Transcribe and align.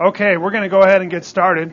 Okay, 0.00 0.36
we're 0.36 0.50
going 0.50 0.64
to 0.64 0.68
go 0.68 0.82
ahead 0.82 1.02
and 1.02 1.10
get 1.10 1.24
started. 1.24 1.72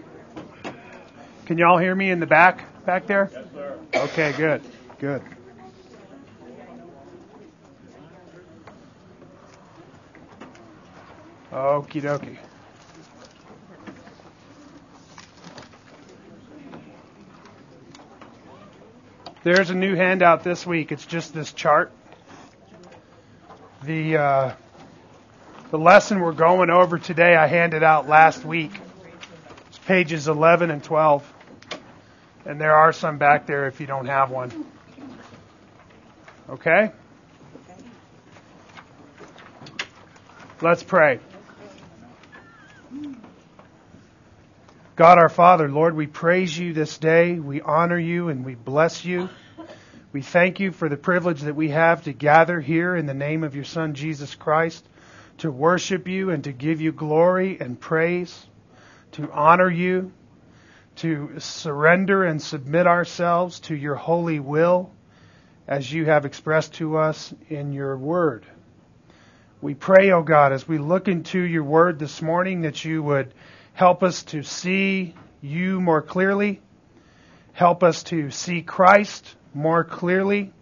Can 1.47 1.57
y'all 1.57 1.77
hear 1.79 1.93
me 1.93 2.11
in 2.11 2.19
the 2.19 2.27
back 2.27 2.63
back 2.85 3.07
there? 3.07 3.29
Yes, 3.33 3.45
sir. 3.53 3.79
Okay, 3.95 4.31
good. 4.37 4.61
Good. 4.99 5.23
Okie 11.51 12.01
dokie. 12.01 12.37
There's 19.43 19.71
a 19.71 19.75
new 19.75 19.95
handout 19.95 20.43
this 20.43 20.65
week. 20.65 20.91
It's 20.91 21.05
just 21.05 21.33
this 21.33 21.51
chart. 21.51 21.91
The 23.83 24.17
uh, 24.17 24.53
the 25.71 25.79
lesson 25.79 26.19
we're 26.19 26.33
going 26.33 26.69
over 26.69 26.99
today 26.99 27.33
I 27.33 27.47
handed 27.47 27.81
out 27.81 28.07
last 28.07 28.43
week. 28.43 28.71
It's 29.69 29.77
pages 29.79 30.27
11 30.27 30.69
and 30.69 30.83
12. 30.83 31.33
And 32.45 32.59
there 32.59 32.75
are 32.75 32.91
some 32.91 33.17
back 33.17 33.47
there 33.47 33.67
if 33.67 33.79
you 33.79 33.87
don't 33.87 34.07
have 34.07 34.31
one. 34.31 34.65
Okay? 36.49 36.91
Let's 40.61 40.83
pray. 40.83 41.21
God 44.97 45.17
our 45.17 45.29
Father, 45.29 45.69
Lord, 45.69 45.95
we 45.95 46.05
praise 46.05 46.55
you 46.55 46.73
this 46.73 46.97
day. 46.97 47.39
We 47.39 47.61
honor 47.61 47.97
you 47.97 48.27
and 48.27 48.43
we 48.43 48.55
bless 48.55 49.05
you. 49.05 49.29
We 50.11 50.21
thank 50.21 50.59
you 50.59 50.71
for 50.71 50.89
the 50.89 50.97
privilege 50.97 51.41
that 51.41 51.55
we 51.55 51.69
have 51.69 52.03
to 52.03 52.11
gather 52.11 52.59
here 52.59 52.93
in 52.93 53.05
the 53.05 53.13
name 53.13 53.45
of 53.45 53.55
your 53.55 53.63
Son, 53.63 53.93
Jesus 53.93 54.35
Christ, 54.35 54.85
to 55.41 55.51
worship 55.51 56.07
you 56.07 56.29
and 56.29 56.43
to 56.43 56.51
give 56.51 56.81
you 56.81 56.91
glory 56.91 57.59
and 57.59 57.79
praise, 57.79 58.45
to 59.11 59.31
honor 59.31 59.69
you, 59.69 60.11
to 60.95 61.39
surrender 61.39 62.23
and 62.23 62.39
submit 62.39 62.85
ourselves 62.85 63.59
to 63.59 63.75
your 63.75 63.95
holy 63.95 64.39
will 64.39 64.91
as 65.67 65.91
you 65.91 66.05
have 66.05 66.25
expressed 66.25 66.75
to 66.75 66.95
us 66.97 67.33
in 67.49 67.73
your 67.73 67.97
word. 67.97 68.45
We 69.61 69.73
pray, 69.73 70.11
O 70.11 70.19
oh 70.19 70.21
God, 70.21 70.51
as 70.51 70.67
we 70.67 70.77
look 70.77 71.07
into 71.07 71.39
your 71.39 71.63
word 71.63 71.97
this 71.97 72.21
morning, 72.21 72.61
that 72.61 72.85
you 72.85 73.01
would 73.01 73.33
help 73.73 74.03
us 74.03 74.21
to 74.25 74.43
see 74.43 75.15
you 75.41 75.81
more 75.81 76.03
clearly, 76.03 76.61
help 77.53 77.81
us 77.81 78.03
to 78.03 78.29
see 78.29 78.61
Christ 78.61 79.35
more 79.55 79.83
clearly. 79.83 80.53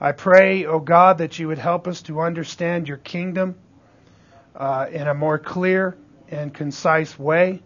I 0.00 0.12
pray, 0.12 0.64
O 0.64 0.74
oh 0.74 0.78
God, 0.78 1.18
that 1.18 1.40
you 1.40 1.48
would 1.48 1.58
help 1.58 1.88
us 1.88 2.02
to 2.02 2.20
understand 2.20 2.86
your 2.86 2.98
kingdom 2.98 3.56
uh, 4.54 4.86
in 4.92 5.08
a 5.08 5.14
more 5.14 5.38
clear 5.38 5.96
and 6.30 6.54
concise 6.54 7.18
way. 7.18 7.62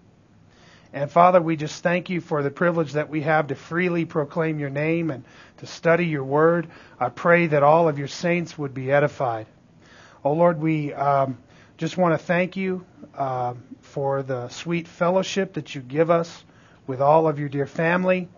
And 0.95 1.11
Father, 1.11 1.43
we 1.43 1.57
just 1.57 1.83
thank 1.83 2.09
you 2.09 2.23
for 2.23 2.43
the 2.43 2.51
privilege 2.51 2.93
that 2.93 3.11
we 3.11 3.21
have 3.23 3.49
to 3.49 3.55
freely 3.55 4.07
proclaim 4.07 4.59
your 4.59 4.71
name 4.71 5.11
and 5.11 5.25
to 5.59 5.67
study 5.67 6.07
your 6.07 6.25
word. 6.25 6.69
I 6.99 7.11
pray 7.11 7.49
that 7.49 7.63
all 7.63 7.87
of 7.87 7.99
your 7.99 8.09
saints 8.09 8.57
would 8.57 8.73
be 8.73 8.91
edified. 8.91 9.47
Oh 10.25 10.33
Lord, 10.33 10.59
we 10.59 10.95
um, 10.95 11.37
just 11.77 11.99
want 11.99 12.19
to 12.19 12.25
thank 12.25 12.57
you 12.57 12.87
uh, 13.15 13.55
for 13.81 14.23
the 14.23 14.49
sweet 14.49 14.89
fellowship 14.89 15.55
that 15.55 15.75
you 15.75 15.83
give 15.83 16.11
us 16.11 16.45
with 16.87 17.03
all 17.03 17.29
of 17.29 17.39
your 17.39 17.51
dear 17.51 17.67
family. 17.67 18.29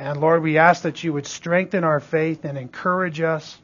And 0.00 0.18
Lord, 0.18 0.42
we 0.42 0.56
ask 0.56 0.84
that 0.84 1.04
you 1.04 1.12
would 1.12 1.26
strengthen 1.26 1.84
our 1.84 2.00
faith 2.00 2.46
and 2.46 2.56
encourage 2.56 3.20
us. 3.20 3.58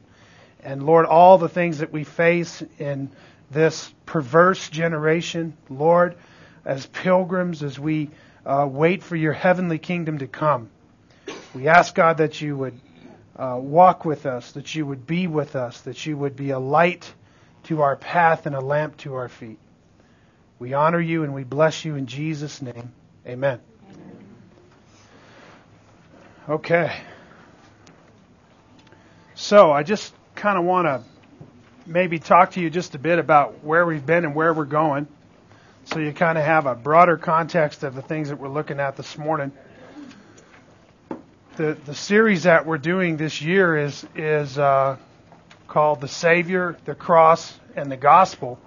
And 0.63 0.85
Lord, 0.85 1.07
all 1.07 1.39
the 1.39 1.49
things 1.49 1.79
that 1.79 1.91
we 1.91 2.03
face 2.03 2.63
in 2.77 3.09
this 3.49 3.91
perverse 4.05 4.69
generation, 4.69 5.57
Lord, 5.67 6.15
as 6.63 6.85
pilgrims, 6.85 7.63
as 7.63 7.79
we 7.79 8.11
uh, 8.45 8.69
wait 8.69 9.01
for 9.01 9.15
your 9.15 9.33
heavenly 9.33 9.79
kingdom 9.79 10.19
to 10.19 10.27
come, 10.27 10.69
we 11.55 11.69
ask 11.69 11.95
God 11.95 12.17
that 12.17 12.39
you 12.39 12.55
would 12.55 12.79
uh, 13.35 13.57
walk 13.59 14.05
with 14.05 14.27
us, 14.27 14.51
that 14.51 14.75
you 14.75 14.85
would 14.85 15.07
be 15.07 15.25
with 15.25 15.55
us, 15.55 15.81
that 15.81 16.05
you 16.05 16.15
would 16.17 16.35
be 16.35 16.51
a 16.51 16.59
light 16.59 17.11
to 17.63 17.81
our 17.81 17.95
path 17.95 18.45
and 18.45 18.55
a 18.55 18.61
lamp 18.61 18.95
to 18.97 19.15
our 19.15 19.27
feet. 19.27 19.57
We 20.59 20.75
honor 20.75 21.01
you 21.01 21.23
and 21.23 21.33
we 21.33 21.45
bless 21.45 21.83
you 21.83 21.95
in 21.95 22.05
Jesus' 22.05 22.61
name. 22.61 22.93
Amen. 23.25 23.59
Okay. 26.49 26.95
So 29.35 29.71
I 29.71 29.83
just 29.83 30.13
kind 30.35 30.57
of 30.57 30.63
want 30.63 30.85
to 30.87 31.03
maybe 31.85 32.19
talk 32.19 32.51
to 32.51 32.61
you 32.61 32.69
just 32.69 32.95
a 32.95 32.99
bit 32.99 33.19
about 33.19 33.65
where 33.65 33.85
we've 33.85 34.05
been 34.05 34.23
and 34.23 34.33
where 34.33 34.53
we're 34.53 34.63
going 34.65 35.07
so 35.83 35.99
you 35.99 36.11
kind 36.11 36.37
of 36.37 36.45
have 36.45 36.65
a 36.65 36.75
broader 36.75 37.17
context 37.17 37.83
of 37.83 37.95
the 37.95 38.01
things 38.01 38.29
that 38.29 38.39
we're 38.39 38.49
looking 38.49 38.79
at 38.79 38.95
this 38.97 39.17
morning. 39.17 39.51
The, 41.55 41.77
the 41.85 41.95
series 41.95 42.43
that 42.43 42.65
we're 42.65 42.77
doing 42.77 43.17
this 43.17 43.41
year 43.41 43.77
is, 43.77 44.05
is 44.15 44.57
uh, 44.57 44.97
called 45.67 46.01
The 46.01 46.07
Savior, 46.07 46.77
the 46.83 46.93
Cross, 46.93 47.57
and 47.75 47.91
the 47.91 47.97
Gospel. 47.97 48.59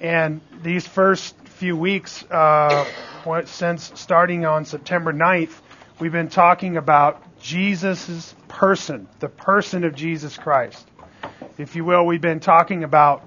And 0.00 0.40
these 0.62 0.86
first 0.86 1.36
few 1.44 1.76
weeks, 1.76 2.24
uh, 2.24 2.86
since 3.44 3.92
starting 3.94 4.46
on 4.46 4.64
September 4.64 5.12
9th, 5.12 5.60
we've 5.98 6.12
been 6.12 6.28
talking 6.28 6.76
about 6.76 7.40
Jesus' 7.40 8.34
person, 8.48 9.08
the 9.20 9.28
person 9.28 9.84
of 9.84 9.94
Jesus 9.94 10.36
Christ. 10.36 10.86
If 11.58 11.74
you 11.76 11.84
will, 11.84 12.04
we've 12.04 12.20
been 12.20 12.40
talking 12.40 12.84
about 12.84 13.22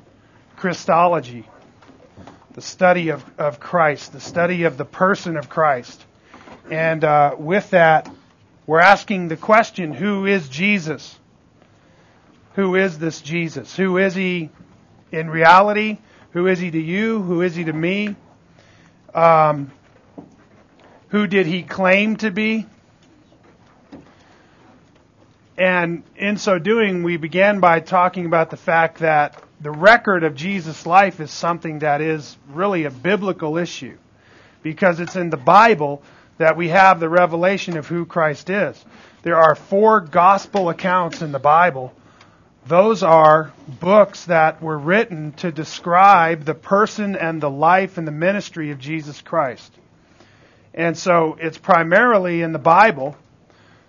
Christology, 0.56 1.47
the 2.53 2.62
study 2.62 3.09
of, 3.09 3.24
of 3.40 3.59
Christ, 3.59 4.13
the 4.13 4.19
study 4.19 4.63
of 4.63 4.78
the 4.78 4.85
person 4.85 5.38
of 5.38 5.50
Christ. 5.50 6.06
And 6.69 7.03
uh, 7.03 7.35
with 7.40 7.72
that, 7.72 8.12
we're 8.68 8.79
asking 8.79 9.29
the 9.29 9.38
question 9.38 9.94
who 9.94 10.28
is 10.28 10.47
Jesus? 10.47 11.18
Who 12.53 12.75
is 12.75 13.00
this 13.00 13.22
Jesus? 13.22 13.75
Who 13.75 13.97
is 13.97 14.13
he 14.13 14.50
in 15.12 15.29
reality? 15.29 15.97
Who 16.31 16.46
is 16.46 16.59
he 16.59 16.69
to 16.69 16.79
you? 16.79 17.22
Who 17.22 17.41
is 17.41 17.56
he 17.56 17.63
to 17.63 17.74
me? 17.74 18.16
Um, 19.16 19.72
who 21.09 21.28
did 21.28 21.46
he 21.46 21.64
claim 21.64 22.16
to 22.18 22.31
be? 22.31 22.66
And 25.58 26.03
in 26.16 26.38
so 26.38 26.58
doing, 26.58 27.03
we 27.03 27.18
began 27.18 27.59
by 27.59 27.81
talking 27.81 28.25
about 28.25 28.50
the 28.50 28.58
fact 28.58 29.00
that 29.00 29.44
the 29.59 29.72
record 29.72 30.24
of 30.24 30.36
Jesus' 30.36 30.86
life 30.86 31.20
is 31.20 31.31
something 31.31 31.80
that 31.80 32.00
is 32.00 32.38
really 32.50 32.86
a 32.86 32.92
biblical 32.92 33.58
issue 33.58 33.97
because 34.64 35.02
it's 35.02 35.18
in 35.18 35.30
the 35.30 35.38
Bible 35.38 36.02
that 36.38 36.56
we 36.56 36.70
have 36.70 37.00
the 37.00 37.09
revelation 37.09 37.76
of 37.76 37.88
who 37.88 38.06
Christ 38.06 38.50
is. 38.50 38.84
There 39.22 39.36
are 39.36 39.56
four 39.56 40.00
gospel 40.00 40.70
accounts 40.70 41.22
in 41.22 41.34
the 41.34 41.40
Bible. 41.40 41.94
Those 42.66 43.03
are 43.03 43.52
books 43.68 44.26
that 44.26 44.62
were 44.62 44.78
written 44.78 45.34
to 45.34 45.52
describe 45.52 46.46
the 46.46 46.53
person 46.53 47.18
and 47.18 47.41
the 47.41 47.50
life 47.50 47.97
and 47.97 48.08
the 48.08 48.12
ministry 48.14 48.72
of 48.72 48.80
Jesus 48.80 49.22
Christ. 49.22 49.74
And 50.74 50.97
so 50.97 51.38
it's 51.40 51.57
primarily 51.57 52.41
in 52.41 52.52
the 52.52 52.59
Bible 52.59 53.18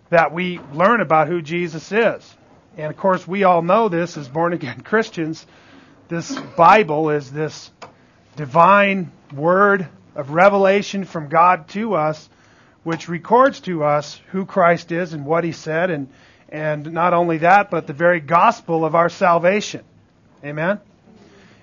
that 0.08 0.32
we 0.32 0.58
learn 0.72 1.00
about 1.00 1.28
who 1.28 1.42
Jesus 1.42 1.92
is. 1.92 2.34
And 2.76 2.90
of 2.90 2.96
course, 2.96 3.26
we 3.26 3.44
all 3.44 3.62
know 3.62 3.88
this 3.88 4.16
as 4.16 4.28
born 4.28 4.52
again 4.52 4.80
Christians. 4.84 5.46
This 6.08 6.36
Bible 6.56 7.10
is 7.10 7.30
this 7.30 7.70
divine 8.36 9.12
word 9.32 9.88
of 10.14 10.30
revelation 10.30 11.04
from 11.04 11.28
God 11.28 11.68
to 11.68 11.94
us, 11.94 12.28
which 12.82 13.08
records 13.08 13.60
to 13.60 13.84
us 13.84 14.20
who 14.30 14.44
Christ 14.44 14.90
is 14.90 15.12
and 15.12 15.24
what 15.24 15.44
he 15.44 15.52
said, 15.52 15.90
and, 15.90 16.08
and 16.48 16.92
not 16.92 17.14
only 17.14 17.38
that, 17.38 17.70
but 17.70 17.86
the 17.86 17.92
very 17.92 18.20
gospel 18.20 18.84
of 18.84 18.94
our 18.94 19.08
salvation. 19.08 19.84
Amen? 20.44 20.80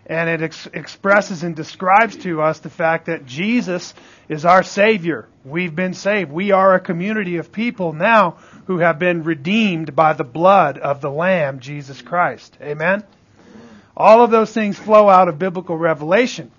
And 0.08 0.30
it 0.30 0.42
ex- 0.42 0.68
expresses 0.74 1.44
and 1.44 1.56
describes 1.56 2.16
to 2.16 2.42
us 2.42 2.60
the 2.60 2.70
fact 2.70 3.08
that 3.08 3.26
Jesus 3.26 3.94
is 4.30 4.46
our 4.46 4.64
Savior. 4.64 5.28
We've 5.44 5.76
been 5.76 5.94
saved. 5.94 6.32
We 6.32 6.52
are 6.52 6.74
a 6.74 6.80
community 6.80 7.38
of 7.38 7.52
people 7.52 7.92
now 7.92 8.38
who 8.68 8.80
have 8.80 9.00
been 9.00 9.24
redeemed 9.24 9.96
by 9.96 10.14
the 10.14 10.24
blood 10.24 10.78
of 10.78 11.02
the 11.02 11.12
Lamb, 11.12 11.60
Jesus 11.60 12.02
Christ. 12.02 12.58
Amen? 12.62 13.04
All 13.98 14.24
of 14.24 14.32
those 14.32 14.54
things 14.54 14.80
flow 14.80 15.10
out 15.10 15.28
of 15.28 15.40
biblical 15.40 15.78
revelation. 15.78 16.52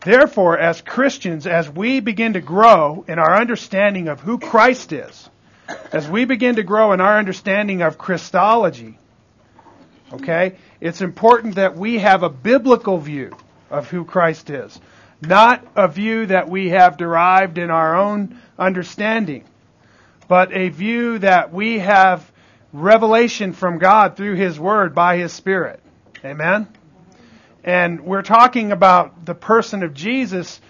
Therefore, 0.00 0.58
as 0.58 0.80
Christians, 0.80 1.46
as 1.46 1.68
we 1.68 2.00
begin 2.00 2.34
to 2.34 2.40
grow 2.40 3.04
in 3.06 3.18
our 3.18 3.38
understanding 3.38 4.08
of 4.08 4.20
who 4.20 4.38
Christ 4.38 4.92
is, 4.92 5.28
as 5.92 6.08
we 6.08 6.24
begin 6.24 6.56
to 6.56 6.62
grow 6.62 6.92
in 6.92 7.00
our 7.00 7.18
understanding 7.18 7.82
of 7.82 7.98
Christology, 7.98 8.96
Okay? 10.12 10.54
It's 10.86 11.00
important 11.00 11.56
that 11.56 11.76
we 11.76 11.98
have 11.98 12.22
a 12.22 12.28
biblical 12.28 12.98
view 12.98 13.36
of 13.70 13.90
who 13.90 14.04
Christ 14.04 14.50
is, 14.50 14.80
not 15.20 15.66
a 15.74 15.88
view 15.88 16.26
that 16.26 16.48
we 16.48 16.68
have 16.68 16.96
derived 16.96 17.58
in 17.58 17.72
our 17.72 17.96
own 17.96 18.40
understanding, 18.56 19.42
but 20.28 20.52
a 20.52 20.68
view 20.68 21.18
that 21.18 21.52
we 21.52 21.80
have 21.80 22.30
revelation 22.72 23.52
from 23.52 23.78
God 23.78 24.16
through 24.16 24.36
His 24.36 24.60
Word 24.60 24.94
by 24.94 25.16
His 25.16 25.32
Spirit. 25.32 25.80
Amen? 26.24 26.68
And 27.64 28.02
we're 28.02 28.22
talking 28.22 28.70
about 28.70 29.24
the 29.26 29.34
person 29.34 29.82
of 29.82 29.92
Jesus. 29.92 30.60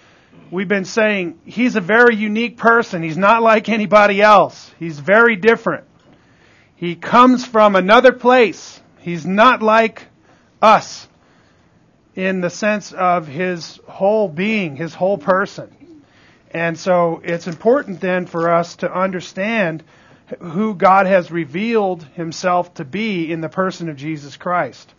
We've 0.49 0.67
been 0.67 0.85
saying 0.85 1.39
he's 1.45 1.75
a 1.75 1.81
very 1.81 2.15
unique 2.15 2.57
person. 2.57 3.03
He's 3.03 3.17
not 3.17 3.43
like 3.43 3.69
anybody 3.69 4.19
else. 4.19 4.73
He's 4.79 4.97
very 4.97 5.35
different. 5.35 5.83
He 6.75 6.95
comes 6.95 7.45
from 7.45 7.75
another 7.75 8.13
place. 8.13 8.81
He's 8.99 9.25
not 9.25 9.61
like 9.61 10.07
us 10.61 11.07
in 12.15 12.41
the 12.41 12.49
sense 12.49 12.93
of 12.93 13.27
his 13.27 13.79
whole 13.87 14.27
being, 14.27 14.75
his 14.75 14.93
whole 14.93 15.17
person. 15.17 15.75
And 16.51 16.77
so 16.77 17.21
it's 17.23 17.47
important 17.47 18.01
then 18.01 18.25
for 18.25 18.49
us 18.49 18.77
to 18.77 18.91
understand 18.91 19.83
who 20.39 20.73
God 20.73 21.05
has 21.05 21.31
revealed 21.31 22.03
himself 22.15 22.73
to 22.75 22.85
be 22.85 23.31
in 23.31 23.41
the 23.41 23.49
person 23.49 23.89
of 23.89 23.95
Jesus 23.95 24.35
Christ. 24.35 24.93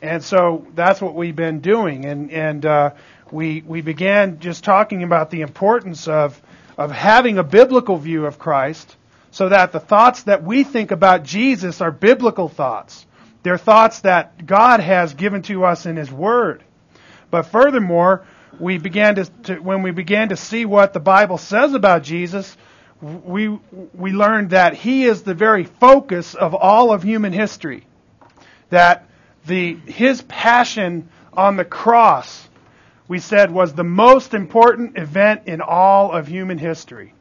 And 0.00 0.22
so 0.22 0.66
that's 0.74 1.00
what 1.00 1.14
we've 1.14 1.34
been 1.34 1.60
doing. 1.60 2.04
And, 2.04 2.30
and 2.30 2.66
uh, 2.66 2.90
we, 3.30 3.62
we 3.62 3.80
began 3.80 4.40
just 4.40 4.64
talking 4.64 5.02
about 5.02 5.30
the 5.30 5.40
importance 5.40 6.08
of, 6.08 6.40
of 6.76 6.90
having 6.90 7.38
a 7.38 7.44
biblical 7.44 7.96
view 7.96 8.26
of 8.26 8.38
Christ 8.38 8.96
so 9.30 9.48
that 9.48 9.72
the 9.72 9.80
thoughts 9.80 10.24
that 10.24 10.42
we 10.42 10.64
think 10.64 10.90
about 10.90 11.22
Jesus 11.22 11.80
are 11.80 11.90
biblical 11.90 12.48
thoughts. 12.48 13.06
They're 13.42 13.58
thoughts 13.58 14.00
that 14.00 14.46
God 14.46 14.80
has 14.80 15.14
given 15.14 15.42
to 15.42 15.64
us 15.64 15.86
in 15.86 15.96
His 15.96 16.10
Word. 16.12 16.62
But 17.30 17.46
furthermore, 17.46 18.24
we 18.60 18.78
began 18.78 19.16
to, 19.16 19.24
to, 19.44 19.58
when 19.58 19.82
we 19.82 19.90
began 19.90 20.28
to 20.28 20.36
see 20.36 20.64
what 20.64 20.92
the 20.92 21.00
Bible 21.00 21.38
says 21.38 21.74
about 21.74 22.02
Jesus, 22.02 22.56
we 23.00 23.48
we 23.48 24.12
learned 24.12 24.50
that 24.50 24.74
he 24.74 25.04
is 25.04 25.22
the 25.22 25.34
very 25.34 25.64
focus 25.64 26.34
of 26.34 26.54
all 26.54 26.92
of 26.92 27.02
human 27.02 27.32
history. 27.32 27.86
That 28.70 29.08
the 29.46 29.74
his 29.86 30.22
passion 30.22 31.08
on 31.32 31.56
the 31.56 31.64
cross, 31.64 32.48
we 33.08 33.18
said, 33.18 33.50
was 33.50 33.72
the 33.72 33.84
most 33.84 34.34
important 34.34 34.96
event 34.98 35.42
in 35.46 35.60
all 35.60 36.12
of 36.12 36.28
human 36.28 36.58
history. 36.58 37.14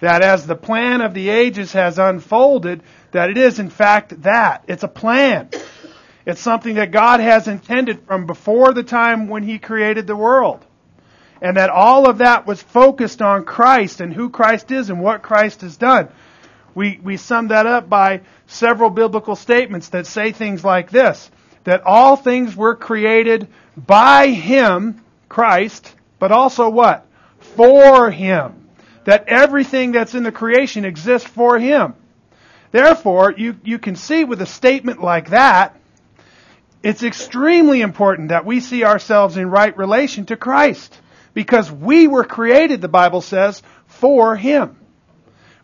That 0.00 0.22
as 0.22 0.46
the 0.46 0.54
plan 0.54 1.00
of 1.00 1.14
the 1.14 1.28
ages 1.28 1.72
has 1.72 1.98
unfolded, 1.98 2.82
that 3.10 3.30
it 3.30 3.38
is 3.38 3.58
in 3.58 3.70
fact 3.70 4.22
that. 4.22 4.64
It's 4.68 4.84
a 4.84 4.88
plan. 4.88 5.50
It's 6.24 6.40
something 6.40 6.74
that 6.74 6.90
God 6.92 7.20
has 7.20 7.48
intended 7.48 8.02
from 8.06 8.26
before 8.26 8.72
the 8.74 8.82
time 8.82 9.28
when 9.28 9.42
He 9.42 9.58
created 9.58 10.06
the 10.06 10.14
world. 10.14 10.64
And 11.40 11.56
that 11.56 11.70
all 11.70 12.08
of 12.08 12.18
that 12.18 12.46
was 12.46 12.60
focused 12.60 13.22
on 13.22 13.44
Christ 13.44 14.00
and 14.00 14.12
who 14.12 14.28
Christ 14.28 14.70
is 14.70 14.90
and 14.90 15.00
what 15.00 15.22
Christ 15.22 15.62
has 15.62 15.76
done. 15.76 16.08
We, 16.74 17.00
we 17.02 17.16
sum 17.16 17.48
that 17.48 17.66
up 17.66 17.88
by 17.88 18.20
several 18.46 18.90
biblical 18.90 19.36
statements 19.36 19.88
that 19.88 20.06
say 20.06 20.32
things 20.32 20.64
like 20.64 20.90
this 20.90 21.30
that 21.64 21.82
all 21.84 22.16
things 22.16 22.56
were 22.56 22.74
created 22.74 23.48
by 23.76 24.28
Him, 24.28 25.02
Christ, 25.28 25.94
but 26.18 26.32
also 26.32 26.70
what? 26.70 27.06
For 27.38 28.10
Him. 28.10 28.57
That 29.08 29.24
everything 29.26 29.92
that's 29.92 30.14
in 30.14 30.22
the 30.22 30.30
creation 30.30 30.84
exists 30.84 31.26
for 31.26 31.58
Him. 31.58 31.94
Therefore, 32.72 33.32
you, 33.34 33.56
you 33.64 33.78
can 33.78 33.96
see 33.96 34.24
with 34.24 34.42
a 34.42 34.46
statement 34.46 35.02
like 35.02 35.30
that 35.30 35.74
it's 36.82 37.02
extremely 37.02 37.80
important 37.80 38.28
that 38.28 38.44
we 38.44 38.60
see 38.60 38.84
ourselves 38.84 39.38
in 39.38 39.48
right 39.48 39.74
relation 39.78 40.26
to 40.26 40.36
Christ 40.36 40.94
because 41.32 41.72
we 41.72 42.06
were 42.06 42.24
created, 42.24 42.82
the 42.82 42.88
Bible 42.88 43.22
says, 43.22 43.62
for 43.86 44.36
Him. 44.36 44.76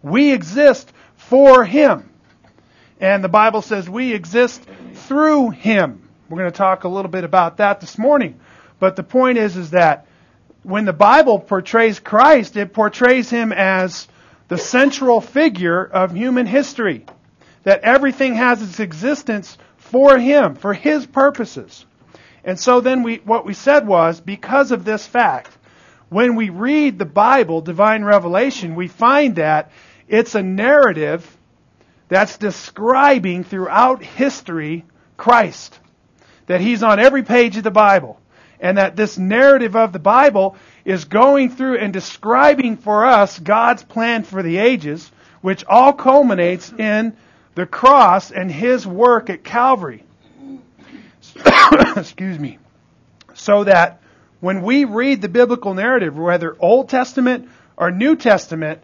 We 0.03 0.33
exist 0.33 0.91
for 1.17 1.67
Him. 1.67 2.09
And 2.99 3.23
the 3.23 3.29
Bible 3.29 3.61
says 3.61 3.91
we 3.91 4.15
exist 4.15 4.65
through 4.95 5.51
Him. 5.51 6.09
We're 6.31 6.39
going 6.39 6.51
to 6.51 6.57
talk 6.57 6.85
a 6.85 6.89
little 6.89 7.11
bit 7.11 7.25
about 7.25 7.59
that 7.59 7.83
this 7.83 7.99
morning. 7.99 8.41
But 8.79 8.97
the 8.97 9.03
point 9.03 9.37
is, 9.37 9.59
is 9.59 9.71
that 9.71 10.07
when 10.65 10.87
the 10.87 10.93
Bible 10.93 11.39
portrays 11.39 12.01
Christ, 12.01 12.57
it 12.57 12.73
portrays 12.73 13.31
Him 13.31 13.53
as 13.53 14.09
the 14.49 14.59
central 14.59 15.21
figure 15.21 15.85
of 15.85 16.13
human 16.13 16.47
history. 16.47 17.05
That 17.63 17.83
everything 17.83 18.35
has 18.35 18.61
its 18.61 18.81
existence 18.81 19.57
for 19.77 20.19
Him, 20.19 20.55
for 20.57 20.75
His 20.75 21.07
purposes. 21.07 21.87
And 22.45 22.59
so 22.59 22.81
then 22.81 23.03
we, 23.03 23.17
what 23.17 23.47
we 23.47 23.55
said 23.55 23.87
was, 23.87 24.21
because 24.21 24.71
of 24.73 24.85
this 24.85 25.07
fact, 25.07 25.57
when 26.09 26.35
we 26.35 26.51
read 26.51 26.99
the 26.99 27.07
Bible, 27.07 27.61
divine 27.61 28.05
revelation, 28.05 28.75
we 28.75 28.89
find 28.89 29.37
that 29.37 29.71
it's 30.09 30.35
a 30.35 30.43
narrative 30.43 31.37
that's 32.09 32.37
describing 32.39 33.45
throughout 33.45 34.03
history 34.03 34.85
Christ. 35.17 35.79
That 36.47 36.61
He's 36.61 36.83
on 36.83 37.01
every 37.01 37.23
page 37.23 37.57
of 37.57 37.65
the 37.65 37.71
Bible. 37.71 38.21
And 38.65 38.79
that 38.79 38.97
this 38.97 39.19
narrative 39.19 39.77
of 39.77 39.93
the 39.93 39.99
Bible 39.99 40.57
is 40.87 41.05
going 41.05 41.51
through 41.51 41.77
and 41.77 41.93
describing 41.93 42.79
for 42.79 43.05
us 43.05 43.39
God's 43.39 43.83
plan 43.83 44.23
for 44.23 44.43
the 44.43 44.57
ages, 44.57 45.13
which 45.43 45.67
all 45.67 45.93
culminates 45.93 46.73
in 46.73 47.15
the 47.57 47.67
cross 47.67 48.31
and 48.31 48.51
his 48.51 48.87
work 48.87 49.29
at 49.29 49.45
Calvary. 49.45 50.03
Excuse 51.95 52.39
me. 52.39 52.59
So 53.35 53.65
that 53.65 54.01
when 54.41 54.63
we 54.63 54.87
read 54.87 55.21
the 55.21 55.29
biblical 55.29 55.75
narrative, 55.75 56.17
whether 56.17 56.57
Old 56.59 56.89
Testament 56.89 57.51
or 57.77 57.91
New 57.91 58.17
Testament, 58.17 58.81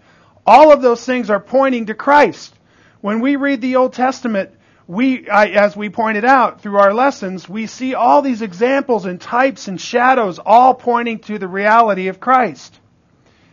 all 0.46 0.72
of 0.72 0.82
those 0.82 1.02
things 1.02 1.30
are 1.30 1.40
pointing 1.40 1.86
to 1.86 1.94
Christ. 1.94 2.54
When 3.00 3.20
we 3.20 3.36
read 3.36 3.62
the 3.62 3.76
Old 3.76 3.94
Testament, 3.94 4.50
we, 4.90 5.28
as 5.28 5.76
we 5.76 5.88
pointed 5.88 6.24
out 6.24 6.62
through 6.62 6.76
our 6.78 6.92
lessons, 6.92 7.48
we 7.48 7.68
see 7.68 7.94
all 7.94 8.22
these 8.22 8.42
examples 8.42 9.04
and 9.04 9.20
types 9.20 9.68
and 9.68 9.80
shadows 9.80 10.40
all 10.44 10.74
pointing 10.74 11.20
to 11.20 11.38
the 11.38 11.46
reality 11.46 12.08
of 12.08 12.18
Christ. 12.18 12.76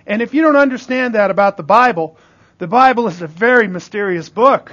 And 0.07 0.23
if 0.23 0.33
you 0.33 0.41
don't 0.41 0.55
understand 0.55 1.13
that 1.13 1.29
about 1.29 1.55
the 1.55 1.61
Bible, 1.61 2.17
the 2.57 2.65
Bible 2.65 3.07
is 3.07 3.21
a 3.21 3.27
very 3.27 3.67
mysterious 3.67 4.29
book. 4.29 4.71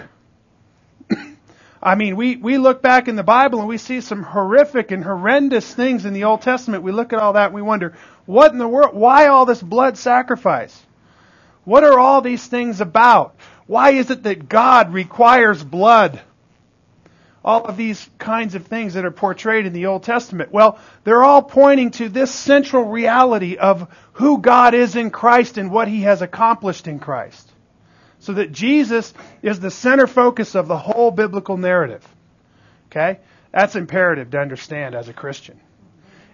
I 1.82 1.96
mean, 1.96 2.16
we, 2.16 2.36
we 2.36 2.56
look 2.56 2.80
back 2.80 3.08
in 3.08 3.16
the 3.16 3.22
Bible 3.22 3.58
and 3.58 3.68
we 3.68 3.76
see 3.76 4.00
some 4.00 4.22
horrific 4.22 4.90
and 4.90 5.04
horrendous 5.04 5.70
things 5.74 6.06
in 6.06 6.14
the 6.14 6.24
Old 6.24 6.40
Testament. 6.40 6.82
We 6.82 6.92
look 6.92 7.12
at 7.12 7.18
all 7.18 7.34
that 7.34 7.46
and 7.46 7.54
we 7.54 7.60
wonder, 7.60 7.94
what 8.24 8.52
in 8.52 8.58
the 8.58 8.66
world, 8.66 8.94
why 8.94 9.26
all 9.26 9.44
this 9.44 9.62
blood 9.62 9.98
sacrifice? 9.98 10.82
What 11.64 11.84
are 11.84 11.98
all 11.98 12.22
these 12.22 12.46
things 12.46 12.80
about? 12.80 13.36
Why 13.66 13.90
is 13.90 14.10
it 14.10 14.22
that 14.22 14.48
God 14.48 14.94
requires 14.94 15.62
blood? 15.62 16.22
All 17.44 17.64
of 17.64 17.76
these 17.76 18.08
kinds 18.18 18.54
of 18.54 18.66
things 18.66 18.94
that 18.94 19.04
are 19.04 19.10
portrayed 19.10 19.66
in 19.66 19.72
the 19.72 19.86
Old 19.86 20.02
Testament. 20.02 20.50
Well, 20.50 20.78
they're 21.04 21.22
all 21.22 21.42
pointing 21.42 21.90
to 21.92 22.08
this 22.08 22.34
central 22.34 22.84
reality 22.84 23.56
of 23.56 23.92
who 24.14 24.38
God 24.38 24.72
is 24.74 24.96
in 24.96 25.10
Christ 25.10 25.58
and 25.58 25.70
what 25.70 25.88
He 25.88 26.02
has 26.02 26.22
accomplished 26.22 26.88
in 26.88 26.98
Christ 26.98 27.50
so 28.24 28.32
that 28.32 28.52
Jesus 28.52 29.12
is 29.42 29.60
the 29.60 29.70
center 29.70 30.06
focus 30.06 30.54
of 30.54 30.66
the 30.66 30.78
whole 30.78 31.10
biblical 31.10 31.58
narrative. 31.58 32.06
Okay? 32.86 33.20
That's 33.52 33.76
imperative 33.76 34.30
to 34.30 34.38
understand 34.38 34.94
as 34.94 35.08
a 35.08 35.12
Christian. 35.12 35.60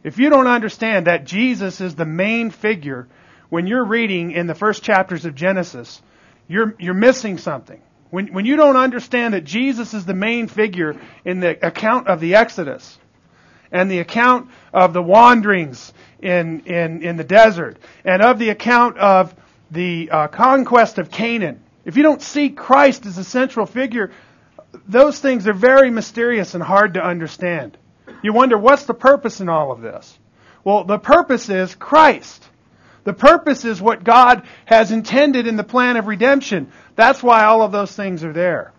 If 0.04 0.18
you 0.18 0.30
don't 0.30 0.46
understand 0.46 1.08
that 1.08 1.24
Jesus 1.24 1.80
is 1.80 1.96
the 1.96 2.06
main 2.06 2.50
figure 2.50 3.08
when 3.48 3.66
you're 3.66 3.84
reading 3.84 4.30
in 4.30 4.46
the 4.46 4.54
first 4.54 4.84
chapters 4.84 5.24
of 5.24 5.34
Genesis, 5.34 6.00
you're, 6.46 6.76
you're 6.78 6.94
missing 6.94 7.38
something. 7.38 7.82
When, 8.10 8.32
when 8.32 8.44
you 8.44 8.56
don't 8.56 8.76
understand 8.76 9.34
that 9.34 9.44
Jesus 9.44 9.94
is 9.94 10.04
the 10.04 10.14
main 10.14 10.48
figure 10.48 10.96
in 11.24 11.40
the 11.40 11.64
account 11.64 12.08
of 12.08 12.20
the 12.20 12.34
Exodus 12.34 12.98
and 13.72 13.90
the 13.90 14.00
account 14.00 14.50
of 14.72 14.92
the 14.92 15.02
wanderings 15.02 15.92
in, 16.20 16.60
in, 16.66 17.02
in 17.02 17.16
the 17.16 17.24
desert 17.24 17.78
and 18.04 18.22
of 18.22 18.38
the 18.38 18.48
account 18.48 18.98
of 18.98 19.34
the 19.70 20.10
uh, 20.10 20.28
conquest 20.28 20.98
of 20.98 21.10
Canaan 21.10 21.62
if 21.84 21.96
you 21.96 22.02
don't 22.02 22.22
see 22.22 22.50
Christ 22.50 23.06
as 23.06 23.18
a 23.18 23.24
central 23.24 23.66
figure, 23.66 24.10
those 24.86 25.18
things 25.18 25.48
are 25.48 25.52
very 25.52 25.90
mysterious 25.90 26.54
and 26.54 26.62
hard 26.62 26.94
to 26.94 27.04
understand. 27.04 27.76
You 28.22 28.32
wonder, 28.32 28.58
what's 28.58 28.84
the 28.84 28.94
purpose 28.94 29.40
in 29.40 29.48
all 29.48 29.72
of 29.72 29.80
this? 29.80 30.18
Well, 30.62 30.84
the 30.84 30.98
purpose 30.98 31.48
is 31.48 31.74
Christ. 31.74 32.46
The 33.04 33.12
purpose 33.12 33.64
is 33.64 33.80
what 33.80 34.04
God 34.04 34.42
has 34.66 34.92
intended 34.92 35.46
in 35.46 35.56
the 35.56 35.64
plan 35.64 35.96
of 35.96 36.06
redemption. 36.06 36.70
That's 36.96 37.22
why 37.22 37.44
all 37.44 37.62
of 37.62 37.72
those 37.72 37.94
things 37.94 38.24
are 38.24 38.32
there. 38.32 38.72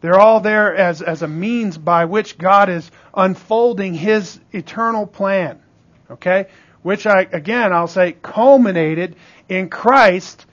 They're 0.00 0.18
all 0.18 0.40
there 0.40 0.74
as, 0.74 1.02
as 1.02 1.22
a 1.22 1.28
means 1.28 1.76
by 1.76 2.06
which 2.06 2.38
God 2.38 2.70
is 2.70 2.90
unfolding 3.14 3.92
His 3.94 4.40
eternal 4.52 5.06
plan. 5.06 5.60
Okay? 6.10 6.46
Which 6.82 7.06
I, 7.06 7.28
again, 7.30 7.72
I'll 7.72 7.86
say 7.86 8.16
culminated 8.22 9.16
in 9.48 9.68
Christ 9.68 10.46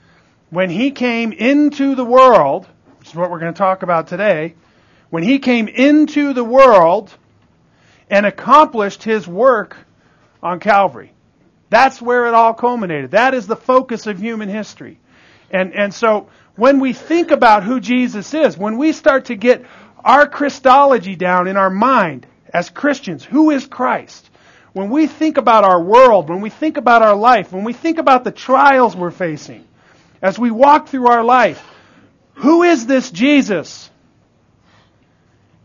when 0.50 0.70
he 0.70 0.90
came 0.90 1.32
into 1.32 1.94
the 1.94 2.04
world, 2.04 2.66
which 2.98 3.08
is 3.08 3.14
what 3.14 3.30
we're 3.30 3.38
going 3.38 3.52
to 3.52 3.58
talk 3.58 3.82
about 3.82 4.08
today, 4.08 4.54
when 5.10 5.22
he 5.22 5.38
came 5.38 5.68
into 5.68 6.32
the 6.32 6.44
world 6.44 7.14
and 8.10 8.26
accomplished 8.26 9.02
his 9.02 9.26
work 9.26 9.76
on 10.42 10.60
Calvary. 10.60 11.12
That's 11.70 12.00
where 12.00 12.26
it 12.26 12.34
all 12.34 12.54
culminated. 12.54 13.12
That 13.12 13.34
is 13.34 13.46
the 13.46 13.56
focus 13.56 14.06
of 14.06 14.18
human 14.18 14.48
history. 14.48 14.98
And, 15.50 15.74
and 15.74 15.92
so 15.92 16.28
when 16.56 16.80
we 16.80 16.92
think 16.92 17.30
about 17.30 17.64
who 17.64 17.80
Jesus 17.80 18.34
is, 18.34 18.56
when 18.56 18.78
we 18.78 18.92
start 18.92 19.26
to 19.26 19.34
get 19.34 19.64
our 20.04 20.26
Christology 20.26 21.16
down 21.16 21.46
in 21.46 21.56
our 21.56 21.70
mind 21.70 22.26
as 22.52 22.70
Christians, 22.70 23.24
who 23.24 23.50
is 23.50 23.66
Christ? 23.66 24.28
When 24.72 24.90
we 24.90 25.06
think 25.06 25.38
about 25.38 25.64
our 25.64 25.82
world, 25.82 26.28
when 26.28 26.40
we 26.40 26.50
think 26.50 26.76
about 26.76 27.02
our 27.02 27.16
life, 27.16 27.52
when 27.52 27.64
we 27.64 27.72
think 27.72 27.98
about 27.98 28.24
the 28.24 28.30
trials 28.30 28.94
we're 28.94 29.10
facing, 29.10 29.66
as 30.22 30.38
we 30.38 30.50
walk 30.50 30.88
through 30.88 31.08
our 31.08 31.24
life, 31.24 31.62
who 32.34 32.62
is 32.62 32.86
this 32.86 33.10
Jesus? 33.10 33.90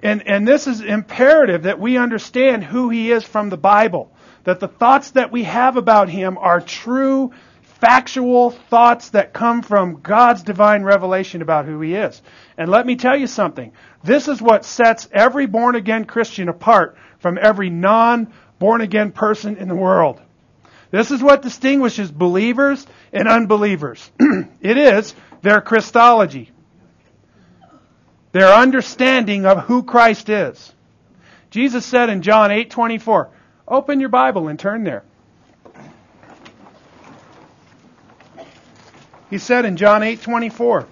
And, 0.02 0.28
and 0.28 0.48
this 0.48 0.68
is 0.68 0.82
imperative 0.82 1.64
that 1.64 1.80
we 1.80 1.98
understand 1.98 2.64
who 2.64 2.90
he 2.90 3.12
is 3.12 3.24
from 3.24 3.50
the 3.50 3.58
Bible. 3.58 4.13
That 4.44 4.60
the 4.60 4.68
thoughts 4.68 5.12
that 5.12 5.32
we 5.32 5.44
have 5.44 5.78
about 5.78 6.10
him 6.10 6.38
are 6.38 6.60
true, 6.60 7.32
factual 7.62 8.52
thoughts 8.52 9.10
that 9.10 9.34
come 9.34 9.62
from 9.62 10.02
God's 10.02 10.44
divine 10.44 10.84
revelation 10.84 11.42
about 11.42 11.66
who 11.66 11.82
he 11.82 11.96
is. 11.96 12.22
And 12.58 12.70
let 12.70 12.86
me 12.86 12.96
tell 12.96 13.18
you 13.18 13.28
something. 13.28 13.72
This 14.04 14.28
is 14.28 14.42
what 14.42 14.66
sets 14.66 15.08
every 15.12 15.46
born 15.46 15.76
again 15.76 16.06
Christian 16.06 16.50
apart 16.50 16.98
from 17.20 17.38
every 17.42 17.70
non 17.70 18.34
born 18.60 18.82
again 18.82 19.12
person 19.12 19.58
in 19.58 19.68
the 19.68 19.76
world. 19.76 20.22
This 20.92 21.10
is 21.10 21.24
what 21.24 21.42
distinguishes 21.42 22.12
believers 22.12 22.86
and 23.12 23.28
unbelievers. 23.28 24.12
it 24.62 24.78
is 24.78 25.16
their 25.42 25.60
Christology. 25.60 26.52
Their 28.32 28.54
understanding 28.54 29.46
of 29.46 29.66
who 29.66 29.84
Christ 29.84 30.30
is. 30.30 30.72
Jesus 31.50 31.86
said 31.86 32.10
in 32.10 32.22
John 32.22 32.50
8:24, 32.50 33.30
open 33.68 34.00
your 34.00 34.10
Bible 34.10 34.48
and 34.48 34.60
turn 34.60 34.84
there. 34.84 35.04
He 39.30 39.38
said 39.40 39.66
in 39.66 39.78
John 39.78 40.02
8:24, 40.04 40.86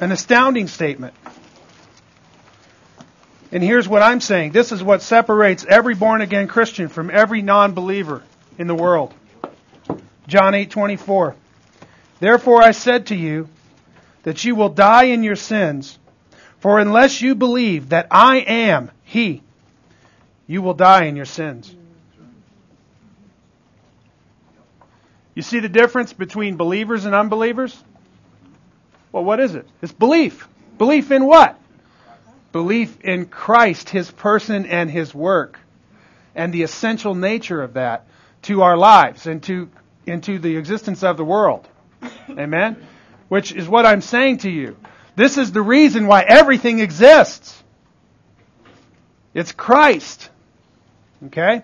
an 0.00 0.12
astounding 0.12 0.66
statement. 0.66 1.14
And 3.52 3.62
here's 3.62 3.88
what 3.88 4.00
I'm 4.00 4.20
saying. 4.20 4.52
This 4.52 4.72
is 4.72 4.82
what 4.82 5.02
separates 5.02 5.66
every 5.68 5.94
born 5.94 6.20
again 6.20 6.48
Christian 6.48 6.88
from 6.88 7.10
every 7.10 7.42
non-believer 7.42 8.22
in 8.58 8.66
the 8.66 8.74
world. 8.74 9.12
John 10.26 10.54
8:24. 10.54 11.34
Therefore 12.20 12.62
I 12.62 12.70
said 12.70 13.06
to 13.06 13.16
you 13.16 13.48
that 14.22 14.44
you 14.44 14.54
will 14.54 14.68
die 14.68 15.04
in 15.04 15.22
your 15.22 15.36
sins, 15.36 15.98
for 16.60 16.78
unless 16.78 17.20
you 17.20 17.34
believe 17.34 17.88
that 17.88 18.06
I 18.10 18.38
am 18.38 18.90
he, 19.10 19.42
you 20.46 20.62
will 20.62 20.74
die 20.74 21.06
in 21.06 21.16
your 21.16 21.24
sins. 21.24 21.74
You 25.34 25.42
see 25.42 25.58
the 25.58 25.68
difference 25.68 26.12
between 26.12 26.56
believers 26.56 27.06
and 27.06 27.14
unbelievers? 27.14 27.76
Well, 29.10 29.24
what 29.24 29.40
is 29.40 29.56
it? 29.56 29.66
It's 29.82 29.92
belief. 29.92 30.46
Belief 30.78 31.10
in 31.10 31.26
what? 31.26 31.58
Belief 32.52 33.00
in 33.00 33.26
Christ, 33.26 33.90
His 33.90 34.08
person 34.12 34.64
and 34.66 34.88
His 34.88 35.12
work, 35.12 35.58
and 36.36 36.54
the 36.54 36.62
essential 36.62 37.16
nature 37.16 37.62
of 37.62 37.72
that 37.72 38.06
to 38.42 38.62
our 38.62 38.76
lives 38.76 39.26
and 39.26 39.42
to 39.42 39.68
into 40.06 40.38
the 40.38 40.56
existence 40.56 41.02
of 41.02 41.16
the 41.16 41.24
world. 41.24 41.66
Amen? 42.28 42.76
Which 43.28 43.50
is 43.50 43.68
what 43.68 43.86
I'm 43.86 44.02
saying 44.02 44.38
to 44.38 44.50
you. 44.50 44.76
This 45.16 45.36
is 45.36 45.50
the 45.50 45.62
reason 45.62 46.06
why 46.06 46.22
everything 46.22 46.78
exists. 46.78 47.59
It's 49.34 49.52
Christ. 49.52 50.30
Okay? 51.26 51.62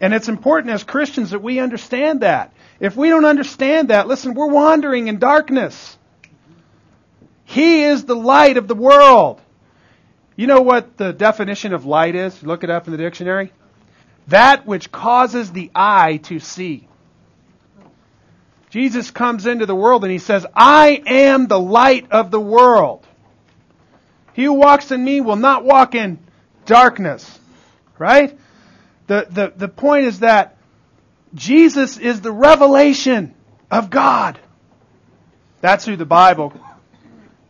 And 0.00 0.12
it's 0.12 0.28
important 0.28 0.72
as 0.72 0.82
Christians 0.82 1.30
that 1.30 1.42
we 1.42 1.60
understand 1.60 2.20
that. 2.20 2.52
If 2.80 2.96
we 2.96 3.08
don't 3.08 3.24
understand 3.24 3.88
that, 3.88 4.08
listen, 4.08 4.34
we're 4.34 4.50
wandering 4.50 5.08
in 5.08 5.18
darkness. 5.18 5.96
He 7.44 7.84
is 7.84 8.04
the 8.04 8.16
light 8.16 8.56
of 8.56 8.68
the 8.68 8.74
world. 8.74 9.40
You 10.36 10.48
know 10.48 10.62
what 10.62 10.96
the 10.96 11.12
definition 11.12 11.72
of 11.72 11.84
light 11.84 12.16
is? 12.16 12.42
Look 12.42 12.64
it 12.64 12.70
up 12.70 12.86
in 12.86 12.92
the 12.92 12.98
dictionary. 12.98 13.52
That 14.28 14.66
which 14.66 14.90
causes 14.90 15.52
the 15.52 15.70
eye 15.74 16.16
to 16.24 16.40
see. 16.40 16.88
Jesus 18.70 19.12
comes 19.12 19.46
into 19.46 19.66
the 19.66 19.74
world 19.74 20.02
and 20.02 20.10
he 20.10 20.18
says, 20.18 20.44
I 20.52 21.00
am 21.06 21.46
the 21.46 21.60
light 21.60 22.10
of 22.10 22.32
the 22.32 22.40
world. 22.40 23.06
He 24.32 24.44
who 24.44 24.54
walks 24.54 24.90
in 24.90 25.04
me 25.04 25.20
will 25.20 25.36
not 25.36 25.64
walk 25.64 25.94
in 25.94 26.18
darkness. 26.66 27.38
Right? 27.98 28.38
The, 29.06 29.26
the, 29.30 29.52
the 29.56 29.68
point 29.68 30.06
is 30.06 30.20
that 30.20 30.56
Jesus 31.34 31.98
is 31.98 32.20
the 32.20 32.32
revelation 32.32 33.34
of 33.70 33.90
God. 33.90 34.38
That's 35.60 35.84
who 35.84 35.96
the 35.96 36.06
Bible 36.06 36.52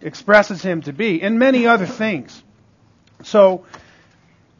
expresses 0.01 0.63
him 0.63 0.83
to 0.83 0.93
be, 0.93 1.23
and 1.23 1.39
many 1.39 1.67
other 1.67 1.87
things. 1.87 2.43
So, 3.23 3.65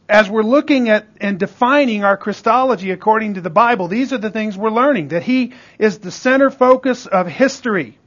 as 0.09 0.29
we're 0.29 0.43
looking 0.43 0.89
at 0.89 1.07
and 1.21 1.39
defining 1.39 2.05
our 2.05 2.17
Christology 2.17 2.91
according 2.91 3.35
to 3.35 3.41
the 3.41 3.51
Bible, 3.51 3.89
these 3.89 4.13
are 4.13 4.19
the 4.19 4.31
things 4.31 4.57
we're 4.57 4.71
learning. 4.71 5.09
That 5.09 5.23
He 5.23 5.55
is 5.79 5.99
the 5.99 6.11
center 6.11 6.51
focus 6.51 7.07
of 7.07 7.27
history. 7.27 7.99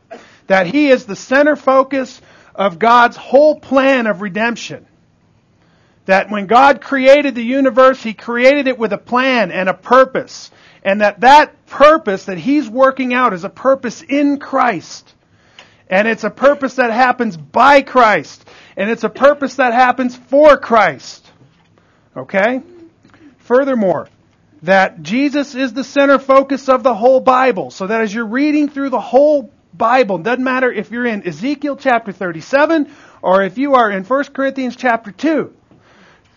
That 0.47 0.67
He 0.67 0.89
is 0.89 1.05
the 1.05 1.15
center 1.15 1.55
focus 1.55 2.21
of 2.53 2.79
God's 2.79 3.17
whole 3.17 3.59
plan 3.59 4.07
of 4.07 4.21
redemption. 4.21 4.85
That 6.07 6.31
when 6.31 6.47
God 6.47 6.81
created 6.81 7.35
the 7.35 7.43
universe, 7.43 8.01
He 8.01 8.13
created 8.13 8.67
it 8.67 8.79
with 8.79 8.91
a 8.91 8.97
plan 8.97 9.51
and 9.51 9.69
a 9.69 9.73
purpose. 9.73 10.51
And 10.83 11.01
that 11.01 11.19
that 11.19 11.65
purpose 11.67 12.25
that 12.25 12.37
He's 12.37 12.67
working 12.67 13.13
out 13.13 13.33
is 13.33 13.43
a 13.43 13.49
purpose 13.49 14.01
in 14.01 14.39
Christ. 14.39 15.13
And 15.89 16.07
it's 16.07 16.23
a 16.23 16.29
purpose 16.29 16.75
that 16.75 16.91
happens 16.91 17.37
by 17.37 17.81
Christ. 17.81 18.47
And 18.75 18.89
it's 18.89 19.03
a 19.03 19.09
purpose 19.09 19.55
that 19.55 19.73
happens 19.73 20.15
for 20.15 20.57
Christ. 20.57 21.29
Okay? 22.15 22.61
Furthermore, 23.39 24.09
that 24.63 25.01
Jesus 25.01 25.55
is 25.55 25.73
the 25.73 25.83
center 25.83 26.19
focus 26.19 26.67
of 26.67 26.83
the 26.83 26.93
whole 26.93 27.19
Bible. 27.19 27.71
So 27.71 27.87
that 27.87 28.01
as 28.01 28.13
you're 28.13 28.25
reading 28.25 28.69
through 28.69 28.89
the 28.89 28.99
whole 28.99 29.51
Bible, 29.73 30.17
doesn't 30.17 30.43
matter 30.43 30.71
if 30.71 30.91
you're 30.91 31.05
in 31.05 31.27
Ezekiel 31.27 31.77
chapter 31.77 32.11
37 32.11 32.91
or 33.21 33.43
if 33.43 33.57
you 33.57 33.75
are 33.75 33.91
in 33.91 34.03
1 34.03 34.23
Corinthians 34.25 34.75
chapter 34.75 35.11
2, 35.11 35.53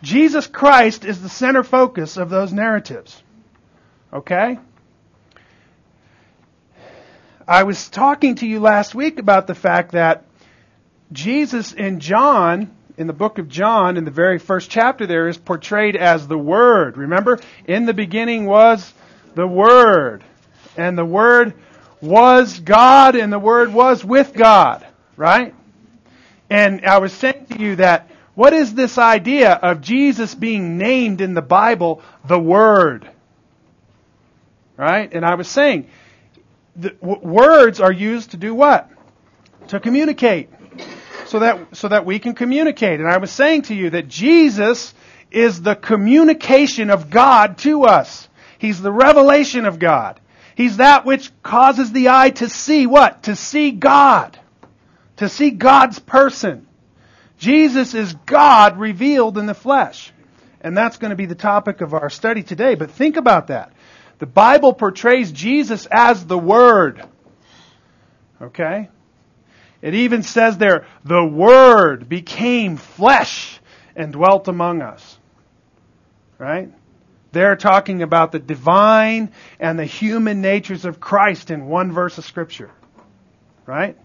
Jesus 0.03 0.47
Christ 0.47 1.05
is 1.05 1.21
the 1.21 1.29
center 1.29 1.63
focus 1.63 2.17
of 2.17 2.31
those 2.31 2.53
narratives. 2.53 3.23
Okay? 4.13 4.59
I 7.47 7.65
was 7.65 7.89
talking 7.89 8.37
to 8.37 8.47
you 8.47 8.61
last 8.61 8.95
week 8.95 9.19
about 9.19 9.47
the 9.47 9.55
fact 9.55 9.93
that 9.93 10.25
Jesus 11.13 11.73
in 11.73 12.01
John 12.01 12.71
in 13.01 13.07
the 13.07 13.15
book 13.15 13.39
of 13.39 13.49
John, 13.49 13.97
in 13.97 14.05
the 14.05 14.11
very 14.11 14.39
first 14.39 14.71
chapter, 14.71 15.07
there 15.07 15.27
is 15.27 15.39
portrayed 15.39 15.97
as 15.97 16.29
the 16.29 16.37
Word. 16.37 16.99
Remember, 16.99 17.41
in 17.67 17.87
the 17.87 17.95
beginning 17.95 18.45
was 18.45 18.93
the 19.35 19.47
Word, 19.47 20.23
and 20.77 20.99
the 20.99 21.05
Word 21.07 21.55
was 22.03 22.61
God, 22.61 23.17
and 23.17 23.33
the 23.33 23.39
Word 23.39 23.73
was 23.73 24.05
with 24.05 24.35
God, 24.35 24.87
right? 25.17 25.55
And 26.51 26.85
I 26.85 26.99
was 26.99 27.15
saying 27.15 27.47
to 27.53 27.59
you 27.59 27.77
that 27.77 28.10
what 28.41 28.55
is 28.55 28.73
this 28.73 28.97
idea 28.97 29.53
of 29.53 29.83
Jesus 29.83 30.35
being 30.35 30.79
named 30.79 31.21
in 31.21 31.35
the 31.35 31.43
Bible 31.43 32.01
the 32.25 32.39
Word? 32.39 33.07
Right? 34.79 35.13
And 35.13 35.27
I 35.27 35.35
was 35.35 35.47
saying, 35.47 35.91
the, 36.75 36.89
w- 37.03 37.21
words 37.21 37.81
are 37.81 37.93
used 37.93 38.31
to 38.31 38.39
do 38.39 38.55
what? 38.55 38.89
To 39.69 39.79
communicate 39.79 40.49
so 41.27 41.41
that, 41.41 41.77
so 41.77 41.89
that 41.89 42.07
we 42.07 42.19
can 42.19 42.35
communicate. 42.35 42.99
And 42.99 43.11
I 43.11 43.19
was 43.19 43.31
saying 43.31 43.65
to 43.65 43.75
you 43.75 43.91
that 43.91 44.09
Jesus 44.09 44.95
is 45.31 45.61
the 45.61 45.77
communication 45.77 46.89
of 46.89 47.11
God 47.11 47.59
to 47.59 47.85
us. 47.85 48.27
He's 48.57 48.81
the 48.81 48.91
revelation 48.91 49.67
of 49.67 49.79
God. 49.79 50.19
He's 50.55 50.79
that 50.79 51.05
which 51.05 51.31
causes 51.43 51.93
the 51.93 52.09
eye 52.09 52.31
to 52.31 52.49
see 52.49 52.87
what? 52.87 53.25
To 53.25 53.37
see 53.37 53.71
God. 53.71 54.39
To 55.19 55.29
see 55.29 55.51
God's 55.51 55.99
person. 55.99 56.67
Jesus 57.41 57.95
is 57.95 58.13
God 58.27 58.79
revealed 58.79 59.39
in 59.39 59.47
the 59.47 59.55
flesh. 59.55 60.13
And 60.61 60.77
that's 60.77 60.99
going 60.99 61.09
to 61.09 61.17
be 61.17 61.25
the 61.25 61.35
topic 61.35 61.81
of 61.81 61.95
our 61.95 62.11
study 62.11 62.43
today. 62.43 62.75
But 62.75 62.91
think 62.91 63.17
about 63.17 63.47
that. 63.47 63.73
The 64.19 64.27
Bible 64.27 64.75
portrays 64.75 65.33
Jesus 65.33 65.89
as 65.91 66.25
the 66.27 66.37
Word. 66.37 67.03
Okay? 68.43 68.91
It 69.81 69.95
even 69.95 70.23
says 70.23 70.59
there, 70.59 70.87
the 71.03 71.25
Word 71.25 72.11
became 72.11 72.77
flesh 72.77 73.59
and 73.97 74.13
dwelt 74.13 74.47
among 74.47 74.83
us. 74.83 75.19
Right? 76.37 76.69
They're 77.33 77.57
talking 77.57 78.03
about 78.03 78.33
the 78.33 78.39
divine 78.39 79.33
and 79.59 79.79
the 79.79 79.87
human 79.87 80.43
natures 80.43 80.85
of 80.85 81.01
Christ 81.01 81.51
in 81.51 81.69
one 81.69 81.91
verse 81.91 82.19
of 82.19 82.27
Scripture. 82.27 82.71
Right? 83.65 83.97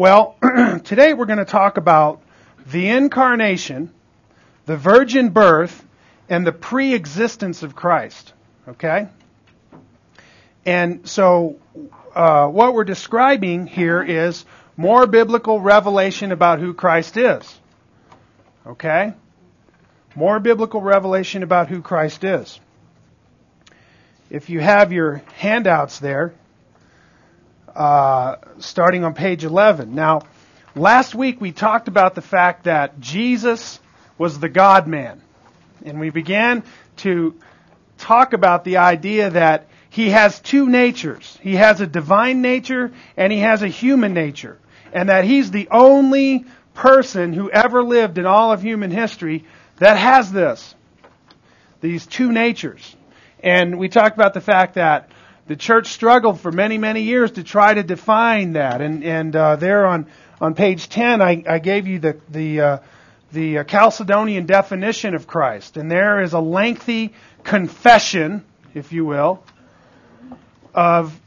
Well, 0.00 0.34
today 0.84 1.12
we're 1.12 1.26
going 1.26 1.40
to 1.40 1.44
talk 1.44 1.76
about 1.76 2.22
the 2.66 2.88
incarnation, 2.88 3.92
the 4.64 4.78
virgin 4.78 5.28
birth, 5.28 5.84
and 6.26 6.46
the 6.46 6.52
pre-existence 6.52 7.62
of 7.62 7.76
Christ. 7.76 8.32
Okay? 8.66 9.08
And 10.64 11.06
so 11.06 11.58
uh, 12.14 12.46
what 12.46 12.72
we're 12.72 12.84
describing 12.84 13.66
here 13.66 14.02
is 14.02 14.46
more 14.74 15.06
biblical 15.06 15.60
revelation 15.60 16.32
about 16.32 16.60
who 16.60 16.72
Christ 16.72 17.18
is. 17.18 17.60
Okay? 18.66 19.12
More 20.14 20.40
biblical 20.40 20.80
revelation 20.80 21.42
about 21.42 21.68
who 21.68 21.82
Christ 21.82 22.24
is. 22.24 22.58
If 24.30 24.48
you 24.48 24.60
have 24.60 24.94
your 24.94 25.16
handouts 25.34 25.98
there, 25.98 26.32
uh, 27.74 28.36
starting 28.58 29.04
on 29.04 29.14
page 29.14 29.44
11. 29.44 29.94
Now, 29.94 30.22
last 30.74 31.14
week 31.14 31.40
we 31.40 31.52
talked 31.52 31.88
about 31.88 32.14
the 32.14 32.22
fact 32.22 32.64
that 32.64 33.00
Jesus 33.00 33.80
was 34.18 34.38
the 34.38 34.48
God 34.48 34.86
man. 34.86 35.22
And 35.84 35.98
we 35.98 36.10
began 36.10 36.62
to 36.98 37.34
talk 37.98 38.32
about 38.32 38.64
the 38.64 38.78
idea 38.78 39.30
that 39.30 39.68
he 39.88 40.10
has 40.10 40.38
two 40.40 40.68
natures. 40.68 41.38
He 41.42 41.56
has 41.56 41.80
a 41.80 41.86
divine 41.86 42.42
nature 42.42 42.92
and 43.16 43.32
he 43.32 43.40
has 43.40 43.62
a 43.62 43.68
human 43.68 44.14
nature. 44.14 44.58
And 44.92 45.08
that 45.08 45.24
he's 45.24 45.50
the 45.50 45.68
only 45.70 46.44
person 46.74 47.32
who 47.32 47.50
ever 47.50 47.82
lived 47.82 48.18
in 48.18 48.26
all 48.26 48.52
of 48.52 48.62
human 48.62 48.90
history 48.90 49.44
that 49.78 49.96
has 49.96 50.30
this. 50.30 50.74
These 51.80 52.06
two 52.06 52.30
natures. 52.30 52.96
And 53.42 53.78
we 53.78 53.88
talked 53.88 54.16
about 54.16 54.34
the 54.34 54.40
fact 54.40 54.74
that 54.74 55.10
the 55.50 55.56
church 55.56 55.88
struggled 55.88 56.38
for 56.38 56.52
many, 56.52 56.78
many 56.78 57.02
years 57.02 57.32
to 57.32 57.42
try 57.42 57.74
to 57.74 57.82
define 57.82 58.52
that. 58.52 58.80
And, 58.80 59.02
and 59.02 59.34
uh, 59.34 59.56
there 59.56 59.84
on, 59.84 60.06
on 60.40 60.54
page 60.54 60.88
10, 60.88 61.20
I, 61.20 61.42
I 61.44 61.58
gave 61.58 61.88
you 61.88 61.98
the, 61.98 62.20
the, 62.28 62.60
uh, 62.60 62.78
the 63.32 63.58
uh, 63.58 63.64
Chalcedonian 63.64 64.46
definition 64.46 65.16
of 65.16 65.26
Christ. 65.26 65.76
And 65.76 65.90
there 65.90 66.20
is 66.22 66.34
a 66.34 66.38
lengthy 66.38 67.14
confession, 67.42 68.44
if 68.74 68.92
you 68.92 69.04
will, 69.04 69.42
of, 70.72 71.20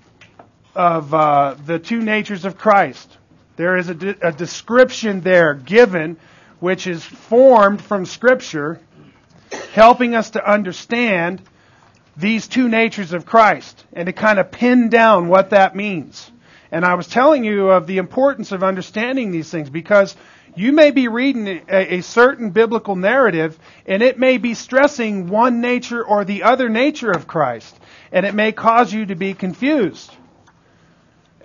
of 0.73 1.13
uh, 1.13 1.57
the 1.65 1.77
two 1.77 1.99
natures 1.99 2.45
of 2.45 2.57
Christ. 2.57 3.17
There 3.57 3.75
is 3.75 3.89
a, 3.89 3.93
de- 3.93 4.25
a 4.25 4.31
description 4.31 5.19
there 5.19 5.53
given 5.53 6.15
which 6.61 6.87
is 6.87 7.03
formed 7.03 7.81
from 7.81 8.05
Scripture, 8.05 8.79
helping 9.73 10.15
us 10.15 10.29
to 10.29 10.49
understand 10.49 11.41
these 12.15 12.47
two 12.47 12.69
natures 12.69 13.13
of 13.13 13.25
Christ 13.25 13.83
and 13.93 14.05
to 14.05 14.13
kind 14.13 14.39
of 14.39 14.51
pin 14.51 14.89
down 14.89 15.27
what 15.27 15.51
that 15.51 15.75
means. 15.75 16.31
And 16.71 16.85
I 16.85 16.95
was 16.95 17.07
telling 17.07 17.43
you 17.43 17.69
of 17.69 17.85
the 17.85 17.97
importance 17.97 18.51
of 18.51 18.63
understanding 18.63 19.31
these 19.31 19.49
things 19.49 19.69
because 19.69 20.15
you 20.55 20.71
may 20.71 20.91
be 20.91 21.07
reading 21.07 21.47
a, 21.69 21.95
a, 21.95 22.01
certain 22.01 22.51
biblical 22.51 22.95
narrative 22.95 23.57
and 23.85 24.03
it 24.03 24.19
may 24.19 24.37
be 24.37 24.53
stressing 24.53 25.27
one 25.27 25.61
nature 25.61 26.03
or 26.03 26.25
the 26.25 26.43
other 26.43 26.69
nature 26.69 27.11
of 27.11 27.27
Christ. 27.27 27.75
And 28.11 28.25
it 28.25 28.35
may 28.35 28.51
cause 28.51 28.93
you 28.93 29.07
to 29.07 29.15
be 29.15 29.33
confused. 29.33 30.11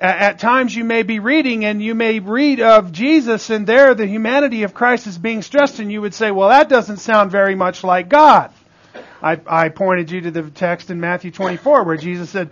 At, 0.00 0.18
at 0.18 0.38
times 0.38 0.74
you 0.74 0.84
may 0.84 1.02
be 1.02 1.20
reading 1.20 1.64
and 1.64 1.82
you 1.82 1.94
may 1.94 2.20
read 2.20 2.60
of 2.60 2.92
Jesus 2.92 3.50
and 3.50 3.66
there 3.66 3.94
the 3.94 4.06
humanity 4.06 4.62
of 4.62 4.74
Christ 4.74 5.06
is 5.06 5.16
being 5.16 5.42
stressed 5.42 5.78
and 5.78 5.90
you 5.90 6.02
would 6.02 6.14
say, 6.14 6.30
well 6.30 6.50
that 6.50 6.68
doesn't 6.68 6.98
sound 6.98 7.30
very 7.30 7.54
much 7.54 7.84
like 7.84 8.08
God. 8.08 8.52
I, 9.22 9.40
I 9.46 9.68
pointed 9.68 10.10
you 10.10 10.20
to 10.22 10.30
the 10.30 10.50
text 10.50 10.90
in 10.90 11.00
Matthew 11.00 11.30
24 11.30 11.84
where 11.84 11.96
Jesus 11.96 12.30
said, 12.30 12.50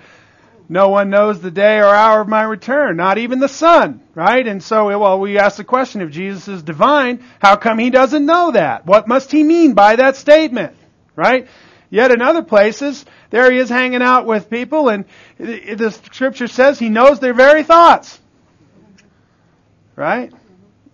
no 0.69 0.89
one 0.89 1.11
knows 1.11 1.41
the 1.41 1.51
day 1.51 1.79
or 1.79 1.87
hour 1.87 2.21
of 2.21 2.29
my 2.29 2.43
return, 2.43 2.97
not 2.97 3.19
even 3.19 3.39
the 3.39 3.49
Son, 3.49 4.01
right? 4.15 4.47
And 4.47 4.63
so, 4.63 4.99
well, 4.99 5.21
we 5.21 5.39
ask 5.39 5.57
the 5.57 5.65
question, 5.65 6.01
if 6.01 6.11
Jesus 6.11 6.49
is 6.49 6.63
divine, 6.63 7.25
how 7.39 7.55
come 7.57 7.79
he 7.79 7.91
doesn't 7.91 8.27
know 8.27 8.51
that? 8.51 8.85
What 8.85 9.07
must 9.07 9.31
he 9.31 9.45
mean 9.45 9.75
by 9.75 9.97
that 9.97 10.17
statement, 10.17 10.77
right? 11.15 11.47
Yet 11.89 12.11
in 12.11 12.21
other 12.21 12.43
places, 12.43 13.05
there 13.31 13.51
he 13.51 13.59
is 13.59 13.69
hanging 13.69 14.03
out 14.03 14.27
with 14.27 14.51
people 14.51 14.89
and 14.89 15.05
the 15.39 15.91
scripture 15.91 16.49
says 16.49 16.79
he 16.79 16.89
knows 16.89 17.21
their 17.21 17.35
very 17.35 17.63
thoughts. 17.63 18.21
Right? 19.95 20.33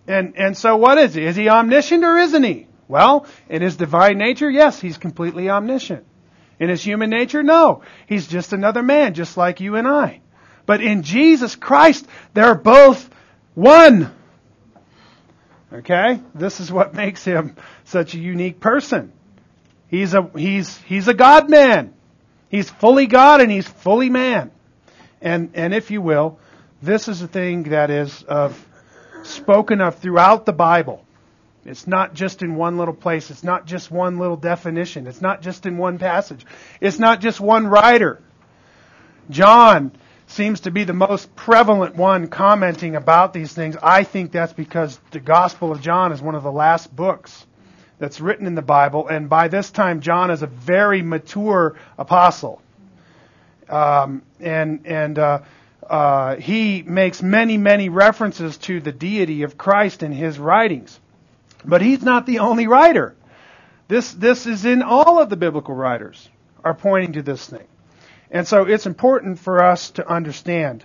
And, 0.07 0.37
and 0.37 0.55
so 0.55 0.77
what 0.77 0.97
is 0.99 1.15
he? 1.15 1.25
Is 1.25 1.35
he 1.35 1.49
omniscient 1.49 2.03
or 2.03 2.17
isn't 2.17 2.43
he? 2.43 2.67
Well, 2.93 3.25
in 3.49 3.63
his 3.63 3.75
divine 3.75 4.19
nature, 4.19 4.51
yes, 4.51 4.79
he's 4.79 4.99
completely 4.99 5.49
omniscient. 5.49 6.05
In 6.59 6.69
his 6.69 6.83
human 6.83 7.09
nature, 7.09 7.41
no. 7.41 7.81
He's 8.05 8.27
just 8.27 8.53
another 8.53 8.83
man, 8.83 9.15
just 9.15 9.35
like 9.35 9.61
you 9.61 9.77
and 9.77 9.87
I. 9.87 10.21
But 10.67 10.79
in 10.79 11.01
Jesus 11.01 11.55
Christ, 11.55 12.05
they're 12.35 12.53
both 12.53 13.09
one. 13.55 14.13
Okay? 15.73 16.21
This 16.35 16.59
is 16.59 16.71
what 16.71 16.93
makes 17.03 17.25
him 17.25 17.55
such 17.85 18.13
a 18.13 18.19
unique 18.19 18.59
person. 18.59 19.11
He's 19.87 20.13
a, 20.13 20.29
he's, 20.37 20.77
he's 20.77 21.07
a 21.07 21.15
God 21.15 21.49
man. 21.49 21.95
He's 22.47 22.69
fully 22.69 23.07
God 23.07 23.41
and 23.41 23.49
he's 23.51 23.67
fully 23.67 24.11
man. 24.11 24.51
And, 25.19 25.49
and 25.55 25.73
if 25.73 25.89
you 25.89 26.03
will, 26.03 26.37
this 26.83 27.07
is 27.07 27.23
a 27.23 27.27
thing 27.27 27.63
that 27.71 27.89
is 27.89 28.21
of, 28.21 28.63
spoken 29.23 29.81
of 29.81 29.95
throughout 29.95 30.45
the 30.45 30.53
Bible. 30.53 31.02
It's 31.65 31.87
not 31.87 32.13
just 32.13 32.41
in 32.41 32.55
one 32.55 32.77
little 32.77 32.93
place. 32.93 33.31
It's 33.31 33.43
not 33.43 33.65
just 33.65 33.89
one 33.89 34.17
little 34.17 34.35
definition. 34.35 35.07
It's 35.07 35.21
not 35.21 35.41
just 35.41 35.65
in 35.65 35.77
one 35.77 35.97
passage. 35.97 36.45
It's 36.81 36.99
not 36.99 37.21
just 37.21 37.39
one 37.39 37.67
writer. 37.67 38.21
John 39.29 39.91
seems 40.27 40.61
to 40.61 40.71
be 40.71 40.83
the 40.83 40.93
most 40.93 41.33
prevalent 41.35 41.95
one 41.95 42.27
commenting 42.27 42.95
about 42.95 43.33
these 43.33 43.53
things. 43.53 43.77
I 43.81 44.03
think 44.03 44.31
that's 44.31 44.53
because 44.53 44.99
the 45.11 45.19
Gospel 45.19 45.71
of 45.71 45.81
John 45.81 46.11
is 46.11 46.21
one 46.21 46.35
of 46.35 46.43
the 46.43 46.51
last 46.51 46.93
books 46.93 47.45
that's 47.99 48.19
written 48.19 48.47
in 48.47 48.55
the 48.55 48.61
Bible, 48.61 49.07
and 49.07 49.29
by 49.29 49.47
this 49.47 49.71
time 49.71 50.01
John 50.01 50.31
is 50.31 50.41
a 50.41 50.47
very 50.47 51.01
mature 51.01 51.77
apostle. 51.97 52.61
Um, 53.69 54.23
and 54.41 54.85
and 54.85 55.17
uh, 55.17 55.39
uh, 55.89 56.35
he 56.35 56.83
makes 56.83 57.21
many, 57.21 57.57
many 57.57 57.89
references 57.89 58.57
to 58.57 58.81
the 58.81 58.91
deity 58.91 59.43
of 59.43 59.57
Christ 59.57 60.03
in 60.03 60.11
his 60.11 60.37
writings. 60.37 60.99
But 61.65 61.81
he's 61.81 62.03
not 62.03 62.25
the 62.25 62.39
only 62.39 62.67
writer. 62.67 63.15
This, 63.87 64.11
this 64.13 64.45
is 64.45 64.65
in 64.65 64.81
all 64.81 65.21
of 65.21 65.29
the 65.29 65.35
biblical 65.35 65.75
writers 65.75 66.29
are 66.63 66.73
pointing 66.73 67.13
to 67.13 67.21
this 67.21 67.45
thing. 67.45 67.67
And 68.31 68.47
so 68.47 68.63
it's 68.63 68.85
important 68.85 69.39
for 69.39 69.63
us 69.63 69.91
to 69.91 70.07
understand 70.07 70.83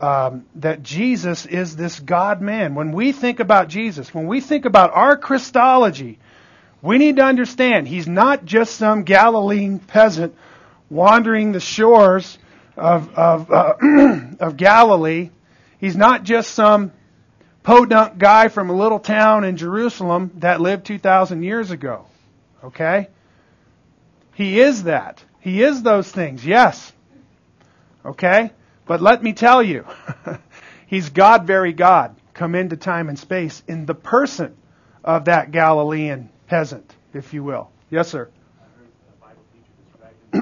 um, 0.00 0.44
that 0.56 0.82
Jesus 0.82 1.46
is 1.46 1.74
this 1.74 1.98
God 1.98 2.40
man. 2.40 2.74
When 2.74 2.92
we 2.92 3.12
think 3.12 3.40
about 3.40 3.68
Jesus, 3.68 4.14
when 4.14 4.26
we 4.26 4.40
think 4.40 4.64
about 4.64 4.92
our 4.92 5.16
Christology, 5.16 6.18
we 6.82 6.98
need 6.98 7.16
to 7.16 7.24
understand 7.24 7.88
he's 7.88 8.06
not 8.06 8.44
just 8.44 8.76
some 8.76 9.02
Galilean 9.04 9.78
peasant 9.78 10.34
wandering 10.90 11.52
the 11.52 11.60
shores 11.60 12.38
of, 12.76 13.12
of, 13.14 13.50
uh, 13.50 13.74
of 14.40 14.56
Galilee. 14.56 15.30
He's 15.78 15.96
not 15.96 16.22
just 16.22 16.50
some 16.52 16.92
podunk 17.66 18.16
guy 18.16 18.46
from 18.46 18.70
a 18.70 18.72
little 18.72 19.00
town 19.00 19.42
in 19.42 19.56
Jerusalem 19.56 20.30
that 20.36 20.60
lived 20.60 20.86
2,000 20.86 21.42
years 21.42 21.72
ago. 21.72 22.06
Okay? 22.62 23.08
He 24.34 24.60
is 24.60 24.84
that. 24.84 25.22
He 25.40 25.64
is 25.64 25.82
those 25.82 26.08
things, 26.08 26.46
yes. 26.46 26.92
Okay? 28.04 28.52
But 28.86 29.02
let 29.02 29.20
me 29.20 29.32
tell 29.32 29.64
you, 29.64 29.84
he's 30.86 31.10
God, 31.10 31.44
very 31.44 31.72
God, 31.72 32.14
come 32.34 32.54
into 32.54 32.76
time 32.76 33.08
and 33.08 33.18
space 33.18 33.64
in 33.66 33.84
the 33.84 33.96
person 33.96 34.56
of 35.02 35.24
that 35.24 35.50
Galilean 35.50 36.30
peasant, 36.46 36.94
if 37.14 37.34
you 37.34 37.42
will. 37.42 37.72
Yes, 37.90 38.08
sir. 38.08 38.30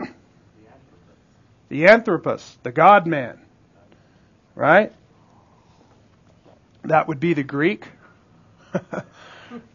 Theanthropos, 1.71 2.59
the 2.63 2.73
God 2.73 3.07
man. 3.07 3.41
Right? 4.55 4.93
That 6.85 7.09
would 7.09 7.21
be 7.21 7.35
the 7.35 7.43
Greek. 7.43 7.87
of 8.73 9.05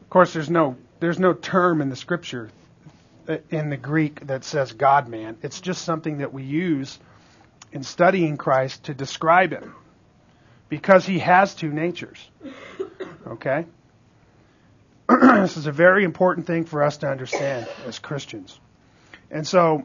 course, 0.10 0.34
there's 0.34 0.50
no 0.50 0.78
there's 1.00 1.20
no 1.20 1.34
term 1.34 1.82
in 1.82 1.90
the 1.90 1.96
scripture 1.96 2.50
uh, 3.28 3.38
in 3.50 3.70
the 3.70 3.78
Greek 3.78 4.28
that 4.28 4.44
says 4.44 4.74
God 4.74 5.08
man. 5.08 5.38
It's 5.42 5.62
just 5.62 5.84
something 5.84 6.20
that 6.20 6.34
we 6.34 6.44
use 6.44 7.00
in 7.72 7.84
studying 7.84 8.38
Christ 8.38 8.86
to 8.86 8.94
describe 8.94 9.52
him 9.52 9.74
because 10.70 11.06
he 11.06 11.20
has 11.20 11.56
two 11.56 11.72
natures. 11.72 12.30
Okay? 13.28 13.66
this 15.10 15.58
is 15.58 15.68
a 15.68 15.72
very 15.72 16.04
important 16.04 16.48
thing 16.48 16.66
for 16.66 16.84
us 16.84 16.98
to 16.98 17.08
understand 17.10 17.68
as 17.86 18.00
Christians. 18.00 18.60
And 19.32 19.48
so, 19.48 19.84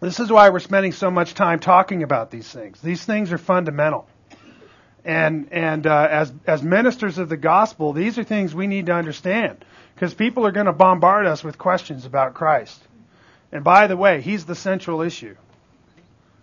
this 0.00 0.20
is 0.20 0.30
why 0.30 0.50
we're 0.50 0.60
spending 0.60 0.92
so 0.92 1.10
much 1.10 1.34
time 1.34 1.60
talking 1.60 2.02
about 2.02 2.30
these 2.30 2.48
things. 2.48 2.80
These 2.80 3.04
things 3.04 3.32
are 3.32 3.38
fundamental. 3.38 4.08
And 5.04 5.48
and 5.52 5.86
uh, 5.86 6.08
as 6.10 6.32
as 6.46 6.62
ministers 6.62 7.18
of 7.18 7.28
the 7.28 7.36
gospel, 7.36 7.92
these 7.92 8.18
are 8.18 8.24
things 8.24 8.54
we 8.54 8.66
need 8.66 8.86
to 8.86 8.92
understand 8.92 9.64
because 9.94 10.14
people 10.14 10.46
are 10.46 10.52
going 10.52 10.66
to 10.66 10.72
bombard 10.72 11.26
us 11.26 11.44
with 11.44 11.58
questions 11.58 12.06
about 12.06 12.34
Christ. 12.34 12.80
And 13.52 13.62
by 13.62 13.86
the 13.86 13.96
way, 13.96 14.20
he's 14.20 14.44
the 14.44 14.54
central 14.54 15.02
issue. 15.02 15.36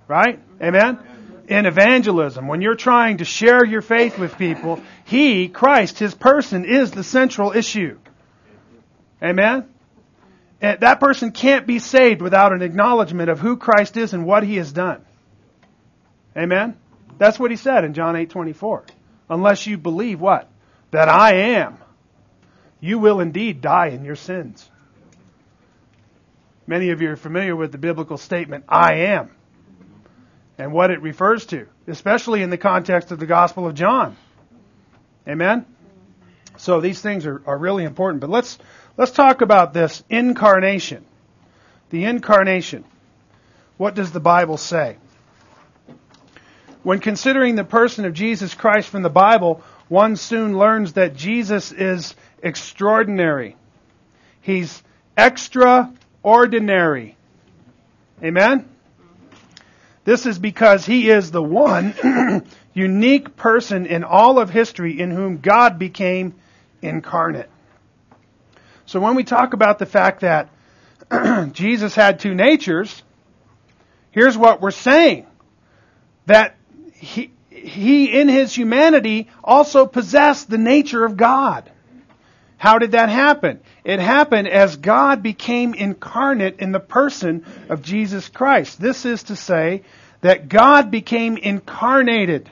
Right? 0.08 0.40
Amen. 0.62 1.00
In 1.48 1.66
evangelism, 1.66 2.48
when 2.48 2.62
you're 2.62 2.76
trying 2.76 3.18
to 3.18 3.26
share 3.26 3.66
your 3.66 3.82
faith 3.82 4.18
with 4.18 4.38
people, 4.38 4.82
he, 5.06 5.50
Christ, 5.50 6.00
his 6.00 6.14
person 6.14 6.64
is 6.64 6.92
the 6.92 7.04
central 7.04 7.52
issue. 7.52 7.98
Amen. 9.22 9.68
And 10.62 10.80
that 10.82 11.00
person 11.00 11.32
can't 11.32 11.68
be 11.68 11.80
saved 11.80 12.22
without 12.22 12.54
an 12.54 12.62
acknowledgement 12.62 13.30
of 13.30 13.40
who 13.40 13.58
Christ 13.58 13.98
is 13.98 14.14
and 14.14 14.26
what 14.26 14.44
he 14.44 14.56
has 14.58 14.72
done. 14.72 15.02
Amen. 16.38 16.78
That's 17.18 17.40
what 17.40 17.52
he 17.52 17.58
said 17.58 17.84
in 17.84 17.94
John 17.94 18.16
8:24. 18.16 18.84
Unless 19.30 19.68
you 19.68 19.78
believe 19.78 20.20
what? 20.20 20.50
That 20.92 21.08
I 21.08 21.34
am 21.36 21.78
you 22.82 22.98
will 22.98 23.20
indeed 23.20 23.62
die 23.62 23.88
in 23.88 24.04
your 24.04 24.16
sins. 24.16 24.70
Many 26.68 26.90
of 26.90 27.02
you 27.02 27.12
are 27.12 27.16
familiar 27.16 27.56
with 27.56 27.72
the 27.72 27.78
biblical 27.78 28.18
statement, 28.18 28.66
I 28.68 28.96
am, 28.96 29.30
and 30.58 30.74
what 30.74 30.90
it 30.90 31.02
refers 31.02 31.46
to, 31.48 31.68
especially 31.88 32.42
in 32.42 32.50
the 32.50 32.58
context 32.58 33.12
of 33.12 33.20
the 33.20 33.26
Gospel 33.26 33.68
of 33.68 33.76
John. 33.76 34.18
Amen? 35.28 35.66
So 36.58 36.82
these 36.82 37.02
things 37.02 37.26
are, 37.26 37.42
are 37.46 37.58
really 37.58 37.84
important. 37.84 38.22
But 38.22 38.30
let's, 38.30 38.58
let's 38.98 39.12
talk 39.12 39.42
about 39.42 39.74
this 39.74 40.04
incarnation. 40.10 41.06
The 41.92 42.06
incarnation. 42.06 42.84
What 43.78 43.96
does 43.96 44.12
the 44.12 44.20
Bible 44.20 44.58
say? 44.58 44.98
When 46.84 47.00
considering 47.00 47.56
the 47.56 47.64
person 47.64 48.06
of 48.06 48.14
Jesus 48.14 48.54
Christ 48.56 48.90
from 48.90 49.04
the 49.04 49.10
Bible, 49.10 49.62
one 49.88 50.16
soon 50.16 50.58
learns 50.58 50.94
that 50.94 51.16
Jesus 51.16 51.72
is 51.72 52.16
extraordinary. 52.42 53.56
He's 54.42 54.82
extraordinary. 55.18 57.18
Amen? 58.24 58.68
This 60.04 60.26
is 60.26 60.40
because 60.40 60.84
he 60.86 61.12
is 61.12 61.30
the 61.30 61.44
one 61.44 62.48
unique 62.74 63.36
person 63.36 63.86
in 63.86 64.04
all 64.04 64.40
of 64.40 64.50
history 64.50 65.00
in 65.00 65.12
whom 65.12 65.38
God 65.38 65.78
became 65.78 66.34
incarnate. 66.82 67.50
So 68.88 69.00
when 69.00 69.16
we 69.16 69.24
talk 69.24 69.54
about 69.54 69.78
the 69.78 69.86
fact 69.86 70.22
that 70.22 70.50
Jesus 71.54 71.94
had 71.94 72.20
two 72.20 72.34
natures, 72.34 73.04
here's 74.10 74.38
what 74.38 74.62
we're 74.62 74.72
saying. 74.72 75.28
That 76.26 76.56
he, 77.02 77.32
he 77.50 78.20
in 78.20 78.28
his 78.28 78.54
humanity 78.56 79.28
also 79.44 79.88
possessed 79.88 80.50
the 80.50 80.58
nature 80.60 81.04
of 81.04 81.18
God. 81.18 81.70
How 82.58 82.78
did 82.78 82.92
that 82.92 83.10
happen? 83.10 83.60
It 83.84 84.00
happened 84.00 84.48
as 84.48 84.78
God 84.78 85.24
became 85.24 85.74
incarnate 85.74 86.60
in 86.60 86.72
the 86.72 86.80
person 86.80 87.44
of 87.70 87.82
Jesus 87.82 88.30
Christ. 88.30 88.80
This 88.80 89.04
is 89.04 89.24
to 89.24 89.36
say 89.36 89.82
that 90.22 90.48
God 90.48 90.92
became 90.92 91.38
incarnated 91.38 92.52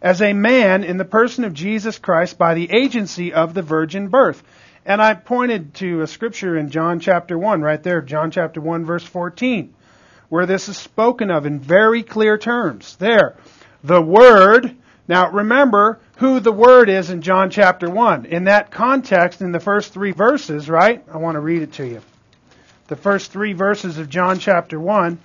as 0.00 0.22
a 0.22 0.32
man 0.32 0.82
in 0.82 0.96
the 0.96 1.04
person 1.04 1.44
of 1.44 1.52
Jesus 1.52 1.98
Christ 1.98 2.38
by 2.38 2.54
the 2.54 2.72
agency 2.72 3.34
of 3.34 3.52
the 3.52 3.60
virgin 3.60 4.08
birth. 4.08 4.42
And 4.86 5.02
I 5.02 5.12
pointed 5.12 5.74
to 5.74 6.00
a 6.00 6.06
scripture 6.06 6.56
in 6.56 6.70
John 6.70 6.98
chapter 6.98 7.36
1, 7.36 7.60
right 7.60 7.82
there, 7.82 8.00
John 8.00 8.30
chapter 8.30 8.62
1 8.62 8.86
verse 8.86 9.04
14, 9.04 9.74
where 10.30 10.46
this 10.46 10.68
is 10.70 10.78
spoken 10.78 11.30
of 11.30 11.44
in 11.44 11.60
very 11.60 12.02
clear 12.02 12.38
terms. 12.38 12.96
There. 12.96 13.36
The 13.84 14.00
Word, 14.00 14.76
now 15.06 15.30
remember 15.30 16.00
who 16.16 16.40
the 16.40 16.52
Word 16.52 16.88
is 16.88 17.10
in 17.10 17.20
John 17.20 17.50
chapter 17.50 17.90
1. 17.90 18.26
In 18.26 18.44
that 18.44 18.70
context, 18.70 19.42
in 19.42 19.52
the 19.52 19.60
first 19.60 19.92
three 19.92 20.12
verses, 20.12 20.70
right? 20.70 21.04
I 21.12 21.18
want 21.18 21.34
to 21.34 21.40
read 21.40 21.62
it 21.62 21.72
to 21.74 21.86
you. 21.86 22.00
The 22.86 22.96
first 22.96 23.32
three 23.32 23.52
verses 23.52 23.98
of 23.98 24.08
John 24.08 24.38
chapter 24.38 24.78
1 24.78 25.18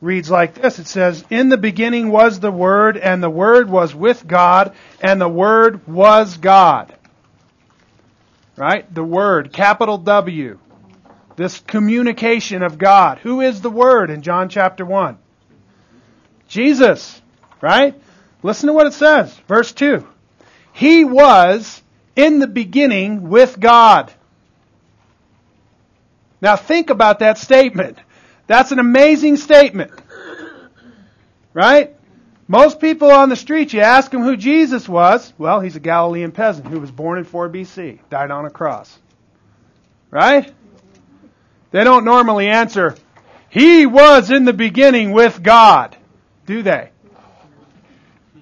reads 0.00 0.30
like 0.30 0.54
this. 0.54 0.78
It 0.78 0.86
says, 0.86 1.24
In 1.30 1.48
the 1.48 1.56
beginning 1.56 2.10
was 2.10 2.40
the 2.40 2.50
Word, 2.50 2.96
and 2.96 3.22
the 3.22 3.30
Word 3.30 3.70
was 3.70 3.94
with 3.94 4.26
God, 4.26 4.74
and 5.00 5.20
the 5.20 5.28
Word 5.28 5.86
was 5.86 6.36
God. 6.36 6.94
Right? 8.56 8.92
The 8.92 9.04
Word, 9.04 9.52
capital 9.52 9.98
W. 9.98 10.58
This 11.36 11.60
communication 11.60 12.62
of 12.62 12.78
God. 12.78 13.18
Who 13.18 13.40
is 13.42 13.60
the 13.60 13.70
Word 13.70 14.10
in 14.10 14.22
John 14.22 14.48
chapter 14.48 14.84
1? 14.84 15.18
Jesus. 16.48 17.20
Right? 17.60 17.94
Listen 18.42 18.68
to 18.68 18.72
what 18.72 18.86
it 18.86 18.94
says. 18.94 19.34
Verse 19.46 19.72
2. 19.72 20.06
He 20.72 21.04
was 21.04 21.82
in 22.14 22.38
the 22.38 22.46
beginning 22.46 23.28
with 23.28 23.60
God. 23.60 24.12
Now 26.40 26.56
think 26.56 26.90
about 26.90 27.20
that 27.20 27.38
statement. 27.38 27.98
That's 28.46 28.72
an 28.72 28.78
amazing 28.78 29.36
statement. 29.36 29.92
Right? 31.52 31.94
Most 32.48 32.80
people 32.80 33.10
on 33.10 33.28
the 33.28 33.36
street, 33.36 33.72
you 33.72 33.80
ask 33.80 34.10
them 34.10 34.22
who 34.22 34.36
Jesus 34.36 34.88
was. 34.88 35.32
Well, 35.36 35.60
he's 35.60 35.76
a 35.76 35.80
Galilean 35.80 36.30
peasant 36.30 36.68
who 36.68 36.78
was 36.78 36.90
born 36.90 37.18
in 37.18 37.24
4 37.24 37.48
BC, 37.48 37.98
died 38.08 38.30
on 38.30 38.44
a 38.44 38.50
cross. 38.50 38.98
Right? 40.10 40.52
They 41.76 41.84
don't 41.84 42.06
normally 42.06 42.48
answer, 42.48 42.94
He 43.50 43.84
was 43.84 44.30
in 44.30 44.46
the 44.46 44.54
beginning 44.54 45.12
with 45.12 45.42
God. 45.42 45.94
Do 46.46 46.62
they? 46.62 46.88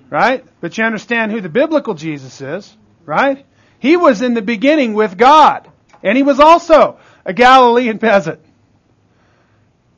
Right? 0.09 0.44
But 0.61 0.79
you 0.79 0.85
understand 0.85 1.33
who 1.33 1.40
the 1.40 1.49
biblical 1.49 1.94
Jesus 1.94 2.40
is, 2.40 2.77
right? 3.05 3.44
He 3.81 3.97
was 3.97 4.23
in 4.23 4.35
the 4.35 4.40
beginning 4.40 4.94
with 4.94 5.18
God. 5.18 5.68
And 6.01 6.16
he 6.16 6.23
was 6.23 6.38
also 6.38 6.99
a 7.25 7.33
Galilean 7.33 7.99
peasant. 7.99 8.38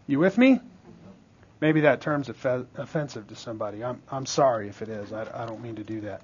You 0.06 0.18
with 0.18 0.38
me? 0.38 0.58
Maybe 1.60 1.82
that 1.82 2.00
term's 2.00 2.30
offensive 2.30 3.28
to 3.28 3.36
somebody. 3.36 3.84
I'm, 3.84 4.00
I'm 4.10 4.24
sorry 4.24 4.70
if 4.70 4.80
it 4.80 4.88
is. 4.88 5.12
I, 5.12 5.42
I 5.42 5.44
don't 5.44 5.60
mean 5.62 5.76
to 5.76 5.84
do 5.84 6.00
that. 6.00 6.22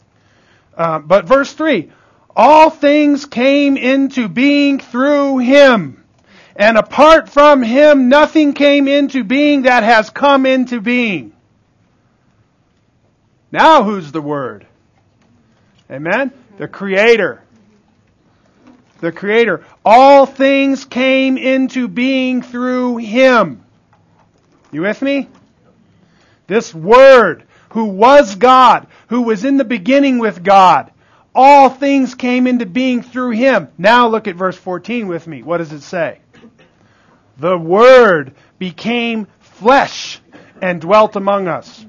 Uh, 0.75 0.99
but 1.01 1.27
verse 1.27 1.53
3 1.53 1.93
All 2.35 2.71
things 2.71 3.27
came 3.27 3.77
into 3.77 4.31
being 4.31 4.79
through 4.79 5.41
him. 5.41 6.02
And 6.57 6.77
apart 6.77 7.29
from 7.29 7.63
him, 7.63 8.09
nothing 8.09 8.53
came 8.53 8.89
into 8.89 9.25
being 9.25 9.63
that 9.63 9.83
has 9.83 10.11
come 10.11 10.47
into 10.47 10.81
being. 10.81 11.33
Now 13.51 13.85
who's 13.85 14.13
the 14.13 14.23
Word? 14.23 14.67
Amen? 15.91 16.33
The 16.57 16.69
Creator. 16.69 17.43
The 19.01 19.13
Creator. 19.13 19.65
All 19.85 20.25
things 20.25 20.85
came 20.85 21.37
into 21.37 21.87
being 21.89 22.41
through 22.41 22.97
Him. 22.97 23.63
You 24.71 24.83
with 24.83 25.03
me? 25.03 25.29
This 26.47 26.75
Word, 26.75 27.45
who 27.71 27.85
was 27.85 28.37
God, 28.37 28.87
who 29.09 29.23
was 29.23 29.45
in 29.45 29.59
the 29.59 29.65
beginning 29.65 30.19
with 30.19 30.43
God, 30.43 30.91
all 31.35 31.69
things 31.69 32.15
came 32.15 32.47
into 32.47 32.65
being 32.65 33.03
through 33.03 33.31
Him. 33.31 33.69
Now 33.77 34.09
look 34.09 34.29
at 34.29 34.37
verse 34.37 34.57
14 34.57 35.09
with 35.09 35.27
me. 35.27 35.43
What 35.43 35.59
does 35.59 35.73
it 35.73 35.83
say? 35.83 36.21
The 37.39 37.57
Word 37.57 38.35
became 38.59 39.27
flesh 39.41 40.21
and 40.61 40.81
dwelt 40.81 41.17
among 41.17 41.49
us. 41.49 41.85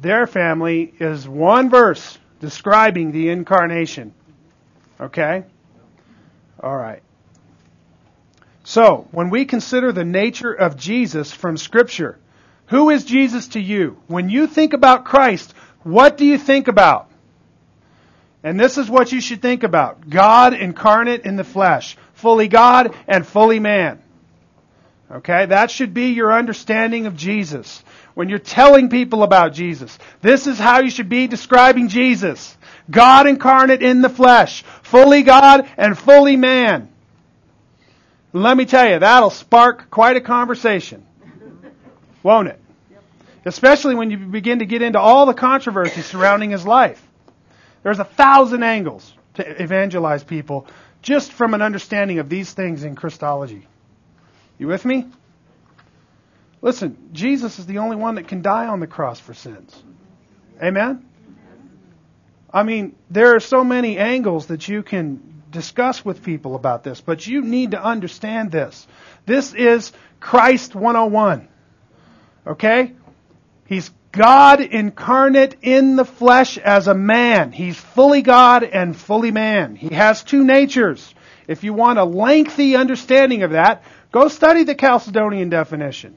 Their 0.00 0.26
family 0.26 0.94
is 1.00 1.28
one 1.28 1.70
verse 1.70 2.18
describing 2.40 3.10
the 3.12 3.30
incarnation. 3.30 4.14
Okay? 5.00 5.44
All 6.62 6.76
right. 6.76 7.02
So, 8.64 9.08
when 9.12 9.30
we 9.30 9.44
consider 9.44 9.92
the 9.92 10.04
nature 10.04 10.52
of 10.52 10.76
Jesus 10.76 11.32
from 11.32 11.56
Scripture, 11.56 12.18
who 12.66 12.90
is 12.90 13.04
Jesus 13.04 13.48
to 13.48 13.60
you? 13.60 13.96
When 14.08 14.28
you 14.28 14.46
think 14.46 14.72
about 14.72 15.04
Christ, 15.04 15.54
what 15.82 16.16
do 16.16 16.26
you 16.26 16.36
think 16.36 16.68
about? 16.68 17.07
And 18.42 18.58
this 18.58 18.78
is 18.78 18.88
what 18.88 19.12
you 19.12 19.20
should 19.20 19.42
think 19.42 19.62
about 19.62 20.08
God 20.08 20.54
incarnate 20.54 21.22
in 21.22 21.36
the 21.36 21.44
flesh, 21.44 21.96
fully 22.14 22.48
God 22.48 22.94
and 23.06 23.26
fully 23.26 23.58
man. 23.58 24.00
Okay, 25.10 25.46
that 25.46 25.70
should 25.70 25.94
be 25.94 26.12
your 26.12 26.32
understanding 26.32 27.06
of 27.06 27.16
Jesus. 27.16 27.82
When 28.14 28.28
you're 28.28 28.38
telling 28.38 28.90
people 28.90 29.22
about 29.22 29.54
Jesus, 29.54 29.98
this 30.20 30.46
is 30.46 30.58
how 30.58 30.80
you 30.80 30.90
should 30.90 31.08
be 31.08 31.26
describing 31.26 31.88
Jesus. 31.88 32.56
God 32.90 33.26
incarnate 33.26 33.82
in 33.82 34.02
the 34.02 34.08
flesh, 34.08 34.62
fully 34.82 35.22
God 35.22 35.68
and 35.76 35.96
fully 35.96 36.36
man. 36.36 36.90
Let 38.32 38.56
me 38.56 38.66
tell 38.66 38.88
you, 38.88 38.98
that'll 38.98 39.30
spark 39.30 39.90
quite 39.90 40.16
a 40.16 40.20
conversation. 40.20 41.06
Won't 42.22 42.48
it? 42.48 42.60
Especially 43.44 43.94
when 43.94 44.10
you 44.10 44.18
begin 44.18 44.58
to 44.58 44.66
get 44.66 44.82
into 44.82 45.00
all 45.00 45.24
the 45.24 45.34
controversy 45.34 46.02
surrounding 46.02 46.50
his 46.50 46.66
life. 46.66 47.02
There's 47.82 47.98
a 47.98 48.04
thousand 48.04 48.62
angles 48.62 49.12
to 49.34 49.62
evangelize 49.62 50.24
people 50.24 50.66
just 51.02 51.32
from 51.32 51.54
an 51.54 51.62
understanding 51.62 52.18
of 52.18 52.28
these 52.28 52.52
things 52.52 52.84
in 52.84 52.96
Christology. 52.96 53.66
You 54.58 54.66
with 54.66 54.84
me? 54.84 55.06
Listen, 56.60 57.10
Jesus 57.12 57.58
is 57.58 57.66
the 57.66 57.78
only 57.78 57.96
one 57.96 58.16
that 58.16 58.26
can 58.26 58.42
die 58.42 58.66
on 58.66 58.80
the 58.80 58.86
cross 58.86 59.20
for 59.20 59.32
sins. 59.32 59.80
Amen? 60.60 61.06
I 62.52 62.62
mean, 62.64 62.96
there 63.10 63.36
are 63.36 63.40
so 63.40 63.62
many 63.62 63.98
angles 63.98 64.46
that 64.46 64.66
you 64.66 64.82
can 64.82 65.42
discuss 65.50 66.04
with 66.04 66.22
people 66.22 66.56
about 66.56 66.82
this, 66.82 67.00
but 67.00 67.26
you 67.26 67.42
need 67.42 67.70
to 67.72 67.82
understand 67.82 68.50
this. 68.50 68.86
This 69.24 69.54
is 69.54 69.92
Christ 70.18 70.74
101. 70.74 71.48
Okay? 72.46 72.92
He's 73.66 73.90
God 74.18 74.60
incarnate 74.60 75.56
in 75.62 75.94
the 75.94 76.04
flesh 76.04 76.58
as 76.58 76.88
a 76.88 76.94
man. 76.94 77.52
He's 77.52 77.76
fully 77.76 78.20
God 78.20 78.64
and 78.64 78.96
fully 78.96 79.30
man. 79.30 79.76
He 79.76 79.94
has 79.94 80.24
two 80.24 80.44
natures. 80.44 81.14
If 81.46 81.62
you 81.62 81.72
want 81.72 82.00
a 82.00 82.04
lengthy 82.04 82.74
understanding 82.74 83.44
of 83.44 83.52
that, 83.52 83.84
go 84.12 84.28
study 84.28 84.64
the 84.64 84.74
Chalcedonian 84.74 85.50
definition. 85.50 86.16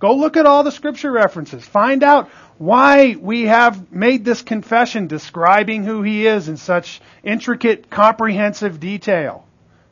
Go 0.00 0.14
look 0.14 0.36
at 0.36 0.46
all 0.46 0.64
the 0.64 0.72
scripture 0.72 1.10
references. 1.10 1.64
Find 1.64 2.02
out 2.02 2.28
why 2.58 3.16
we 3.18 3.42
have 3.44 3.92
made 3.92 4.24
this 4.24 4.42
confession 4.42 5.06
describing 5.06 5.84
who 5.84 6.02
he 6.02 6.26
is 6.26 6.48
in 6.48 6.56
such 6.56 7.00
intricate, 7.22 7.88
comprehensive 7.88 8.80
detail. 8.80 9.47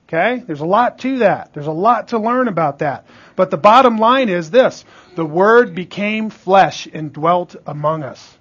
Okay? 0.08 0.42
There's 0.46 0.60
a 0.60 0.66
lot 0.66 1.00
to 1.00 1.18
that. 1.18 1.52
There's 1.52 1.66
a 1.66 1.72
lot 1.72 2.08
to 2.08 2.18
learn 2.18 2.48
about 2.48 2.78
that. 2.78 3.06
But 3.34 3.50
the 3.50 3.56
bottom 3.56 3.98
line 3.98 4.28
is 4.28 4.50
this. 4.50 4.84
The 5.16 5.24
Word 5.24 5.74
became 5.74 6.30
flesh 6.30 6.86
and 6.92 7.12
dwelt 7.12 7.56
among 7.66 8.04
us. 8.04 8.38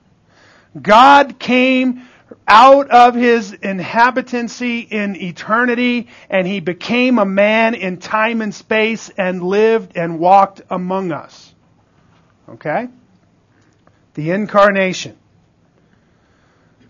God 0.79 1.39
came 1.39 2.03
out 2.47 2.89
of 2.89 3.15
his 3.15 3.53
inhabitancy 3.53 4.79
in 4.79 5.15
eternity 5.15 6.07
and 6.29 6.45
he 6.45 6.59
became 6.59 7.17
a 7.17 7.25
man 7.25 7.75
in 7.75 7.97
time 7.97 8.41
and 8.41 8.53
space 8.53 9.09
and 9.09 9.41
lived 9.41 9.93
and 9.95 10.19
walked 10.19 10.61
among 10.69 11.11
us. 11.11 11.53
Okay? 12.49 12.87
The 14.13 14.31
incarnation. 14.31 15.17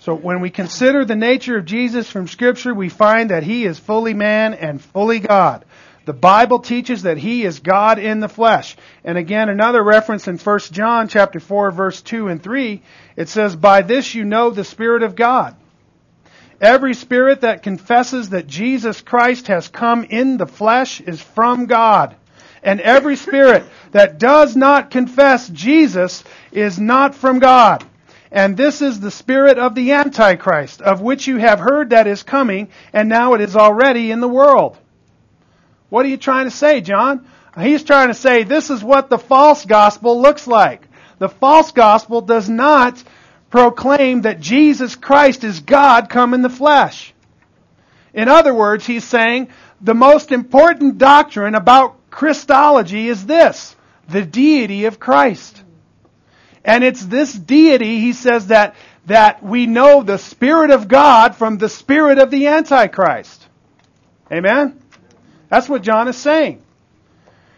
So 0.05 0.13
when 0.13 0.39
we 0.39 0.51
consider 0.51 1.03
the 1.03 1.15
nature 1.15 1.57
of 1.57 1.65
Jesus 1.65 2.07
from 2.07 2.27
scripture, 2.27 2.75
we 2.75 2.89
find 2.89 3.31
that 3.31 3.41
he 3.41 3.65
is 3.65 3.79
fully 3.79 4.13
man 4.13 4.53
and 4.53 4.79
fully 4.79 5.17
God. 5.17 5.65
The 6.05 6.13
Bible 6.13 6.59
teaches 6.59 7.01
that 7.01 7.17
he 7.17 7.43
is 7.43 7.59
God 7.59 7.97
in 7.97 8.19
the 8.19 8.29
flesh. 8.29 8.77
And 9.03 9.17
again, 9.17 9.49
another 9.49 9.83
reference 9.83 10.27
in 10.27 10.37
1 10.37 10.59
John 10.71 11.07
chapter 11.07 11.39
4 11.39 11.71
verse 11.71 12.03
2 12.03 12.27
and 12.27 12.39
3, 12.39 12.83
it 13.15 13.29
says, 13.29 13.55
"By 13.55 13.81
this 13.81 14.13
you 14.13 14.25
know 14.25 14.51
the 14.51 14.63
Spirit 14.63 15.01
of 15.01 15.15
God. 15.15 15.55
Every 16.61 16.93
spirit 16.93 17.41
that 17.41 17.63
confesses 17.63 18.29
that 18.29 18.45
Jesus 18.45 19.01
Christ 19.01 19.47
has 19.47 19.69
come 19.69 20.03
in 20.07 20.37
the 20.37 20.45
flesh 20.45 21.01
is 21.01 21.19
from 21.19 21.65
God. 21.65 22.15
And 22.61 22.79
every 22.79 23.15
spirit 23.15 23.63
that 23.91 24.19
does 24.19 24.55
not 24.55 24.91
confess 24.91 25.49
Jesus 25.49 26.23
is 26.51 26.77
not 26.77 27.15
from 27.15 27.39
God." 27.39 27.83
And 28.31 28.57
this 28.57 28.81
is 28.81 28.99
the 28.99 29.11
spirit 29.11 29.57
of 29.57 29.75
the 29.75 29.91
Antichrist, 29.91 30.81
of 30.81 31.01
which 31.01 31.27
you 31.27 31.38
have 31.38 31.59
heard 31.59 31.91
that 31.91 32.07
is 32.07 32.23
coming, 32.23 32.69
and 32.91 33.07
now 33.07 33.33
it 33.33 33.41
is 33.41 33.55
already 33.55 34.11
in 34.11 34.19
the 34.19 34.27
world. 34.27 34.77
What 35.89 36.05
are 36.05 36.09
you 36.09 36.17
trying 36.17 36.45
to 36.45 36.51
say, 36.51 36.81
John? 36.81 37.27
He's 37.59 37.83
trying 37.83 38.09
to 38.09 38.13
say 38.13 38.43
this 38.43 38.69
is 38.69 38.83
what 38.83 39.09
the 39.09 39.17
false 39.17 39.65
gospel 39.65 40.21
looks 40.21 40.47
like. 40.47 40.88
The 41.19 41.29
false 41.29 41.71
gospel 41.71 42.21
does 42.21 42.49
not 42.49 43.01
proclaim 43.49 44.23
that 44.23 44.41
Jesus 44.41 44.95
Christ 44.95 45.43
is 45.43 45.61
God 45.61 46.09
come 46.09 46.33
in 46.33 46.41
the 46.41 46.49
flesh. 46.49 47.13
In 48.13 48.27
other 48.27 48.53
words, 48.53 48.85
he's 48.85 49.05
saying 49.05 49.49
the 49.79 49.93
most 49.93 50.31
important 50.31 50.97
doctrine 50.97 51.55
about 51.55 52.09
Christology 52.09 53.07
is 53.07 53.25
this 53.25 53.75
the 54.07 54.23
deity 54.23 54.85
of 54.85 54.99
Christ. 54.99 55.63
And 56.65 56.84
it's 56.84 57.06
this 57.06 57.32
deity, 57.32 57.99
he 57.99 58.12
says, 58.12 58.47
that, 58.47 58.75
that 59.06 59.43
we 59.43 59.67
know 59.67 60.01
the 60.01 60.17
Spirit 60.17 60.71
of 60.71 60.88
God 60.88 61.36
from 61.36 61.60
the 61.60 61.69
Spirit 61.69 62.17
of 62.17 62.32
the 62.32 62.47
Antichrist. 62.47 63.47
Amen? 64.32 64.82
That's 65.47 65.69
what 65.69 65.84
John 65.84 66.08
is 66.08 66.17
saying. 66.17 66.63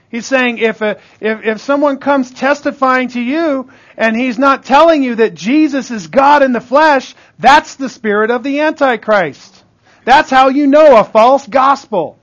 He's 0.10 0.26
saying 0.26 0.58
if, 0.58 0.82
a, 0.82 1.00
if, 1.20 1.43
if 1.46 1.62
someone 1.62 2.00
comes 2.00 2.32
testifying 2.32 3.08
to 3.10 3.22
you 3.22 3.70
and 3.96 4.15
he's 4.15 4.38
not 4.38 4.65
telling 4.65 5.04
you 5.04 5.15
that 5.15 5.34
Jesus 5.34 5.89
is 5.89 6.08
God 6.08 6.43
in 6.43 6.52
the 6.52 6.62
flesh, 6.62 7.15
that's 7.39 7.76
the 7.76 7.89
spirit 7.89 8.30
of 8.30 8.43
the 8.43 8.60
Antichrist. 8.60 9.63
That's 10.06 10.30
how 10.30 10.50
you 10.50 10.67
know 10.67 10.98
a 10.98 11.04
false 11.04 11.48
gospel. 11.48 12.17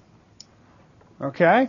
Okay? 1.20 1.68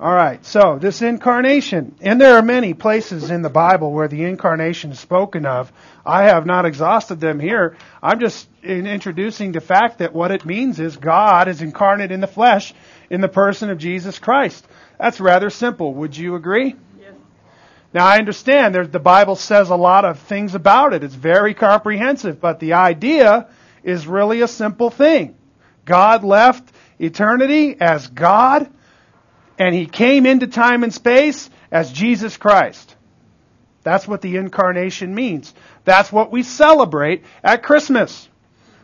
Alright, 0.00 0.44
so 0.44 0.76
this 0.80 1.02
incarnation, 1.02 1.94
and 2.00 2.20
there 2.20 2.36
are 2.36 2.42
many 2.42 2.74
places 2.74 3.30
in 3.30 3.42
the 3.42 3.48
Bible 3.48 3.92
where 3.92 4.08
the 4.08 4.24
incarnation 4.24 4.90
is 4.90 4.98
spoken 4.98 5.46
of. 5.46 5.72
I 6.04 6.24
have 6.24 6.46
not 6.46 6.66
exhausted 6.66 7.20
them 7.20 7.38
here. 7.38 7.76
I'm 8.02 8.18
just 8.18 8.48
in 8.64 8.88
introducing 8.88 9.52
the 9.52 9.60
fact 9.60 9.98
that 9.98 10.12
what 10.12 10.32
it 10.32 10.44
means 10.44 10.80
is 10.80 10.96
God 10.96 11.46
is 11.46 11.62
incarnate 11.62 12.10
in 12.10 12.20
the 12.20 12.26
flesh 12.26 12.74
in 13.08 13.20
the 13.20 13.28
person 13.28 13.70
of 13.70 13.78
Jesus 13.78 14.18
Christ. 14.18 14.66
That's 14.98 15.20
rather 15.20 15.48
simple. 15.48 15.94
Would 15.94 16.16
you 16.16 16.34
agree? 16.34 16.74
Yes. 16.98 17.14
Now 17.92 18.06
I 18.06 18.18
understand 18.18 18.74
the 18.74 18.98
Bible 18.98 19.36
says 19.36 19.70
a 19.70 19.76
lot 19.76 20.04
of 20.04 20.18
things 20.18 20.56
about 20.56 20.92
it. 20.92 21.04
It's 21.04 21.14
very 21.14 21.54
comprehensive, 21.54 22.40
but 22.40 22.58
the 22.58 22.72
idea 22.72 23.46
is 23.84 24.08
really 24.08 24.40
a 24.40 24.48
simple 24.48 24.90
thing. 24.90 25.36
God 25.84 26.24
left 26.24 26.68
eternity 26.98 27.76
as 27.80 28.08
God 28.08 28.68
and 29.58 29.74
he 29.74 29.86
came 29.86 30.26
into 30.26 30.46
time 30.46 30.82
and 30.82 30.92
space 30.92 31.48
as 31.70 31.92
Jesus 31.92 32.36
Christ. 32.36 32.94
That's 33.82 34.08
what 34.08 34.22
the 34.22 34.36
incarnation 34.36 35.14
means. 35.14 35.52
That's 35.84 36.10
what 36.10 36.32
we 36.32 36.42
celebrate 36.42 37.24
at 37.42 37.62
Christmas. 37.62 38.28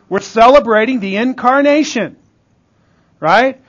We're 0.07 0.19
celebrating 0.19 0.99
the 0.99 1.15
incarnation. 1.17 2.17
Right? 3.19 3.61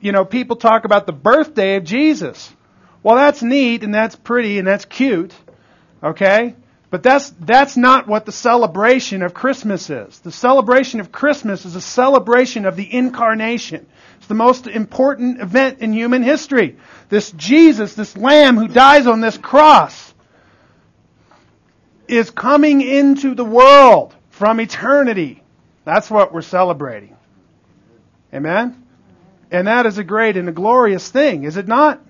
You 0.00 0.12
know, 0.12 0.24
people 0.24 0.56
talk 0.56 0.84
about 0.84 1.06
the 1.06 1.12
birthday 1.12 1.76
of 1.76 1.84
Jesus. 1.84 2.52
Well, 3.02 3.16
that's 3.16 3.42
neat 3.42 3.84
and 3.84 3.94
that's 3.94 4.16
pretty 4.16 4.58
and 4.58 4.66
that's 4.66 4.84
cute. 4.84 5.34
Okay? 6.02 6.54
But 6.90 7.02
that's, 7.02 7.30
that's 7.40 7.76
not 7.76 8.08
what 8.08 8.24
the 8.24 8.32
celebration 8.32 9.22
of 9.22 9.34
Christmas 9.34 9.90
is. 9.90 10.20
The 10.20 10.32
celebration 10.32 11.00
of 11.00 11.12
Christmas 11.12 11.66
is 11.66 11.76
a 11.76 11.82
celebration 11.82 12.64
of 12.64 12.76
the 12.76 12.94
incarnation. 12.94 13.86
It's 14.16 14.26
the 14.26 14.34
most 14.34 14.66
important 14.66 15.40
event 15.40 15.80
in 15.80 15.92
human 15.92 16.22
history. 16.22 16.78
This 17.10 17.30
Jesus, 17.32 17.94
this 17.94 18.16
Lamb 18.16 18.56
who 18.56 18.68
dies 18.68 19.06
on 19.06 19.20
this 19.20 19.36
cross, 19.36 20.14
is 22.06 22.30
coming 22.30 22.80
into 22.80 23.34
the 23.34 23.44
world 23.44 24.14
from 24.30 24.58
eternity. 24.58 25.42
That's 25.84 26.10
what 26.10 26.32
we're 26.32 26.40
celebrating. 26.40 27.16
Amen? 28.32 28.82
And 29.50 29.66
that 29.66 29.84
is 29.84 29.98
a 29.98 30.04
great 30.04 30.38
and 30.38 30.48
a 30.48 30.52
glorious 30.52 31.10
thing, 31.10 31.44
is 31.44 31.58
it 31.58 31.68
not? 31.68 32.00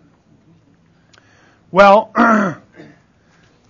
Well, 1.73 2.13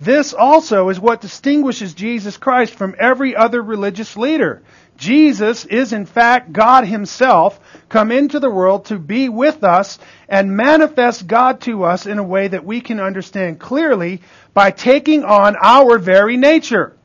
this 0.01 0.33
also 0.33 0.89
is 0.89 0.99
what 0.99 1.19
distinguishes 1.19 1.93
Jesus 1.93 2.37
Christ 2.37 2.73
from 2.73 2.95
every 2.97 3.35
other 3.35 3.61
religious 3.61 4.15
leader. 4.15 4.61
Jesus 4.95 5.65
is 5.65 5.91
in 5.91 6.05
fact 6.05 6.53
God 6.53 6.85
Himself 6.85 7.59
come 7.89 8.11
into 8.11 8.39
the 8.39 8.49
world 8.49 8.85
to 8.85 8.97
be 8.97 9.27
with 9.27 9.63
us 9.63 9.99
and 10.27 10.55
manifest 10.55 11.27
God 11.27 11.61
to 11.61 11.83
us 11.83 12.05
in 12.05 12.17
a 12.17 12.23
way 12.23 12.47
that 12.47 12.65
we 12.65 12.79
can 12.79 12.99
understand 12.99 13.59
clearly 13.59 14.21
by 14.53 14.71
taking 14.71 15.25
on 15.25 15.55
our 15.61 15.97
very 15.97 16.37
nature. 16.37 16.95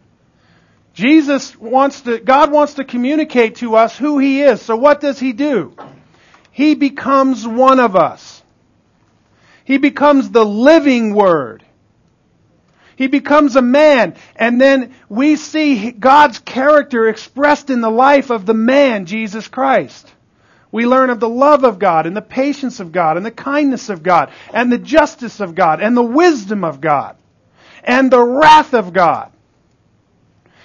Jesus 0.92 1.56
wants 1.56 2.02
to, 2.02 2.20
God 2.20 2.52
wants 2.52 2.74
to 2.74 2.84
communicate 2.84 3.56
to 3.56 3.74
us 3.74 3.98
who 3.98 4.18
He 4.18 4.42
is. 4.42 4.62
So 4.62 4.76
what 4.76 5.00
does 5.00 5.18
He 5.18 5.32
do? 5.32 5.74
He 6.52 6.76
becomes 6.76 7.46
one 7.46 7.80
of 7.80 7.96
us. 7.96 8.42
He 9.64 9.78
becomes 9.78 10.30
the 10.30 10.44
living 10.44 11.14
Word. 11.14 11.63
He 12.96 13.08
becomes 13.08 13.56
a 13.56 13.62
man, 13.62 14.14
and 14.36 14.60
then 14.60 14.94
we 15.08 15.36
see 15.36 15.90
God's 15.90 16.38
character 16.38 17.08
expressed 17.08 17.70
in 17.70 17.80
the 17.80 17.90
life 17.90 18.30
of 18.30 18.46
the 18.46 18.54
man, 18.54 19.06
Jesus 19.06 19.48
Christ. 19.48 20.12
We 20.70 20.86
learn 20.86 21.10
of 21.10 21.20
the 21.20 21.28
love 21.28 21.64
of 21.64 21.78
God, 21.78 22.06
and 22.06 22.16
the 22.16 22.22
patience 22.22 22.80
of 22.80 22.92
God, 22.92 23.16
and 23.16 23.24
the 23.24 23.30
kindness 23.30 23.90
of 23.90 24.02
God, 24.02 24.32
and 24.52 24.70
the 24.72 24.78
justice 24.78 25.40
of 25.40 25.54
God, 25.54 25.80
and 25.80 25.96
the 25.96 26.02
wisdom 26.02 26.64
of 26.64 26.80
God, 26.80 27.16
and 27.82 28.10
the 28.10 28.22
wrath 28.22 28.74
of 28.74 28.92
God, 28.92 29.32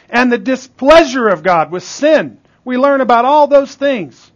and 0.10 0.32
the 0.32 0.38
displeasure 0.38 1.28
of 1.28 1.44
God 1.44 1.72
with 1.72 1.84
sin. 1.84 2.40
We 2.66 2.78
learn 2.78 3.02
about 3.02 3.26
all 3.26 3.48
those 3.48 3.74
things 3.74 4.32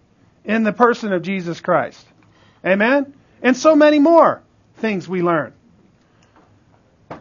in 0.45 0.63
the 0.63 0.73
person 0.73 1.13
of 1.13 1.21
Jesus 1.21 1.59
Christ. 1.59 2.05
Amen? 2.65 3.13
And 3.41 3.57
so 3.57 3.75
many 3.75 3.99
more 3.99 4.41
things 4.77 5.07
we 5.07 5.21
learn. 5.21 5.53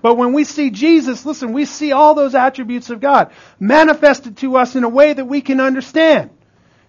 But 0.00 0.16
when 0.16 0.32
we 0.32 0.44
see 0.44 0.70
Jesus, 0.70 1.26
listen, 1.26 1.52
we 1.52 1.64
see 1.64 1.92
all 1.92 2.14
those 2.14 2.34
attributes 2.34 2.90
of 2.90 3.00
God 3.00 3.32
manifested 3.60 4.36
to 4.38 4.56
us 4.56 4.76
in 4.76 4.84
a 4.84 4.88
way 4.88 5.12
that 5.12 5.24
we 5.24 5.40
can 5.40 5.60
understand. 5.60 6.30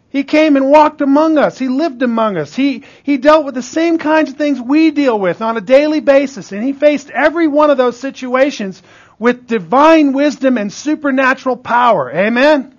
He 0.09 0.23
came 0.23 0.55
and 0.55 0.69
walked 0.69 1.01
among 1.01 1.39
us. 1.39 1.57
He 1.57 1.67
lived 1.67 2.03
among 2.03 2.37
us. 2.37 2.53
He, 2.53 2.83
he 3.01 3.17
dealt 3.17 3.45
with 3.45 3.55
the 3.55 3.63
same 3.63 3.97
kinds 3.97 4.29
of 4.29 4.37
things 4.37 4.61
we 4.61 4.91
deal 4.91 5.19
with 5.19 5.41
on 5.41 5.57
a 5.57 5.61
daily 5.61 6.01
basis. 6.01 6.51
And 6.51 6.63
he 6.63 6.71
faced 6.71 7.09
every 7.09 7.47
one 7.47 7.71
of 7.71 7.77
those 7.77 7.99
situations 7.99 8.83
with 9.17 9.47
divine 9.47 10.13
wisdom 10.13 10.59
and 10.59 10.71
supernatural 10.71 11.57
power. 11.57 12.11
Amen? 12.11 12.77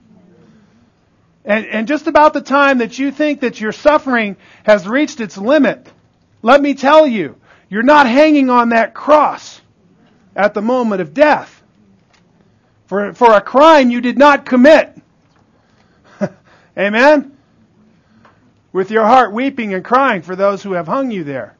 And, 1.44 1.66
and 1.66 1.88
just 1.88 2.06
about 2.06 2.34
the 2.34 2.40
time 2.40 2.78
that 2.78 3.00
you 3.00 3.10
think 3.10 3.40
that 3.40 3.60
your 3.60 3.72
suffering 3.72 4.37
has 4.62 4.87
reached 4.87 5.20
its 5.20 5.37
limit, 5.37 5.90
let 6.40 6.60
me 6.60 6.74
tell 6.74 7.04
you, 7.04 7.34
you're 7.68 7.82
not 7.82 8.06
hanging 8.06 8.48
on 8.48 8.68
that 8.68 8.94
cross 8.94 9.60
at 10.36 10.54
the 10.54 10.62
moment 10.62 11.00
of 11.00 11.14
death. 11.14 11.62
For, 12.86 13.14
for 13.14 13.32
a 13.32 13.40
crime 13.40 13.90
you 13.90 14.00
did 14.00 14.18
not 14.18 14.46
commit. 14.46 14.96
Amen? 16.78 17.36
With 18.72 18.90
your 18.90 19.06
heart 19.06 19.32
weeping 19.32 19.72
and 19.74 19.84
crying 19.84 20.22
for 20.22 20.36
those 20.36 20.62
who 20.62 20.72
have 20.72 20.86
hung 20.86 21.10
you 21.10 21.24
there. 21.24 21.56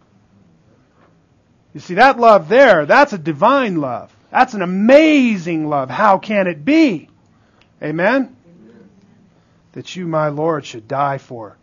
You 1.73 1.81
see, 1.81 1.95
that 1.95 2.19
love 2.19 2.49
there, 2.49 2.87
that's 2.87 3.13
a 3.13 3.19
divine 3.19 3.81
love. 3.81 4.15
That's 4.31 4.55
an 4.55 4.63
amazing 4.63 5.69
love. 5.69 5.91
How 5.91 6.19
can 6.19 6.47
it 6.47 6.65
be? 6.65 7.09
Amen? 7.83 8.37
That 9.73 9.95
you, 9.97 10.07
my 10.07 10.29
Lord, 10.29 10.65
should 10.65 10.87
die 10.87 11.19
for 11.19 11.57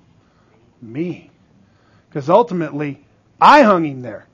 me. 0.82 1.30
Because 2.10 2.30
ultimately, 2.30 3.04
I 3.40 3.62
hung 3.64 3.86
him 3.86 4.02
there. 4.02 4.26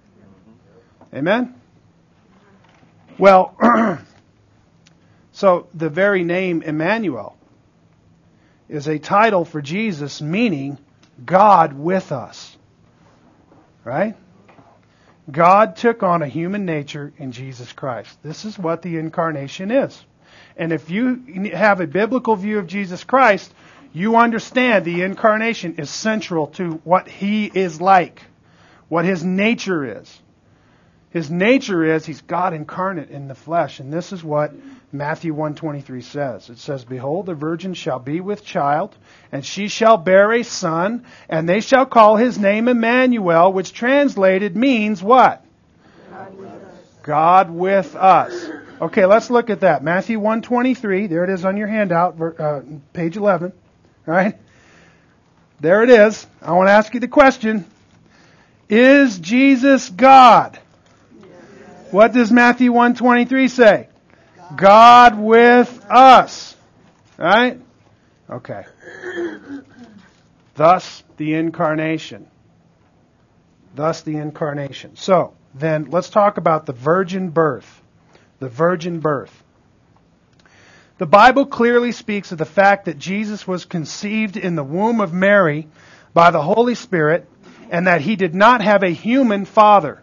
Amen? 1.14 1.54
Well, 3.18 3.56
so 5.32 5.68
the 5.74 5.90
very 5.90 6.24
name 6.24 6.62
Emmanuel 6.62 7.36
is 8.70 8.88
a 8.88 9.00
title 9.00 9.44
for 9.44 9.62
Jesus 9.62 10.22
meaning 10.22 10.78
God 11.26 11.74
with 11.74 12.12
us. 12.12 12.56
Right? 13.84 14.16
God 15.32 15.78
took 15.78 16.04
on 16.04 16.22
a 16.22 16.28
human 16.28 16.66
nature 16.66 17.12
in 17.18 17.32
Jesus 17.32 17.74
Christ. 17.74 18.18
This 18.22 18.46
is 18.46 18.60
what 18.60 18.82
the 18.82 18.98
incarnation 18.98 19.72
is. 19.72 20.06
And 20.56 20.72
if 20.72 20.90
you 20.90 21.52
have 21.54 21.82
a 21.82 21.88
biblical 21.88 22.36
view 22.36 22.60
of 22.60 22.68
Jesus 22.68 23.04
Christ, 23.04 23.52
you 23.94 24.16
understand 24.16 24.86
the 24.86 25.02
incarnation 25.02 25.76
is 25.78 25.90
central 25.90 26.48
to 26.48 26.74
what 26.84 27.08
he 27.08 27.46
is 27.46 27.82
like, 27.82 28.22
what 28.90 29.06
his 29.06 29.24
nature 29.24 30.00
is. 30.00 30.22
His 31.12 31.32
nature 31.32 31.84
is 31.86 32.06
he's 32.06 32.22
God 32.22 32.54
incarnate 32.54 33.10
in 33.10 33.28
the 33.28 33.36
flesh, 33.36 33.80
and 33.80 33.92
this 33.94 34.12
is 34.12 34.24
what 34.24 34.54
Matthew 34.92 35.34
1:23 35.34 36.02
says. 36.02 36.50
It 36.50 36.58
says, 36.60 36.84
"Behold, 36.84 37.26
the 37.26 37.34
virgin 37.34 37.74
shall 37.74 38.00
be 38.00 38.20
with 38.20 38.44
child, 38.44 38.96
and 39.32 39.46
she 39.46 39.70
shall 39.70 39.98
bear 39.98 40.34
a 40.34 40.44
son, 40.44 41.06
and 41.30 41.48
they 41.48 41.62
shall 41.62 41.86
call 41.86 42.18
his 42.18 42.38
name 42.38 42.68
Emmanuel, 42.68 43.54
which 43.54 43.74
translated 43.74 44.58
means 44.58 45.02
what? 45.02 45.44
God 46.12 46.38
with 46.38 46.50
us. 46.50 47.04
God 47.04 47.52
with 47.52 47.96
us. 47.96 48.50
Okay, 48.82 49.06
let's 49.06 49.30
look 49.30 49.50
at 49.50 49.62
that. 49.62 49.84
Matthew 49.84 50.20
1:23. 50.20 51.08
There 51.08 51.24
it 51.24 51.30
is 51.30 51.46
on 51.46 51.56
your 51.56 51.68
handout, 51.68 52.20
uh, 52.40 52.62
page 52.92 53.16
11. 53.16 53.54
Right? 54.06 54.36
There 55.60 55.84
it 55.84 55.90
is. 55.90 56.28
I 56.42 56.52
want 56.52 56.68
to 56.68 56.74
ask 56.74 56.94
you 56.94 57.00
the 57.00 57.08
question: 57.08 57.66
Is 58.70 59.18
Jesus 59.20 59.90
God? 59.90 60.60
What 61.92 62.14
does 62.14 62.32
Matthew 62.32 62.72
123 62.72 63.48
say? 63.48 63.90
God 64.56 65.18
with 65.18 65.86
us. 65.90 66.56
Right? 67.18 67.60
Okay. 68.30 68.66
Thus 70.56 71.04
the 71.18 71.36
incarnation. 71.36 72.28
Thus 73.76 74.02
the 74.02 74.18
incarnation. 74.18 74.96
So, 74.96 75.34
then 75.54 75.90
let's 75.90 76.10
talk 76.10 76.38
about 76.38 76.66
the 76.66 76.74
virgin 76.74 77.30
birth. 77.30 77.82
The 78.40 78.50
virgin 78.50 79.00
birth. 79.00 79.44
The 80.98 81.06
Bible 81.06 81.46
clearly 81.46 81.92
speaks 81.92 82.32
of 82.32 82.38
the 82.38 82.46
fact 82.46 82.86
that 82.86 82.98
Jesus 82.98 83.48
was 83.48 83.66
conceived 83.66 84.36
in 84.36 84.56
the 84.56 84.64
womb 84.64 85.00
of 85.00 85.14
Mary 85.14 85.68
by 86.14 86.32
the 86.32 86.42
Holy 86.42 86.76
Spirit 86.76 87.30
and 87.70 87.88
that 87.88 88.02
he 88.02 88.16
did 88.16 88.34
not 88.34 88.62
have 88.62 88.84
a 88.84 88.90
human 88.90 89.46
father. 89.46 90.02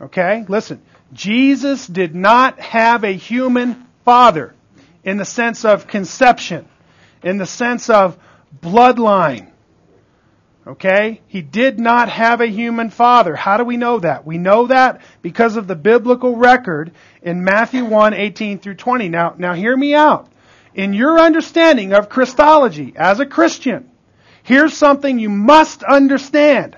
Okay? 0.00 0.44
Listen. 0.48 0.80
Jesus 1.12 1.86
did 1.86 2.14
not 2.14 2.60
have 2.60 3.04
a 3.04 3.12
human 3.12 3.86
father 4.04 4.54
in 5.02 5.16
the 5.16 5.24
sense 5.24 5.64
of 5.64 5.86
conception, 5.86 6.68
in 7.22 7.38
the 7.38 7.46
sense 7.46 7.90
of 7.90 8.16
bloodline. 8.60 9.50
Okay? 10.66 11.20
He 11.26 11.42
did 11.42 11.80
not 11.80 12.08
have 12.08 12.40
a 12.40 12.46
human 12.46 12.90
father. 12.90 13.34
How 13.34 13.56
do 13.56 13.64
we 13.64 13.76
know 13.76 13.98
that? 13.98 14.24
We 14.24 14.38
know 14.38 14.68
that 14.68 15.00
because 15.22 15.56
of 15.56 15.66
the 15.66 15.74
biblical 15.74 16.36
record 16.36 16.92
in 17.22 17.42
Matthew 17.42 17.84
1, 17.84 18.14
18 18.14 18.58
through 18.58 18.74
20. 18.74 19.08
Now, 19.08 19.34
now 19.36 19.54
hear 19.54 19.76
me 19.76 19.94
out. 19.94 20.30
In 20.74 20.94
your 20.94 21.18
understanding 21.18 21.92
of 21.92 22.08
Christology 22.08 22.92
as 22.94 23.18
a 23.18 23.26
Christian, 23.26 23.90
here's 24.44 24.76
something 24.76 25.18
you 25.18 25.30
must 25.30 25.82
understand. 25.82 26.76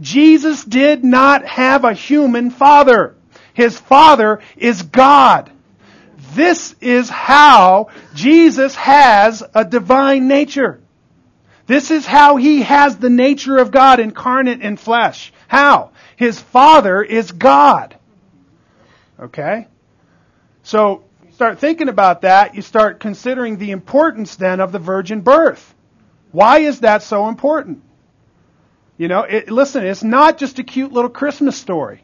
Jesus 0.00 0.64
did 0.64 1.04
not 1.04 1.44
have 1.44 1.84
a 1.84 1.92
human 1.92 2.50
father. 2.50 3.16
His 3.52 3.78
father 3.78 4.40
is 4.56 4.82
God. 4.82 5.50
This 6.34 6.74
is 6.80 7.08
how 7.08 7.88
Jesus 8.14 8.74
has 8.74 9.42
a 9.54 9.64
divine 9.64 10.26
nature. 10.26 10.80
This 11.66 11.90
is 11.90 12.04
how 12.04 12.36
he 12.36 12.62
has 12.62 12.96
the 12.96 13.08
nature 13.08 13.56
of 13.56 13.70
God 13.70 14.00
incarnate 14.00 14.60
in 14.60 14.76
flesh. 14.76 15.32
How? 15.48 15.92
His 16.16 16.40
father 16.40 17.02
is 17.02 17.30
God. 17.32 17.96
Okay? 19.18 19.68
So, 20.62 21.04
start 21.32 21.58
thinking 21.60 21.88
about 21.88 22.22
that, 22.22 22.54
you 22.54 22.62
start 22.62 23.00
considering 23.00 23.56
the 23.56 23.70
importance 23.70 24.36
then 24.36 24.60
of 24.60 24.72
the 24.72 24.78
virgin 24.78 25.20
birth. 25.20 25.74
Why 26.32 26.60
is 26.60 26.80
that 26.80 27.02
so 27.02 27.28
important? 27.28 27.82
You 28.96 29.08
know, 29.08 29.22
it, 29.22 29.50
listen, 29.50 29.84
it's 29.84 30.04
not 30.04 30.38
just 30.38 30.58
a 30.58 30.62
cute 30.62 30.92
little 30.92 31.10
Christmas 31.10 31.56
story. 31.56 32.02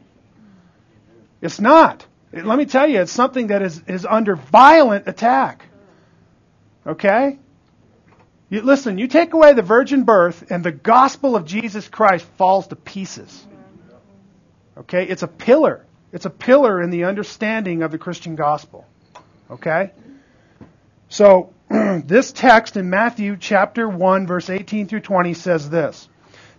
It's 1.41 1.59
not. 1.59 2.05
It, 2.31 2.45
let 2.45 2.57
me 2.57 2.65
tell 2.65 2.87
you, 2.87 3.01
it's 3.01 3.11
something 3.11 3.47
that 3.47 3.61
is, 3.61 3.81
is 3.87 4.05
under 4.05 4.35
violent 4.35 5.07
attack. 5.07 5.65
Okay? 6.85 7.39
You, 8.49 8.61
listen, 8.61 8.97
you 8.97 9.07
take 9.07 9.33
away 9.33 9.53
the 9.53 9.61
virgin 9.61 10.03
birth, 10.03 10.51
and 10.51 10.63
the 10.63 10.71
gospel 10.71 11.35
of 11.35 11.45
Jesus 11.45 11.87
Christ 11.87 12.25
falls 12.37 12.67
to 12.67 12.75
pieces. 12.75 13.45
Okay? 14.77 15.05
It's 15.07 15.23
a 15.23 15.27
pillar. 15.27 15.85
It's 16.11 16.25
a 16.25 16.29
pillar 16.29 16.81
in 16.81 16.89
the 16.89 17.05
understanding 17.05 17.83
of 17.83 17.91
the 17.91 17.97
Christian 17.97 18.35
gospel. 18.35 18.85
Okay? 19.49 19.91
So, 21.07 21.53
this 21.69 22.33
text 22.33 22.75
in 22.75 22.89
Matthew 22.89 23.37
chapter 23.39 23.87
1, 23.87 24.27
verse 24.27 24.49
18 24.49 24.87
through 24.87 24.99
20 24.99 25.33
says 25.33 25.69
this. 25.69 26.09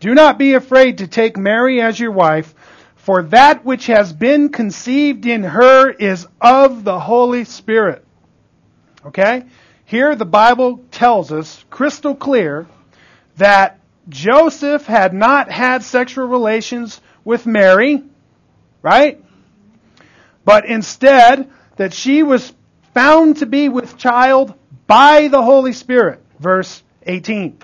do 0.00 0.14
not 0.14 0.38
be 0.38 0.54
afraid 0.54 0.98
to 0.98 1.06
take 1.06 1.36
Mary 1.36 1.80
as 1.80 1.98
your 1.98 2.12
wife, 2.12 2.54
for 2.96 3.22
that 3.24 3.64
which 3.64 3.86
has 3.86 4.12
been 4.12 4.50
conceived 4.50 5.26
in 5.26 5.42
her 5.42 5.90
is 5.90 6.26
of 6.40 6.84
the 6.84 6.98
Holy 6.98 7.44
Spirit. 7.44 8.04
Okay? 9.04 9.44
Here 9.84 10.14
the 10.14 10.26
Bible 10.26 10.84
tells 10.90 11.32
us 11.32 11.64
crystal 11.70 12.14
clear 12.14 12.66
that 13.38 13.80
Joseph 14.08 14.86
had 14.86 15.14
not 15.14 15.50
had 15.50 15.82
sexual 15.82 16.26
relations 16.26 17.00
with 17.24 17.46
Mary, 17.46 18.02
right? 18.82 19.22
But 20.44 20.66
instead, 20.66 21.50
that 21.76 21.92
she 21.92 22.22
was 22.22 22.52
found 22.94 23.38
to 23.38 23.46
be 23.46 23.68
with 23.68 23.96
child 23.96 24.54
by 24.86 25.28
the 25.28 25.42
Holy 25.42 25.72
Spirit. 25.72 26.22
Verse 26.38 26.82
18. 27.04 27.58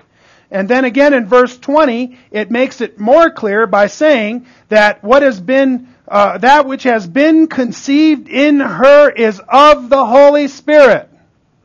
And 0.51 0.69
then 0.69 0.85
again 0.85 1.13
in 1.13 1.27
verse 1.27 1.57
20, 1.57 2.17
it 2.31 2.51
makes 2.51 2.81
it 2.81 2.99
more 2.99 3.29
clear 3.29 3.67
by 3.67 3.87
saying 3.87 4.45
that 4.69 5.03
what 5.03 5.23
has 5.23 5.39
been, 5.39 5.89
uh, 6.07 6.37
that 6.39 6.67
which 6.67 6.83
has 6.83 7.07
been 7.07 7.47
conceived 7.47 8.27
in 8.29 8.59
her 8.59 9.09
is 9.09 9.41
of 9.47 9.89
the 9.89 10.05
Holy 10.05 10.47
Spirit. 10.47 11.09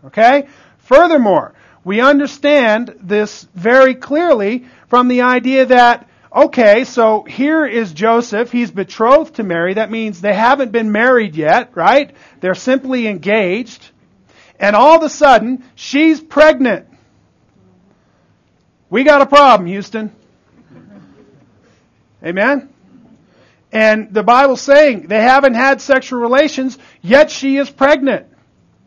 Okay? 0.06 0.48
Furthermore, 0.78 1.54
we 1.84 2.00
understand 2.00 2.94
this 3.00 3.46
very 3.54 3.94
clearly 3.94 4.66
from 4.88 5.08
the 5.08 5.22
idea 5.22 5.66
that, 5.66 6.08
okay, 6.34 6.84
so 6.84 7.22
here 7.22 7.64
is 7.64 7.92
Joseph. 7.92 8.50
He's 8.50 8.70
betrothed 8.70 9.36
to 9.36 9.42
Mary. 9.42 9.74
That 9.74 9.90
means 9.90 10.20
they 10.20 10.34
haven't 10.34 10.72
been 10.72 10.92
married 10.92 11.36
yet, 11.36 11.70
right? 11.74 12.14
They're 12.40 12.54
simply 12.54 13.06
engaged. 13.06 13.90
And 14.58 14.76
all 14.76 14.96
of 14.96 15.02
a 15.02 15.08
sudden, 15.08 15.64
she's 15.74 16.20
pregnant. 16.20 16.89
We 18.90 19.04
got 19.04 19.22
a 19.22 19.26
problem, 19.26 19.68
Houston. 19.68 20.12
Amen? 22.22 22.68
And 23.72 24.12
the 24.12 24.24
Bible's 24.24 24.60
saying 24.60 25.06
they 25.06 25.22
haven't 25.22 25.54
had 25.54 25.80
sexual 25.80 26.20
relations, 26.20 26.76
yet 27.00 27.30
she 27.30 27.56
is 27.56 27.70
pregnant. 27.70 28.26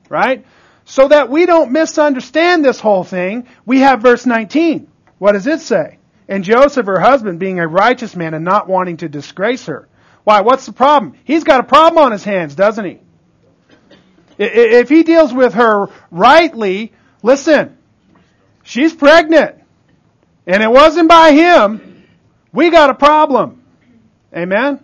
Right? 0.10 0.46
So 0.86 1.08
that 1.08 1.30
we 1.30 1.46
don't 1.46 1.72
misunderstand 1.72 2.64
this 2.64 2.82
whole 2.82 3.06
thing, 3.06 3.48
we 3.66 3.80
have 3.80 4.02
verse 4.02 4.26
19. 4.26 4.88
What 5.18 5.32
does 5.32 5.48
it 5.48 5.62
say? 5.62 6.00
And 6.28 6.44
Joseph, 6.44 6.86
her 6.86 7.00
husband, 7.00 7.40
being 7.40 7.60
a 7.60 7.68
righteous 7.68 8.16
man 8.16 8.34
and 8.34 8.44
not 8.44 8.68
wanting 8.68 8.98
to 8.98 9.10
disgrace 9.10 9.66
her. 9.68 9.88
Why? 10.26 10.42
What's 10.42 10.66
the 10.66 10.74
problem? 10.74 11.16
He's 11.24 11.44
got 11.44 11.62
a 11.62 11.64
problem 11.64 12.04
on 12.04 12.12
his 12.12 12.24
hands, 12.24 12.56
doesn't 12.56 12.86
he? 12.86 13.00
If 14.38 14.90
he 14.90 15.04
deals 15.04 15.34
with 15.34 15.54
her 15.54 15.88
rightly, 16.12 16.94
listen, 17.22 17.78
she's 18.64 18.94
pregnant. 18.94 19.63
And 20.46 20.62
it 20.62 20.70
wasn't 20.70 21.10
by 21.10 21.32
him. 21.32 22.06
We 22.52 22.70
got 22.70 22.90
a 22.90 22.94
problem. 22.94 23.64
Amen? 24.36 24.80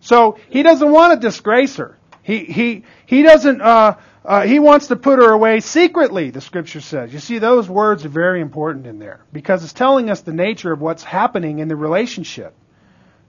So 0.00 0.38
he 0.50 0.62
doesn't 0.62 0.90
want 0.90 1.20
to 1.20 1.26
disgrace 1.26 1.76
her. 1.76 1.98
He, 2.22 2.44
he, 2.44 2.84
he 3.06 3.22
doesn't, 3.22 3.60
uh, 3.60 3.96
uh, 4.24 4.42
he 4.42 4.58
wants 4.58 4.88
to 4.88 4.96
put 4.96 5.18
her 5.18 5.30
away 5.30 5.60
secretly, 5.60 6.30
the 6.30 6.40
scripture 6.40 6.80
says. 6.80 7.12
You 7.12 7.18
see, 7.18 7.38
those 7.38 7.68
words 7.68 8.04
are 8.04 8.10
very 8.10 8.40
important 8.40 8.86
in 8.86 8.98
there 8.98 9.24
because 9.32 9.64
it's 9.64 9.72
telling 9.72 10.10
us 10.10 10.20
the 10.20 10.32
nature 10.32 10.72
of 10.72 10.80
what's 10.80 11.02
happening 11.02 11.58
in 11.58 11.68
the 11.68 11.76
relationship. 11.76 12.54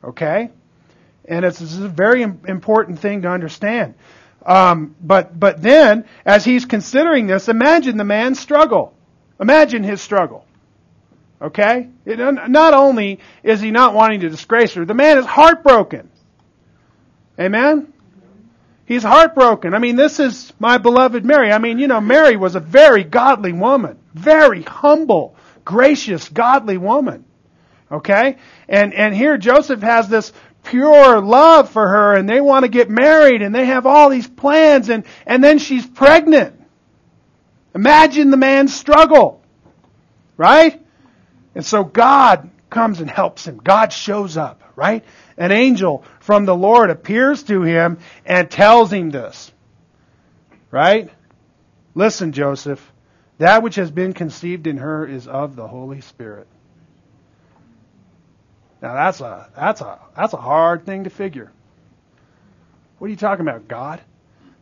Okay? 0.03 0.51
And 1.25 1.45
it's, 1.45 1.61
it's 1.61 1.77
a 1.77 1.87
very 1.87 2.21
important 2.21 2.99
thing 2.99 3.23
to 3.23 3.29
understand. 3.29 3.95
Um, 4.45 4.95
but, 5.01 5.39
but 5.39 5.61
then, 5.61 6.05
as 6.25 6.43
he's 6.43 6.65
considering 6.65 7.27
this, 7.27 7.47
imagine 7.47 7.97
the 7.97 8.03
man's 8.03 8.39
struggle. 8.39 8.93
Imagine 9.39 9.83
his 9.83 10.01
struggle. 10.01 10.45
Okay? 11.43 11.89
It, 12.05 12.19
not 12.49 12.73
only 12.73 13.19
is 13.43 13.59
he 13.59 13.69
not 13.69 13.93
wanting 13.93 14.21
to 14.21 14.29
disgrace 14.29 14.73
her, 14.75 14.85
the 14.85 14.93
man 14.93 15.17
is 15.17 15.25
heartbroken. 15.25 16.09
Amen? 17.37 17.91
He's 18.85 19.03
heartbroken. 19.03 19.73
I 19.73 19.79
mean, 19.79 19.97
this 19.97 20.19
is 20.19 20.53
my 20.57 20.77
beloved 20.77 21.25
Mary. 21.25 21.51
I 21.51 21.57
mean, 21.57 21.79
you 21.79 21.87
know, 21.87 21.99
Mary 21.99 22.37
was 22.37 22.55
a 22.55 22.61
very 22.61 23.03
godly 23.03 23.51
woman. 23.51 23.99
Very 24.13 24.61
humble, 24.61 25.35
gracious, 25.65 26.29
godly 26.29 26.77
woman. 26.77 27.25
Okay? 27.91 28.37
And, 28.69 28.93
and 28.93 29.13
here 29.13 29.37
Joseph 29.37 29.81
has 29.81 30.07
this 30.07 30.31
pure 30.63 31.19
love 31.19 31.69
for 31.69 31.85
her 31.85 32.15
and 32.15 32.29
they 32.29 32.39
want 32.39 32.63
to 32.63 32.69
get 32.69 32.89
married 32.89 33.41
and 33.41 33.53
they 33.53 33.65
have 33.65 33.85
all 33.85 34.09
these 34.09 34.27
plans 34.27 34.89
and, 34.89 35.03
and 35.25 35.43
then 35.43 35.59
she's 35.59 35.85
pregnant. 35.85 36.57
Imagine 37.75 38.31
the 38.31 38.37
man's 38.37 38.73
struggle. 38.73 39.41
Right? 40.37 40.82
And 41.55 41.65
so 41.65 41.83
God 41.83 42.49
comes 42.69 42.99
and 42.99 43.09
helps 43.09 43.47
him. 43.47 43.57
God 43.57 43.93
shows 43.93 44.37
up, 44.37 44.63
right? 44.75 45.03
An 45.37 45.51
angel 45.51 46.03
from 46.19 46.45
the 46.45 46.55
Lord 46.55 46.89
appears 46.89 47.43
to 47.43 47.61
him 47.61 47.99
and 48.25 48.49
tells 48.49 48.91
him 48.91 49.11
this. 49.11 49.51
Right? 50.71 51.11
Listen, 51.93 52.31
Joseph, 52.31 52.91
that 53.37 53.61
which 53.61 53.75
has 53.75 53.91
been 53.91 54.13
conceived 54.13 54.65
in 54.65 54.77
her 54.77 55.05
is 55.05 55.27
of 55.27 55.55
the 55.55 55.67
Holy 55.67 56.01
Spirit. 56.01 56.47
Now 58.81 58.95
that's 58.95 59.21
a 59.21 59.49
that's 59.55 59.81
a 59.81 59.99
that's 60.15 60.33
a 60.33 60.37
hard 60.37 60.85
thing 60.85 61.05
to 61.05 61.09
figure. 61.09 61.51
What 62.97 63.07
are 63.07 63.11
you 63.11 63.15
talking 63.15 63.47
about, 63.47 63.67
God? 63.67 64.01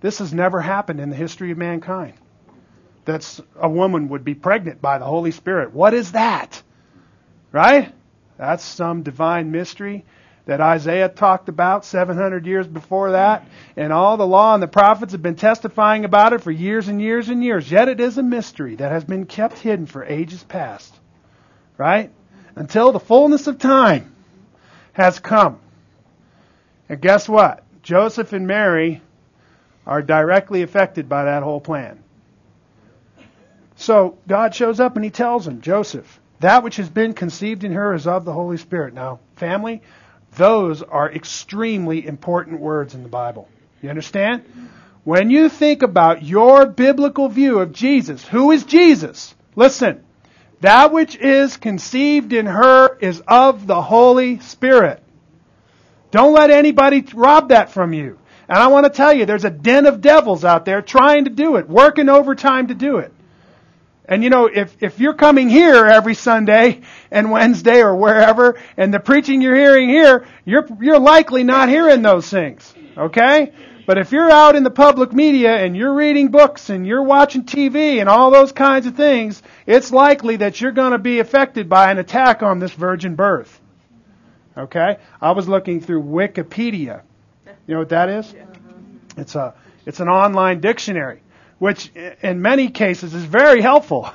This 0.02 0.20
has 0.20 0.34
never 0.34 0.62
happened 0.62 1.00
in 1.00 1.10
the 1.10 1.16
history 1.16 1.52
of 1.52 1.58
mankind. 1.58 2.14
That's 3.06 3.42
a 3.56 3.70
woman 3.70 4.10
would 4.10 4.24
be 4.24 4.36
pregnant 4.36 4.82
by 4.82 4.98
the 5.00 5.06
Holy 5.06 5.32
Spirit. 5.32 5.74
What 5.74 5.94
is 5.94 6.12
that? 6.12 6.62
Right? 7.52 7.94
That's 8.38 8.64
some 8.64 9.04
divine 9.04 9.52
mystery 9.52 10.06
that 10.46 10.62
Isaiah 10.62 11.10
talked 11.10 11.50
about 11.50 11.86
700 11.86 12.46
years 12.46 12.68
before 12.68 13.12
that. 13.12 13.46
And 13.76 13.94
all 13.94 14.18
the 14.18 14.26
law 14.28 14.54
and 14.54 14.64
the 14.64 14.68
prophets 14.68 15.12
have 15.12 15.22
been 15.22 15.36
testifying 15.36 16.06
about 16.06 16.34
it 16.34 16.42
for 16.42 16.52
years 16.52 16.88
and 16.88 17.02
years 17.02 17.30
and 17.30 17.44
years. 17.44 17.72
Yet 17.72 17.88
it 17.88 18.00
is 18.00 18.18
a 18.18 18.24
mystery 18.24 18.76
that 18.76 18.92
has 18.92 19.04
been 19.04 19.26
kept 19.26 19.60
hidden 19.60 19.86
for 19.86 20.04
ages 20.04 20.44
past. 20.44 20.94
Right? 21.78 22.12
Until 22.56 22.92
the 22.92 23.00
fullness 23.00 23.48
of 23.48 23.60
time 23.60 24.16
has 24.94 25.20
come. 25.20 25.60
And 26.90 27.02
guess 27.02 27.30
what? 27.30 27.64
Joseph 27.84 28.34
and 28.34 28.48
Mary 28.48 29.02
are 29.86 30.02
directly 30.02 30.62
affected 30.62 31.10
by 31.10 31.26
that 31.26 31.44
whole 31.44 31.62
plan. 31.62 32.04
So 33.76 34.18
God 34.28 34.54
shows 34.54 34.80
up 34.80 34.96
and 34.96 35.04
he 35.04 35.12
tells 35.12 35.48
him, 35.48 35.62
Joseph, 35.62 36.21
that 36.42 36.64
which 36.64 36.78
has 36.78 36.90
been 36.90 37.14
conceived 37.14 37.64
in 37.64 37.72
her 37.72 37.94
is 37.94 38.08
of 38.08 38.26
the 38.26 38.34
Holy 38.34 38.58
Spirit. 38.58 38.94
Now, 38.94 39.20
family, 39.36 39.82
those 40.36 40.82
are 40.82 41.12
extremely 41.12 42.06
important 42.06 42.60
words 42.60 42.94
in 42.94 43.04
the 43.04 43.10
Bible. 43.10 43.48
You 43.82 43.90
understand? 43.90 44.44
When 45.04 45.30
you 45.30 45.50
think 45.50 45.82
about 45.82 46.24
your 46.24 46.66
biblical 46.66 47.28
view 47.28 47.60
of 47.60 47.72
Jesus, 47.72 48.28
who 48.28 48.52
is 48.52 48.66
Jesus? 48.66 49.34
Listen, 49.56 50.04
that 50.62 50.92
which 50.92 51.16
is 51.16 51.58
conceived 51.58 52.34
in 52.34 52.46
her 52.46 52.98
is 53.00 53.22
of 53.28 53.66
the 53.66 53.82
Holy 53.82 54.40
Spirit. 54.40 55.02
Don't 56.12 56.34
let 56.34 56.52
anybody 56.52 57.04
rob 57.14 57.50
that 57.50 57.72
from 57.72 57.94
you. 57.94 58.20
And 58.48 58.58
I 58.58 58.68
want 58.68 58.86
to 58.86 58.92
tell 58.92 59.14
you, 59.14 59.26
there's 59.26 59.46
a 59.46 59.50
den 59.50 59.86
of 59.86 60.02
devils 60.02 60.44
out 60.44 60.66
there 60.66 60.82
trying 60.82 61.26
to 61.26 61.32
do 61.32 61.56
it, 61.56 61.70
working 61.70 62.10
overtime 62.10 62.68
to 62.68 62.76
do 62.76 62.98
it. 62.98 63.14
And 64.12 64.26
you 64.26 64.30
know, 64.30 64.48
if, 64.48 64.76
if 64.84 65.00
you're 65.00 65.14
coming 65.14 65.48
here 65.48 65.86
every 65.86 66.16
Sunday 66.16 66.82
and 67.10 67.32
Wednesday 67.32 67.82
or 67.82 67.96
wherever, 67.96 68.60
and 68.76 68.94
the 68.94 69.00
preaching 69.00 69.42
you're 69.42 69.56
hearing 69.56 69.88
here, 69.88 70.28
you're, 70.44 70.68
you're 70.82 71.00
likely 71.00 71.46
not 71.46 71.70
hearing 71.70 72.02
those 72.02 72.30
things. 72.30 72.74
Okay? 72.98 73.54
But 73.88 73.98
if 73.98 74.12
you're 74.12 74.30
out 74.30 74.58
in 74.58 74.64
the 74.64 74.70
public 74.70 75.14
media 75.14 75.56
and 75.56 75.78
you're 75.78 75.94
reading 75.94 76.28
books 76.28 76.70
and 76.70 76.86
you're 76.86 77.04
watching 77.04 77.46
TV 77.46 78.02
and 78.02 78.10
all 78.10 78.32
those 78.32 78.52
kinds 78.52 78.86
of 78.86 78.98
things, 78.98 79.42
it's 79.66 79.94
likely 79.94 80.36
that 80.36 80.60
you're 80.60 80.74
going 80.74 80.92
to 80.92 81.00
be 81.00 81.20
affected 81.20 81.70
by 81.70 81.90
an 81.90 81.98
attack 81.98 82.44
on 82.44 82.60
this 82.60 82.74
virgin 82.74 83.16
birth. 83.16 83.62
Okay? 84.58 84.98
I 85.22 85.32
was 85.32 85.48
looking 85.48 85.80
through 85.80 86.04
Wikipedia. 86.04 87.04
You 87.66 87.76
know 87.76 87.80
what 87.80 87.90
that 87.90 88.10
is? 88.10 88.36
It's 89.16 89.36
a 89.36 89.54
it's 89.86 90.02
an 90.02 90.10
online 90.10 90.60
dictionary, 90.60 91.22
which 91.62 91.92
in 92.22 92.42
many 92.42 92.70
cases 92.70 93.14
is 93.14 93.24
very 93.24 93.62
helpful. 93.62 94.10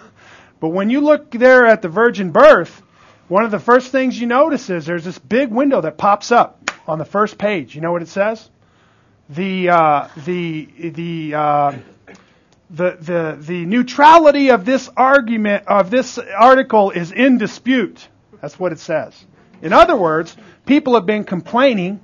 But 0.59 0.71
when 0.71 0.89
you 0.89 1.03
look 1.03 1.31
there 1.31 1.67
at 1.67 1.83
the 1.83 1.89
virgin 1.89 2.31
birth, 2.31 2.83
one 3.29 3.45
of 3.45 3.51
the 3.51 3.59
first 3.59 3.93
things 3.93 4.19
you 4.19 4.27
notice 4.27 4.71
is 4.71 4.87
there's 4.87 5.05
this 5.05 5.19
big 5.19 5.51
window 5.51 5.83
that 5.83 5.99
pops 5.99 6.33
up 6.33 6.71
on 6.89 6.99
the 6.99 7.05
first 7.05 7.37
page. 7.37 7.75
You 7.75 7.83
know 7.83 7.93
what 7.93 8.01
it 8.01 8.09
says? 8.09 8.49
the 9.29 9.69
uh, 9.69 10.09
the 10.25 10.69
the 10.91 11.35
uh, 11.35 11.73
the 12.71 12.97
the 13.01 13.39
the 13.41 13.67
neutrality 13.67 14.51
of 14.51 14.65
this 14.65 14.89
argument 14.97 15.67
of 15.67 15.91
this 15.91 16.19
article 16.19 16.91
is 16.91 17.13
in 17.13 17.39
dispute. 17.39 18.09
That's 18.41 18.59
what 18.59 18.73
it 18.73 18.79
says. 18.79 19.25
In 19.63 19.73
other 19.73 19.97
words, 19.97 20.37
people 20.67 20.95
have 20.95 21.07
been 21.07 21.25
complaining, 21.25 22.01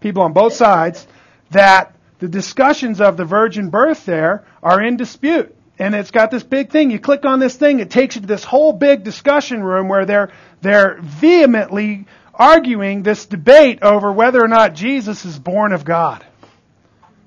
people 0.00 0.22
on 0.22 0.32
both 0.32 0.52
sides, 0.52 1.06
that 1.50 1.91
the 2.22 2.28
discussions 2.28 3.00
of 3.00 3.16
the 3.16 3.24
virgin 3.24 3.68
birth 3.68 4.06
there 4.06 4.44
are 4.62 4.80
in 4.80 4.96
dispute. 4.96 5.56
And 5.76 5.92
it's 5.92 6.12
got 6.12 6.30
this 6.30 6.44
big 6.44 6.70
thing. 6.70 6.92
You 6.92 7.00
click 7.00 7.24
on 7.24 7.40
this 7.40 7.56
thing, 7.56 7.80
it 7.80 7.90
takes 7.90 8.14
you 8.14 8.20
to 8.20 8.28
this 8.28 8.44
whole 8.44 8.72
big 8.72 9.02
discussion 9.02 9.60
room 9.60 9.88
where 9.88 10.06
they're 10.06 10.30
they're 10.60 10.98
vehemently 11.00 12.06
arguing 12.32 13.02
this 13.02 13.26
debate 13.26 13.82
over 13.82 14.12
whether 14.12 14.40
or 14.40 14.46
not 14.46 14.76
Jesus 14.76 15.24
is 15.24 15.36
born 15.36 15.72
of 15.72 15.84
God. 15.84 16.24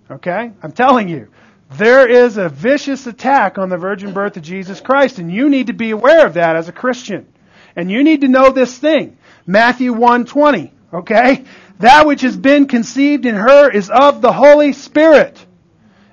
Okay? 0.09 0.53
I'm 0.63 0.71
telling 0.71 1.09
you. 1.09 1.27
There 1.71 2.07
is 2.07 2.37
a 2.37 2.47
vicious 2.47 3.05
attack 3.05 3.57
on 3.57 3.67
the 3.67 3.77
virgin 3.77 4.13
birth 4.13 4.37
of 4.37 4.43
Jesus 4.43 4.79
Christ, 4.79 5.19
and 5.19 5.29
you 5.29 5.49
need 5.49 5.67
to 5.67 5.73
be 5.73 5.91
aware 5.91 6.25
of 6.25 6.35
that 6.35 6.55
as 6.55 6.69
a 6.69 6.71
Christian. 6.71 7.27
And 7.75 7.91
you 7.91 8.01
need 8.01 8.21
to 8.21 8.29
know 8.29 8.51
this 8.51 8.77
thing. 8.77 9.17
Matthew 9.45 9.93
1:20, 9.93 10.71
okay? 10.93 11.43
That 11.79 12.07
which 12.07 12.21
has 12.21 12.37
been 12.37 12.67
conceived 12.67 13.25
in 13.25 13.35
her 13.35 13.69
is 13.69 13.89
of 13.89 14.21
the 14.21 14.31
Holy 14.31 14.73
Spirit. 14.73 15.45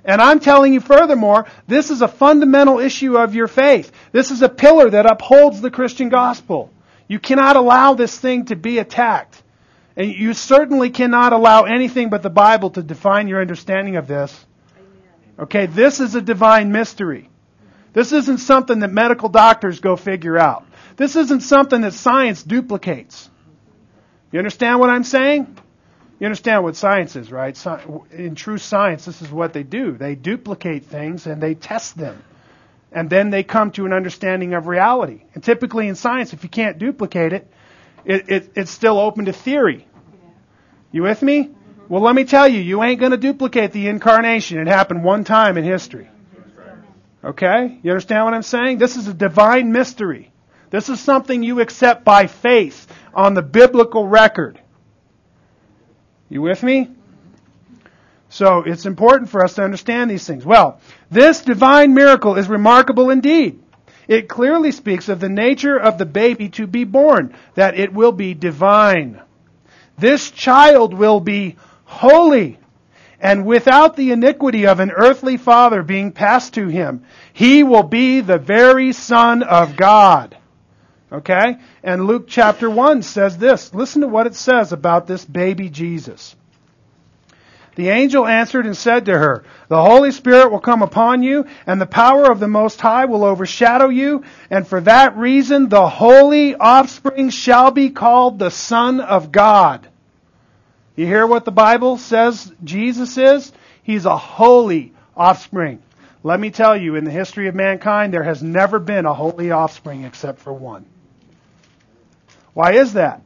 And 0.05 0.21
I'm 0.21 0.41
telling 0.41 0.75
you 0.75 0.81
furthermore, 0.81 1.47
this 1.69 1.91
is 1.91 2.03
a 2.03 2.09
fundamental 2.09 2.81
issue 2.81 3.17
of 3.17 3.35
your 3.35 3.47
faith. 3.47 3.93
This 4.11 4.31
is 4.33 4.43
a 4.43 4.49
pillar 4.49 4.91
that 4.91 5.07
upholds 5.07 5.61
the 5.61 5.71
Christian 5.71 6.09
gospel. 6.09 6.73
You 7.07 7.21
cannot 7.21 7.57
allow 7.57 7.95
this 7.95 8.19
thing 8.19 8.47
to 8.47 8.57
be 8.57 8.79
attacked. 8.79 9.41
And 9.97 10.13
you 10.13 10.35
certainly 10.35 10.91
cannot 10.91 11.33
allow 11.33 11.65
anything 11.65 12.11
but 12.11 12.23
the 12.23 12.31
Bible 12.31 12.71
to 12.71 12.83
define 12.83 13.29
your 13.29 13.41
understanding 13.41 13.97
of 13.97 14.09
this. 14.09 14.47
Okay, 15.39 15.67
this 15.67 16.01
is 16.01 16.15
a 16.15 16.21
divine 16.21 16.73
mystery. 16.73 17.29
This 17.93 18.13
isn't 18.13 18.39
something 18.39 18.81
that 18.81 18.91
medical 18.91 19.29
doctors 19.29 19.81
go 19.81 19.97
figure 19.97 20.39
out. 20.39 20.65
This 20.97 21.15
isn't 21.15 21.41
something 21.41 21.83
that 21.83 21.93
science 21.93 22.43
duplicates. 22.43 23.31
You 24.33 24.39
understand 24.39 24.81
what 24.81 24.91
I'm 24.91 25.05
saying? 25.05 25.59
You 26.19 26.27
understand 26.27 26.65
what 26.65 26.77
science 26.77 27.17
is, 27.17 27.31
right? 27.31 27.57
In 28.13 28.35
true 28.35 28.59
science, 28.59 29.05
this 29.05 29.23
is 29.23 29.31
what 29.31 29.53
they 29.53 29.63
do. 29.63 29.93
They 29.93 30.15
duplicate 30.15 30.85
things 30.85 31.27
and 31.27 31.43
they 31.43 31.55
test 31.55 31.97
them. 31.97 32.23
And 32.91 33.09
then 33.09 33.31
they 33.31 33.43
come 33.43 33.71
to 33.73 33.87
an 33.87 33.93
understanding 33.93 34.55
of 34.55 34.67
reality. 34.67 35.23
And 35.35 35.43
typically 35.43 35.89
in 35.89 35.95
science, 35.95 36.33
if 36.33 36.43
you 36.43 36.49
can't 36.49 36.79
duplicate 36.79 37.33
it, 37.33 37.51
it, 38.05 38.29
it, 38.29 38.53
it's 38.55 38.71
still 38.71 38.99
open 38.99 39.27
to 39.27 39.33
theory. 39.33 39.87
You 40.93 41.03
with 41.03 41.23
me? 41.23 41.45
Mm-hmm. 41.45 41.83
Well, 41.89 42.03
let 42.03 42.15
me 42.15 42.25
tell 42.25 42.49
you, 42.49 42.61
you 42.61 42.83
ain't 42.83 43.01
going 43.01 43.13
to 43.13 43.19
duplicate 43.19 43.73
the 43.73 43.89
incarnation. 43.89 44.59
It 44.59 44.69
happened 44.69 45.05
one 45.05 45.25
time 45.25 45.57
in 45.57 45.65
history. 45.65 46.09
Okay? 47.25 47.79
You 47.83 47.91
understand 47.91 48.25
what 48.25 48.35
I'm 48.35 48.43
saying? 48.43 48.79
This 48.79 48.97
is 48.97 49.09
a 49.09 49.15
divine 49.15 49.73
mystery. 49.73 50.31
This 50.71 50.89
is 50.89 51.01
something 51.01 51.43
you 51.43 51.61
accept 51.61 52.05
by 52.05 52.27
faith 52.27 52.87
on 53.15 53.35
the 53.35 53.43
biblical 53.43 54.07
record. 54.07 54.61
You 56.29 56.43
with 56.43 56.63
me? 56.63 56.91
So 58.29 58.63
it's 58.63 58.87
important 58.87 59.29
for 59.29 59.45
us 59.45 59.55
to 59.55 59.63
understand 59.63 60.11
these 60.11 60.27
things. 60.27 60.47
Well, 60.47 60.81
this 61.11 61.43
divine 61.43 61.93
miracle 61.93 62.37
is 62.37 62.49
remarkable 62.49 63.11
indeed. 63.11 63.63
It 64.09 64.29
clearly 64.29 64.73
speaks 64.73 65.09
of 65.09 65.21
the 65.21 65.29
nature 65.29 65.77
of 65.77 65.99
the 65.99 66.07
baby 66.07 66.49
to 66.51 66.67
be 66.67 66.85
born, 66.85 67.35
that 67.55 67.79
it 67.79 67.93
will 67.93 68.13
be 68.13 68.35
divine. 68.35 69.21
This 69.99 70.31
child 70.31 70.95
will 70.95 71.21
be 71.21 71.57
holy 71.85 72.59
and 73.21 73.47
without 73.47 73.97
the 73.97 74.11
iniquity 74.11 74.67
of 74.67 74.81
an 74.81 74.91
earthly 74.91 75.37
father 75.37 75.83
being 75.83 76.11
passed 76.11 76.55
to 76.55 76.67
him. 76.67 77.05
He 77.33 77.63
will 77.63 77.85
be 77.85 78.21
the 78.21 78.39
very 78.39 78.93
Son 78.93 79.45
of 79.45 79.77
God. 79.77 80.37
Okay? 81.13 81.59
And 81.83 82.07
Luke 82.07 82.25
chapter 82.27 82.71
1 82.71 83.03
says 83.03 83.37
this. 83.37 83.75
Listen 83.75 84.01
to 84.01 84.09
what 84.09 84.27
it 84.27 84.35
says 84.35 84.73
about 84.73 85.07
this 85.07 85.25
baby 85.25 85.69
Jesus. 85.69 86.35
The 87.75 87.89
angel 87.89 88.27
answered 88.27 88.67
and 88.67 88.77
said 88.77 89.07
to 89.07 89.19
her, 89.19 89.45
The 89.69 89.83
Holy 89.83 90.11
Spirit 90.11 90.51
will 90.51 90.61
come 90.61 90.83
upon 90.83 91.23
you, 91.23 91.47
and 91.67 91.81
the 91.81 91.87
power 91.87 92.31
of 92.31 92.39
the 92.39 92.49
Most 92.49 92.81
High 92.81 93.07
will 93.07 93.25
overshadow 93.25 93.89
you, 93.89 94.25
and 94.51 94.67
for 94.67 94.81
that 94.83 95.17
reason 95.17 95.69
the 95.69 95.89
holy 95.89 96.55
offspring 96.55 97.31
shall 97.31 97.71
be 97.71 97.89
called 97.91 98.39
the 98.39 98.51
Son 98.51 99.01
of 99.01 99.33
God. 99.33 99.89
You 100.97 101.07
hear 101.07 101.27
what 101.27 101.47
the 101.47 101.53
Bible 101.53 101.97
says 101.97 102.53
Jesus 102.63 103.17
is? 103.17 103.53
He's 103.83 104.05
a 104.05 104.19
holy 104.19 104.93
offspring. 105.17 105.83
Let 106.23 106.39
me 106.39 106.51
tell 106.51 106.77
you, 106.77 106.97
in 106.97 107.05
the 107.05 107.11
history 107.11 107.49
of 107.49 107.55
mankind, 107.55 108.13
there 108.13 108.23
has 108.23 108.43
never 108.43 108.79
been 108.79 109.07
a 109.07 109.15
holy 109.15 109.51
offspring 109.51 110.05
except 110.05 110.41
for 110.41 110.53
one. 110.53 110.85
Why 112.55 112.75
is 112.75 112.95
that? 112.95 113.23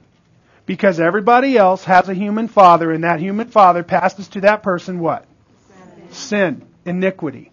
Because 0.66 0.98
everybody 0.98 1.56
else 1.56 1.84
has 1.84 2.08
a 2.08 2.14
human 2.14 2.48
father, 2.48 2.90
and 2.90 3.04
that 3.04 3.20
human 3.20 3.48
father 3.48 3.82
passes 3.82 4.28
to 4.28 4.40
that 4.42 4.62
person 4.62 4.98
what? 4.98 5.24
Sin. 5.68 6.12
Sin. 6.12 6.62
Iniquity. 6.84 7.52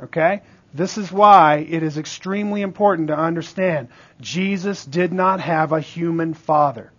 Okay? 0.00 0.42
This 0.74 0.98
is 0.98 1.10
why 1.10 1.66
it 1.68 1.82
is 1.82 1.96
extremely 1.96 2.62
important 2.62 3.08
to 3.08 3.16
understand 3.16 3.88
Jesus 4.20 4.84
did 4.84 5.12
not 5.12 5.40
have 5.40 5.72
a 5.72 5.80
human 5.80 6.34
father. 6.34 6.92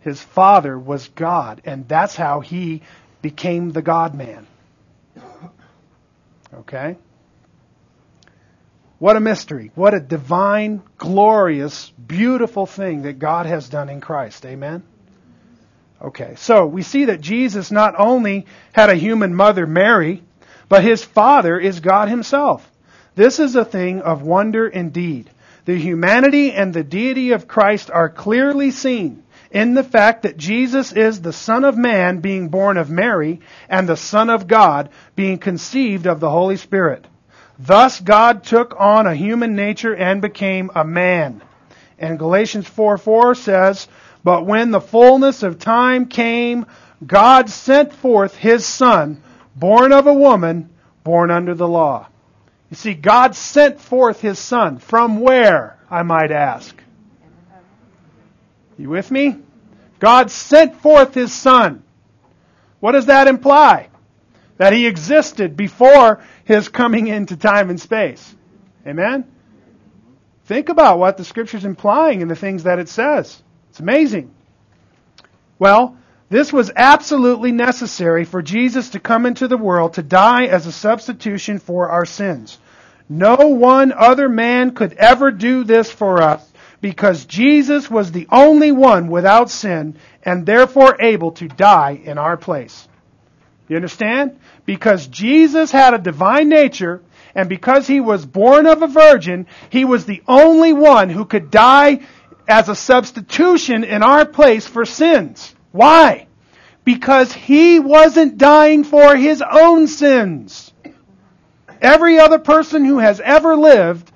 His 0.00 0.20
father 0.20 0.78
was 0.78 1.08
God, 1.08 1.62
and 1.64 1.88
that's 1.88 2.14
how 2.14 2.40
he 2.40 2.82
became 3.22 3.72
the 3.72 3.82
God 3.82 4.14
man. 4.14 4.46
Okay? 6.52 6.96
What 9.04 9.16
a 9.16 9.20
mystery. 9.20 9.70
What 9.74 9.92
a 9.92 10.00
divine, 10.00 10.80
glorious, 10.96 11.90
beautiful 11.90 12.64
thing 12.64 13.02
that 13.02 13.18
God 13.18 13.44
has 13.44 13.68
done 13.68 13.90
in 13.90 14.00
Christ. 14.00 14.46
Amen? 14.46 14.82
Okay, 16.00 16.36
so 16.38 16.64
we 16.64 16.80
see 16.80 17.04
that 17.04 17.20
Jesus 17.20 17.70
not 17.70 17.96
only 17.98 18.46
had 18.72 18.88
a 18.88 18.94
human 18.94 19.34
mother, 19.34 19.66
Mary, 19.66 20.22
but 20.70 20.82
his 20.82 21.04
father 21.04 21.58
is 21.58 21.80
God 21.80 22.08
himself. 22.08 22.66
This 23.14 23.40
is 23.40 23.56
a 23.56 23.64
thing 23.66 24.00
of 24.00 24.22
wonder 24.22 24.66
indeed. 24.66 25.28
The 25.66 25.78
humanity 25.78 26.52
and 26.52 26.72
the 26.72 26.82
deity 26.82 27.32
of 27.32 27.46
Christ 27.46 27.90
are 27.90 28.08
clearly 28.08 28.70
seen 28.70 29.22
in 29.50 29.74
the 29.74 29.84
fact 29.84 30.22
that 30.22 30.38
Jesus 30.38 30.92
is 30.92 31.20
the 31.20 31.34
Son 31.34 31.64
of 31.64 31.76
Man 31.76 32.20
being 32.20 32.48
born 32.48 32.78
of 32.78 32.88
Mary 32.88 33.40
and 33.68 33.86
the 33.86 33.98
Son 33.98 34.30
of 34.30 34.48
God 34.48 34.88
being 35.14 35.36
conceived 35.36 36.06
of 36.06 36.20
the 36.20 36.30
Holy 36.30 36.56
Spirit. 36.56 37.06
Thus 37.58 38.00
God 38.00 38.44
took 38.44 38.74
on 38.78 39.06
a 39.06 39.14
human 39.14 39.54
nature 39.54 39.94
and 39.94 40.20
became 40.20 40.70
a 40.74 40.84
man. 40.84 41.42
And 41.98 42.18
Galatians 42.18 42.66
4 42.66 42.98
4 42.98 43.34
says, 43.34 43.88
But 44.24 44.46
when 44.46 44.70
the 44.70 44.80
fullness 44.80 45.42
of 45.42 45.58
time 45.58 46.06
came, 46.06 46.66
God 47.06 47.48
sent 47.48 47.92
forth 47.92 48.36
his 48.36 48.66
Son, 48.66 49.22
born 49.54 49.92
of 49.92 50.06
a 50.06 50.14
woman, 50.14 50.70
born 51.04 51.30
under 51.30 51.54
the 51.54 51.68
law. 51.68 52.08
You 52.70 52.76
see, 52.76 52.94
God 52.94 53.36
sent 53.36 53.80
forth 53.80 54.20
his 54.20 54.38
Son. 54.38 54.78
From 54.78 55.20
where, 55.20 55.78
I 55.90 56.02
might 56.02 56.32
ask? 56.32 56.74
You 58.76 58.90
with 58.90 59.10
me? 59.10 59.36
God 60.00 60.30
sent 60.30 60.80
forth 60.80 61.14
his 61.14 61.32
Son. 61.32 61.84
What 62.80 62.92
does 62.92 63.06
that 63.06 63.28
imply? 63.28 63.88
That 64.56 64.72
he 64.72 64.86
existed 64.86 65.56
before 65.56 66.22
his 66.44 66.68
coming 66.68 67.06
into 67.06 67.36
time 67.36 67.70
and 67.70 67.80
space. 67.80 68.34
Amen? 68.86 69.24
Think 70.44 70.68
about 70.68 70.98
what 70.98 71.16
the 71.16 71.24
scripture's 71.24 71.64
implying 71.64 72.20
in 72.20 72.28
the 72.28 72.36
things 72.36 72.64
that 72.64 72.78
it 72.78 72.88
says. 72.88 73.42
It's 73.70 73.80
amazing. 73.80 74.32
Well, 75.58 75.96
this 76.28 76.52
was 76.52 76.70
absolutely 76.74 77.52
necessary 77.52 78.24
for 78.24 78.42
Jesus 78.42 78.90
to 78.90 79.00
come 79.00 79.24
into 79.24 79.48
the 79.48 79.56
world 79.56 79.94
to 79.94 80.02
die 80.02 80.46
as 80.46 80.66
a 80.66 80.72
substitution 80.72 81.58
for 81.58 81.88
our 81.88 82.04
sins. 82.04 82.58
No 83.08 83.36
one 83.36 83.92
other 83.92 84.28
man 84.28 84.72
could 84.72 84.94
ever 84.94 85.30
do 85.30 85.64
this 85.64 85.90
for 85.90 86.22
us 86.22 86.50
because 86.80 87.24
Jesus 87.24 87.90
was 87.90 88.12
the 88.12 88.26
only 88.30 88.72
one 88.72 89.08
without 89.08 89.50
sin 89.50 89.96
and 90.22 90.44
therefore 90.44 91.00
able 91.00 91.32
to 91.32 91.48
die 91.48 92.00
in 92.02 92.18
our 92.18 92.36
place. 92.36 92.88
You 93.68 93.76
understand? 93.76 94.38
Because 94.66 95.06
Jesus 95.06 95.70
had 95.70 95.94
a 95.94 95.98
divine 95.98 96.48
nature, 96.48 97.02
and 97.34 97.48
because 97.48 97.86
he 97.86 98.00
was 98.00 98.26
born 98.26 98.66
of 98.66 98.82
a 98.82 98.86
virgin, 98.86 99.46
he 99.70 99.84
was 99.84 100.04
the 100.04 100.22
only 100.28 100.72
one 100.72 101.08
who 101.08 101.24
could 101.24 101.50
die 101.50 102.00
as 102.46 102.68
a 102.68 102.74
substitution 102.74 103.84
in 103.84 104.02
our 104.02 104.26
place 104.26 104.66
for 104.66 104.84
sins. 104.84 105.54
Why? 105.72 106.26
Because 106.84 107.32
he 107.32 107.80
wasn't 107.80 108.36
dying 108.36 108.84
for 108.84 109.16
his 109.16 109.42
own 109.42 109.86
sins. 109.86 110.72
Every 111.80 112.18
other 112.18 112.38
person 112.38 112.84
who 112.84 112.98
has 112.98 113.20
ever 113.20 113.56
lived 113.56 114.12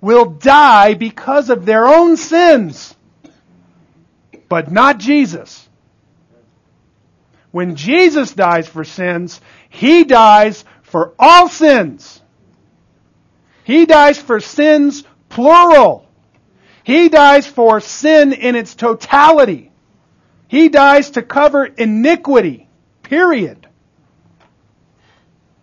will 0.00 0.26
die 0.26 0.94
because 0.94 1.48
of 1.48 1.64
their 1.64 1.86
own 1.86 2.18
sins. 2.18 2.94
But 4.48 4.70
not 4.70 4.98
Jesus. 4.98 5.68
When 7.50 7.76
Jesus 7.76 8.32
dies 8.32 8.68
for 8.68 8.84
sins, 8.84 9.40
He 9.68 10.04
dies 10.04 10.64
for 10.82 11.14
all 11.18 11.48
sins. 11.48 12.20
He 13.64 13.86
dies 13.86 14.18
for 14.18 14.40
sins 14.40 15.04
plural. 15.28 16.06
He 16.82 17.08
dies 17.08 17.46
for 17.46 17.80
sin 17.80 18.32
in 18.32 18.56
its 18.56 18.74
totality. 18.74 19.70
He 20.48 20.68
dies 20.68 21.10
to 21.10 21.22
cover 21.22 21.64
iniquity. 21.64 22.68
Period. 23.02 23.68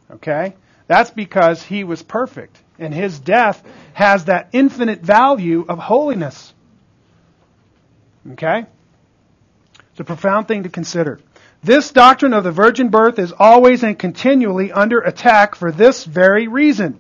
Okay? 0.10 0.56
That's 0.88 1.12
because 1.12 1.62
he 1.62 1.84
was 1.84 2.02
perfect. 2.02 2.58
And 2.80 2.94
his 2.94 3.20
death 3.20 3.62
has 3.94 4.26
that 4.26 4.50
infinite 4.54 5.02
value 5.02 5.66
of 5.68 5.80
holiness. 5.80 6.54
Okay? 8.32 8.66
It's 9.92 10.00
a 10.00 10.06
profound 10.06 10.48
thing 10.48 10.64
to 10.64 10.70
consider. 10.70 11.20
This 11.64 11.92
doctrine 11.92 12.34
of 12.34 12.44
the 12.44 12.52
virgin 12.52 12.90
birth 12.90 13.20
is 13.20 13.34
always 13.38 13.84
and 13.84 13.98
continually 13.98 14.72
under 14.72 15.00
attack 15.00 15.56
for 15.56 15.72
this 15.72 16.06
very 16.06 16.48
reason. 16.48 17.00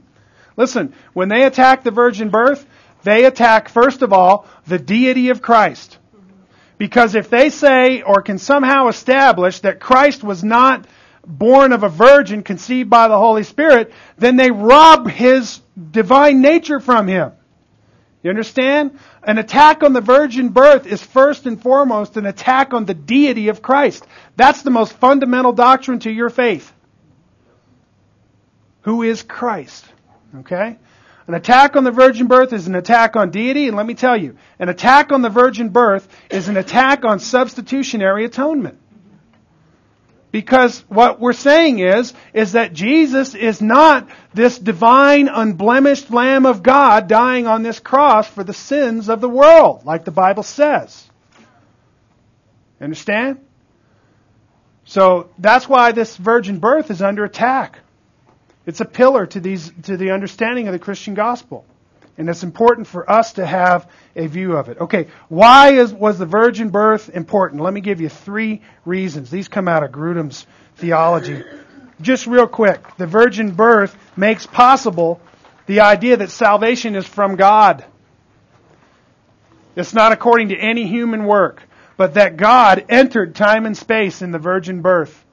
Listen, 0.55 0.93
when 1.13 1.29
they 1.29 1.43
attack 1.43 1.83
the 1.83 1.91
virgin 1.91 2.29
birth, 2.29 2.65
they 3.03 3.25
attack, 3.25 3.69
first 3.69 4.01
of 4.01 4.11
all, 4.11 4.47
the 4.65 4.79
deity 4.79 5.29
of 5.29 5.41
Christ. 5.41 5.97
Because 6.77 7.15
if 7.15 7.29
they 7.29 7.49
say 7.49 8.01
or 8.01 8.21
can 8.21 8.37
somehow 8.37 8.87
establish 8.87 9.59
that 9.61 9.79
Christ 9.79 10.23
was 10.23 10.43
not 10.43 10.85
born 11.25 11.73
of 11.73 11.83
a 11.83 11.89
virgin 11.89 12.43
conceived 12.43 12.89
by 12.89 13.07
the 13.07 13.17
Holy 13.17 13.43
Spirit, 13.43 13.93
then 14.17 14.35
they 14.35 14.51
rob 14.51 15.09
his 15.09 15.61
divine 15.91 16.41
nature 16.41 16.79
from 16.79 17.07
him. 17.07 17.31
You 18.27 18.31
understand? 18.31 18.99
An 19.23 19.37
attack 19.37 19.83
on 19.83 19.93
the 19.93 20.01
virgin 20.01 20.49
birth 20.49 20.85
is 20.85 21.01
first 21.01 21.45
and 21.45 21.61
foremost 21.61 22.17
an 22.17 22.25
attack 22.25 22.73
on 22.73 22.83
the 22.83 22.93
deity 22.93 23.47
of 23.47 23.61
Christ. 23.61 24.05
That's 24.35 24.63
the 24.63 24.69
most 24.69 24.91
fundamental 24.91 25.53
doctrine 25.53 25.99
to 25.99 26.11
your 26.11 26.29
faith. 26.29 26.69
Who 28.81 29.03
is 29.03 29.23
Christ? 29.23 29.85
Okay? 30.39 30.77
An 31.27 31.35
attack 31.35 31.77
on 31.77 31.85
the 31.85 31.91
virgin 31.91 32.27
birth 32.27 32.51
is 32.51 32.67
an 32.67 32.75
attack 32.75 33.15
on 33.15 33.31
deity, 33.31 33.69
and 33.69 33.77
let 33.77 33.85
me 33.85 33.93
tell 33.93 34.17
you, 34.17 34.35
an 34.59 34.67
attack 34.67 35.13
on 35.13 35.21
the 35.21 35.29
virgin 35.29 35.69
birth 35.69 36.05
is 36.29 36.49
an 36.49 36.57
attack 36.57 37.05
on 37.05 37.19
substitutionary 37.19 38.25
atonement. 38.25 38.77
Because 40.31 40.83
what 40.89 41.19
we're 41.19 41.33
saying 41.33 41.79
is, 41.79 42.13
is 42.33 42.51
that 42.51 42.73
Jesus 42.73 43.33
is 43.33 43.61
not 43.61 44.09
this 44.33 44.59
divine, 44.59 45.29
unblemished 45.29 46.11
Lamb 46.11 46.45
of 46.45 46.63
God 46.63 47.07
dying 47.07 47.47
on 47.47 47.63
this 47.63 47.79
cross 47.79 48.27
for 48.27 48.43
the 48.43 48.53
sins 48.53 49.09
of 49.09 49.21
the 49.21 49.29
world, 49.29 49.85
like 49.85 50.03
the 50.03 50.11
Bible 50.11 50.43
says. 50.43 51.09
Understand? 52.81 53.39
So 54.83 55.29
that's 55.37 55.67
why 55.67 55.91
this 55.93 56.15
virgin 56.15 56.59
birth 56.59 56.91
is 56.91 57.01
under 57.01 57.23
attack. 57.23 57.79
It's 58.65 58.81
a 58.81 58.85
pillar 58.85 59.25
to 59.27 59.39
these, 59.39 59.71
to 59.83 59.95
the 59.95 60.11
understanding 60.11 60.67
of 60.67 60.73
the 60.73 60.79
Christian 60.79 61.13
gospel. 61.13 61.65
And 62.17 62.27
it's 62.29 62.43
important 62.43 62.87
for 62.87 63.09
us 63.09 63.33
to 63.33 63.45
have 63.45 63.89
a 64.15 64.25
view 64.25 64.57
of 64.57 64.69
it. 64.69 64.79
Okay, 64.79 65.07
why 65.29 65.73
is, 65.73 65.93
was 65.93 66.17
the 66.17 66.25
virgin 66.25 66.69
birth 66.69 67.09
important? 67.09 67.61
Let 67.61 67.73
me 67.73 67.81
give 67.81 68.01
you 68.01 68.09
three 68.09 68.63
reasons. 68.85 69.29
These 69.29 69.47
come 69.47 69.67
out 69.67 69.83
of 69.83 69.91
Grudem's 69.91 70.47
theology. 70.77 71.43
Just 72.01 72.25
real 72.25 72.47
quick, 72.47 72.81
the 72.97 73.05
virgin 73.05 73.51
birth 73.51 73.95
makes 74.15 74.47
possible 74.47 75.21
the 75.67 75.81
idea 75.81 76.17
that 76.17 76.31
salvation 76.31 76.95
is 76.95 77.05
from 77.05 77.35
God. 77.35 77.85
It's 79.75 79.93
not 79.93 80.11
according 80.11 80.49
to 80.49 80.57
any 80.57 80.87
human 80.87 81.25
work, 81.25 81.61
but 81.97 82.15
that 82.15 82.35
God 82.35 82.85
entered 82.89 83.35
time 83.35 83.67
and 83.67 83.77
space 83.77 84.23
in 84.23 84.31
the 84.31 84.39
virgin 84.39 84.81
birth 84.81 85.23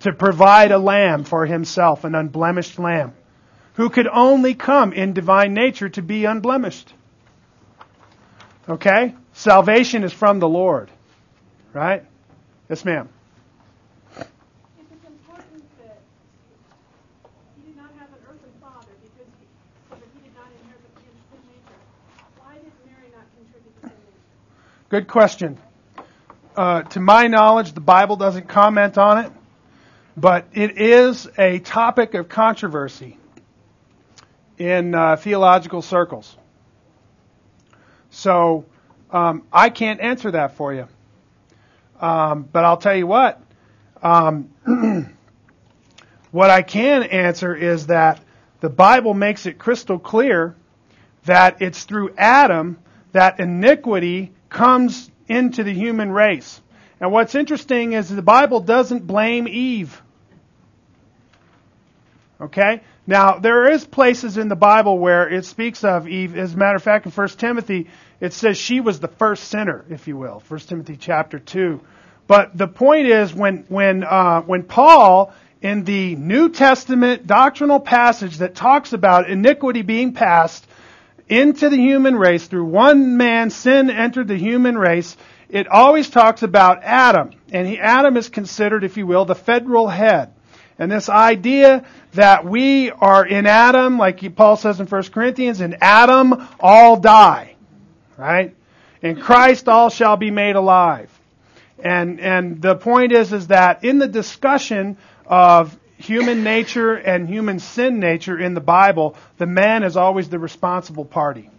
to 0.00 0.12
provide 0.12 0.72
a 0.72 0.78
lamb 0.78 1.22
for 1.22 1.46
himself, 1.46 2.02
an 2.02 2.16
unblemished 2.16 2.80
lamb 2.80 3.12
who 3.74 3.90
could 3.90 4.08
only 4.08 4.54
come 4.54 4.92
in 4.92 5.12
divine 5.12 5.54
nature 5.54 5.88
to 5.88 6.02
be 6.02 6.24
unblemished. 6.24 6.92
Okay? 8.68 9.14
Salvation 9.32 10.04
is 10.04 10.12
from 10.12 10.38
the 10.38 10.48
Lord. 10.48 10.90
Right? 11.72 12.04
Yes, 12.68 12.84
ma'am. 12.84 13.08
If 14.16 14.26
it's 14.92 15.06
important 15.06 15.64
that 15.78 16.00
he 17.56 17.70
did 17.70 17.76
not 17.76 17.90
have 17.98 18.08
an 18.08 18.18
earthly 18.28 18.50
father 18.60 18.92
because 19.02 19.28
he, 19.38 19.46
so 19.88 19.94
that 19.94 20.08
he 20.14 20.20
did 20.20 20.34
not 20.34 20.46
inherit 20.60 20.82
the 20.94 21.00
sin 21.00 21.40
nature, 21.48 21.78
why 22.38 22.54
did 22.54 22.72
Mary 22.86 23.08
not 23.14 23.24
contribute 23.36 23.74
to 23.76 23.80
sin 23.82 23.90
nature? 23.90 24.88
Good 24.88 25.08
question. 25.08 25.58
Uh, 26.56 26.82
to 26.82 27.00
my 27.00 27.28
knowledge, 27.28 27.72
the 27.72 27.80
Bible 27.80 28.16
doesn't 28.16 28.48
comment 28.48 28.98
on 28.98 29.24
it, 29.24 29.32
but 30.16 30.46
it 30.52 30.76
is 30.76 31.28
a 31.38 31.60
topic 31.60 32.14
of 32.14 32.28
controversy 32.28 33.16
in 34.60 34.94
uh, 34.94 35.16
theological 35.16 35.80
circles. 35.80 36.36
So 38.10 38.66
um, 39.10 39.44
I 39.50 39.70
can't 39.70 40.00
answer 40.00 40.30
that 40.32 40.56
for 40.56 40.74
you. 40.74 40.86
Um, 41.98 42.42
but 42.52 42.64
I'll 42.64 42.76
tell 42.76 42.94
you 42.94 43.06
what. 43.06 43.40
Um, 44.02 44.50
what 46.30 46.50
I 46.50 46.60
can 46.60 47.04
answer 47.04 47.54
is 47.54 47.86
that 47.86 48.20
the 48.60 48.68
Bible 48.68 49.14
makes 49.14 49.46
it 49.46 49.58
crystal 49.58 49.98
clear 49.98 50.54
that 51.24 51.62
it's 51.62 51.84
through 51.84 52.14
Adam 52.18 52.78
that 53.12 53.40
iniquity 53.40 54.32
comes 54.50 55.10
into 55.26 55.64
the 55.64 55.72
human 55.72 56.10
race. 56.10 56.60
And 57.00 57.12
what's 57.12 57.34
interesting 57.34 57.94
is 57.94 58.10
the 58.10 58.20
Bible 58.20 58.60
doesn't 58.60 59.06
blame 59.06 59.48
Eve. 59.48 60.02
Okay? 62.40 62.80
Now, 63.06 63.38
there 63.38 63.70
is 63.70 63.84
places 63.84 64.38
in 64.38 64.48
the 64.48 64.56
Bible 64.56 64.98
where 64.98 65.28
it 65.28 65.44
speaks 65.44 65.84
of 65.84 66.08
Eve. 66.08 66.36
As 66.36 66.54
a 66.54 66.56
matter 66.56 66.76
of 66.76 66.82
fact, 66.82 67.06
in 67.06 67.12
1 67.12 67.28
Timothy, 67.30 67.88
it 68.20 68.32
says 68.32 68.56
she 68.56 68.80
was 68.80 69.00
the 69.00 69.08
first 69.08 69.44
sinner, 69.44 69.84
if 69.90 70.08
you 70.08 70.16
will. 70.16 70.42
1 70.48 70.60
Timothy 70.60 70.96
chapter 70.96 71.38
2. 71.38 71.80
But 72.26 72.56
the 72.56 72.68
point 72.68 73.06
is, 73.06 73.34
when, 73.34 73.64
when, 73.68 74.04
uh, 74.04 74.42
when 74.42 74.62
Paul, 74.62 75.32
in 75.60 75.84
the 75.84 76.16
New 76.16 76.48
Testament 76.48 77.26
doctrinal 77.26 77.80
passage 77.80 78.38
that 78.38 78.54
talks 78.54 78.92
about 78.92 79.28
iniquity 79.28 79.82
being 79.82 80.14
passed 80.14 80.66
into 81.28 81.68
the 81.68 81.76
human 81.76 82.16
race 82.16 82.46
through 82.46 82.64
one 82.64 83.16
man, 83.16 83.50
sin 83.50 83.90
entered 83.90 84.28
the 84.28 84.36
human 84.36 84.78
race, 84.78 85.16
it 85.48 85.66
always 85.68 86.08
talks 86.08 86.42
about 86.42 86.84
Adam. 86.84 87.30
And 87.52 87.66
he, 87.66 87.78
Adam 87.78 88.16
is 88.16 88.28
considered, 88.28 88.84
if 88.84 88.96
you 88.96 89.06
will, 89.06 89.24
the 89.24 89.34
federal 89.34 89.88
head. 89.88 90.32
And 90.80 90.90
this 90.90 91.10
idea 91.10 91.84
that 92.14 92.46
we 92.46 92.90
are 92.90 93.24
in 93.24 93.46
Adam, 93.46 93.98
like 93.98 94.34
Paul 94.34 94.56
says 94.56 94.80
in 94.80 94.86
1 94.86 95.02
Corinthians, 95.10 95.60
in 95.60 95.76
Adam 95.82 96.48
all 96.58 96.98
die. 96.98 97.54
Right? 98.16 98.56
In 99.02 99.20
Christ 99.20 99.68
all 99.68 99.90
shall 99.90 100.16
be 100.16 100.30
made 100.30 100.56
alive. 100.56 101.10
And, 101.78 102.18
and 102.18 102.62
the 102.62 102.76
point 102.76 103.12
is, 103.12 103.30
is 103.30 103.48
that 103.48 103.84
in 103.84 103.98
the 103.98 104.08
discussion 104.08 104.96
of 105.26 105.78
human 105.98 106.44
nature 106.44 106.94
and 106.94 107.28
human 107.28 107.58
sin 107.58 108.00
nature 108.00 108.38
in 108.38 108.54
the 108.54 108.60
Bible, 108.62 109.16
the 109.36 109.46
man 109.46 109.82
is 109.82 109.98
always 109.98 110.30
the 110.30 110.38
responsible 110.38 111.04
party. 111.04 111.50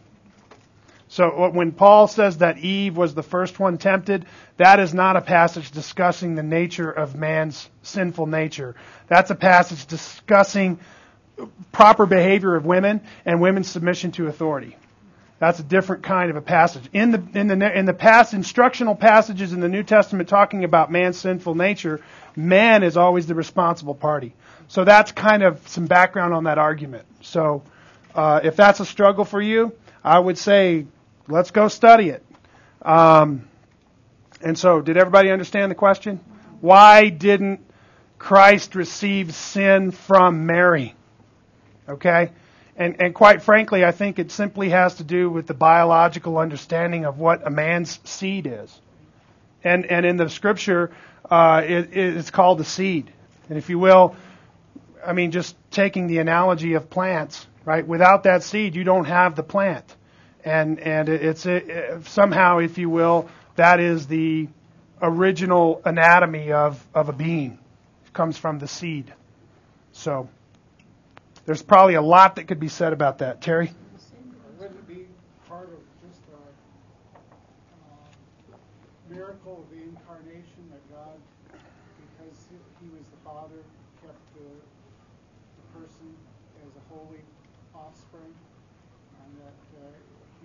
So 1.12 1.50
when 1.50 1.74
Paul 1.74 2.08
says 2.08 2.38
that 2.38 2.60
Eve 2.60 2.96
was 2.96 3.14
the 3.14 3.22
first 3.22 3.60
one 3.60 3.78
tempted, 3.78 4.26
that 4.56 4.80
is 4.80 4.94
not 4.94 5.18
a 5.18 5.22
passage 5.22 5.72
discussing 5.72 6.36
the 6.36 6.44
nature 6.44 6.90
of 6.90 7.16
man's 7.16 7.70
sinful 7.84 8.28
nature. 8.28 8.76
That's 9.10 9.30
a 9.30 9.36
passage 9.36 9.86
discussing 9.88 10.80
proper 11.74 12.06
behavior 12.06 12.56
of 12.56 12.66
women 12.66 13.02
and 13.26 13.42
women's 13.42 13.68
submission 13.68 14.14
to 14.14 14.28
authority. 14.28 14.78
That's 15.40 15.60
a 15.60 15.64
different 15.64 16.04
kind 16.04 16.30
of 16.30 16.38
a 16.38 16.42
passage. 16.42 16.84
In 16.94 17.12
the 17.12 17.22
in 17.34 17.48
the 17.48 17.78
in 17.78 17.84
the 17.84 17.94
past 17.94 18.34
instructional 18.34 18.96
passages 18.96 19.52
in 19.52 19.60
the 19.60 19.68
New 19.68 19.84
Testament 19.84 20.30
talking 20.30 20.64
about 20.64 20.94
man's 20.94 21.18
sinful 21.18 21.56
nature, 21.56 22.00
man 22.38 22.84
is 22.84 22.96
always 22.96 23.28
the 23.28 23.36
responsible 23.36 23.96
party. 23.96 24.34
So 24.70 24.86
that's 24.86 25.12
kind 25.12 25.44
of 25.44 25.68
some 25.68 25.88
background 25.88 26.34
on 26.34 26.46
that 26.46 26.58
argument. 26.58 27.06
So 27.20 27.64
uh, 28.16 28.40
if 28.46 28.56
that's 28.56 28.80
a 28.80 28.86
struggle 28.86 29.26
for 29.26 29.42
you, 29.42 29.74
I 30.06 30.18
would 30.18 30.38
say 30.38 30.86
let's 31.28 31.52
go 31.52 31.68
study 31.68 32.10
it. 32.10 32.26
Um, 32.82 33.48
and 34.42 34.58
so, 34.58 34.82
did 34.82 34.98
everybody 34.98 35.32
understand 35.32 35.72
the 35.72 35.76
question? 35.76 36.20
Why 36.62 37.10
didn't 37.10 37.62
Christ 38.18 38.76
receive 38.76 39.34
sin 39.34 39.92
from 39.92 40.46
Mary? 40.46 40.96
Okay? 41.88 42.32
And, 42.76 43.02
and 43.02 43.14
quite 43.14 43.44
frankly, 43.44 43.84
I 43.84 43.92
think 43.92 44.18
it 44.18 44.32
simply 44.32 44.70
has 44.70 44.96
to 44.96 45.04
do 45.04 45.30
with 45.30 45.46
the 45.46 45.54
biological 45.54 46.38
understanding 46.38 47.06
of 47.06 47.20
what 47.20 47.46
a 47.46 47.50
man's 47.50 48.00
seed 48.06 48.48
is. 48.48 48.80
And, 49.64 49.86
and 49.86 50.06
in 50.06 50.18
the 50.18 50.30
scripture, 50.30 50.92
uh, 51.30 51.62
it, 51.64 51.96
it's 51.96 52.32
called 52.32 52.58
the 52.58 52.66
seed. 52.66 53.12
And 53.50 53.58
if 53.58 53.70
you 53.70 53.78
will, 53.78 54.16
I 55.06 55.14
mean, 55.14 55.32
just 55.32 55.56
taking 55.70 56.08
the 56.08 56.20
analogy 56.20 56.74
of 56.74 56.90
plants, 56.90 57.46
right? 57.66 57.86
Without 57.86 58.24
that 58.24 58.44
seed, 58.44 58.76
you 58.76 58.84
don't 58.84 59.06
have 59.06 59.36
the 59.36 59.44
plant 59.44 59.96
and 60.46 60.80
and 60.80 61.10
it's 61.10 61.48
somehow, 62.10 62.60
if 62.60 62.78
you 62.78 62.90
will, 62.90 63.30
that 63.56 63.80
is 63.80 64.08
the 64.08 64.48
original 65.02 65.82
anatomy 65.86 66.52
of 66.52 66.86
of 66.94 67.10
a 67.10 67.14
being. 67.14 67.60
It 68.06 68.14
comes 68.14 68.38
from 68.38 68.60
the 68.60 68.68
seed. 68.68 69.14
So 69.94 70.30
there's 71.46 71.62
probably 71.62 71.96
a 71.96 72.02
lot 72.02 72.36
that 72.36 72.48
could 72.48 72.60
be 72.60 72.70
said 72.70 72.94
about 72.94 73.18
that, 73.20 73.42
Terry. 73.42 73.72
Would 74.60 74.72
it 74.72 74.88
be 74.88 75.08
part 75.50 75.68
of 75.68 75.82
just 76.06 76.22
a 76.30 76.38
uh, 77.82 78.56
miracle 79.10 79.66
of 79.66 79.70
the 79.76 79.82
incarnation 79.84 80.70
that 80.70 80.84
God, 80.94 81.18
because 81.50 82.38
He 82.80 82.88
was 82.94 83.04
the 83.10 83.22
Father, 83.26 83.62
kept 84.06 84.22
the, 84.38 84.48
the 84.48 85.66
person 85.80 86.14
as 86.62 86.72
a 86.78 86.84
holy 86.94 87.26
offspring, 87.74 88.34
and 89.26 89.32
that 89.42 89.58
uh, 89.82 89.90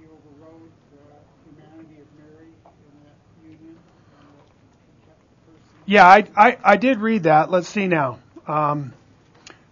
He 0.00 0.08
overrode 0.08 0.72
the 0.96 1.06
humanity 1.44 2.00
of 2.00 2.08
Mary 2.24 2.50
in 2.50 2.94
that 3.04 3.20
union, 3.44 3.76
and 3.76 4.26
that 4.32 4.48
He 4.48 4.92
kept 5.04 5.20
the 5.28 5.38
person. 5.52 5.75
Yeah, 5.88 6.04
I, 6.04 6.24
I, 6.36 6.58
I 6.64 6.76
did 6.76 6.98
read 6.98 7.22
that. 7.22 7.48
Let's 7.48 7.68
see 7.68 7.86
now. 7.86 8.18
Um, 8.48 8.92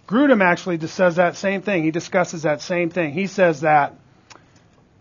Grudem 0.07 0.43
actually 0.45 0.79
just 0.79 0.95
says 0.95 1.17
that 1.17 1.37
same 1.37 1.61
thing. 1.61 1.83
He 1.83 1.91
discusses 1.91 2.43
that 2.43 2.63
same 2.63 2.91
thing. 2.91 3.13
He 3.13 3.27
says 3.27 3.63
that 3.63 3.99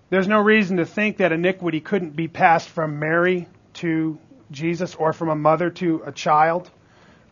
there's 0.10 0.28
no 0.28 0.40
reason 0.40 0.78
to 0.78 0.86
think 0.86 1.18
that 1.18 1.32
iniquity 1.32 1.82
couldn't 1.82 2.16
be 2.16 2.28
passed 2.28 2.68
from 2.68 2.98
Mary 3.00 3.48
to 3.76 4.18
Jesus 4.50 4.96
or 4.96 5.14
from 5.14 5.30
a 5.30 5.36
mother 5.36 5.70
to 5.70 6.02
a 6.04 6.12
child. 6.12 6.72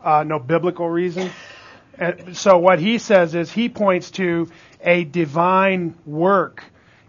Uh, 0.03 0.23
no 0.23 0.37
biblical 0.37 0.87
reason. 0.87 1.31
And 1.97 2.37
so 2.37 2.59
what 2.59 2.79
he 2.79 2.99
says 2.99 3.33
is 3.33 3.51
he 3.51 3.67
points 3.67 4.11
to 4.11 4.47
a 4.81 5.05
divine 5.05 5.95
work 6.05 6.63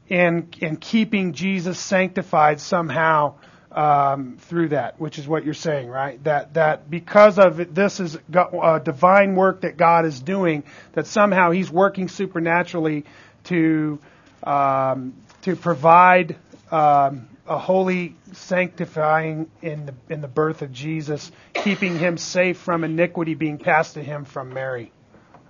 in 0.08 0.48
in 0.60 0.76
keeping 0.76 1.32
Jesus 1.32 1.78
sanctified 1.78 2.60
somehow 2.60 3.34
um, 3.74 4.36
through 4.38 4.68
that, 4.70 5.00
which 5.00 5.18
is 5.18 5.26
what 5.26 5.44
you're 5.44 5.54
saying, 5.54 5.88
right? 5.88 6.22
That 6.24 6.54
that 6.54 6.90
because 6.90 7.38
of 7.38 7.60
it, 7.60 7.74
this 7.74 8.00
is 8.00 8.18
a 8.32 8.80
divine 8.84 9.34
work 9.34 9.62
that 9.62 9.76
God 9.76 10.04
is 10.04 10.20
doing, 10.20 10.64
that 10.92 11.06
somehow 11.06 11.50
He's 11.50 11.70
working 11.70 12.08
supernaturally 12.08 13.04
to 13.44 13.98
um, 14.42 15.14
to 15.42 15.56
provide 15.56 16.36
um, 16.70 17.28
a 17.46 17.58
holy 17.58 18.16
sanctifying 18.32 19.50
in 19.62 19.86
the 19.86 19.94
in 20.10 20.20
the 20.20 20.28
birth 20.28 20.62
of 20.62 20.72
Jesus, 20.72 21.32
keeping 21.54 21.98
Him 21.98 22.18
safe 22.18 22.58
from 22.58 22.84
iniquity 22.84 23.34
being 23.34 23.58
passed 23.58 23.94
to 23.94 24.02
Him 24.02 24.24
from 24.24 24.52
Mary. 24.52 24.92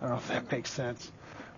I 0.00 0.06
don't 0.06 0.10
know 0.10 0.16
if 0.16 0.28
that 0.28 0.50
makes 0.50 0.70
sense, 0.70 1.10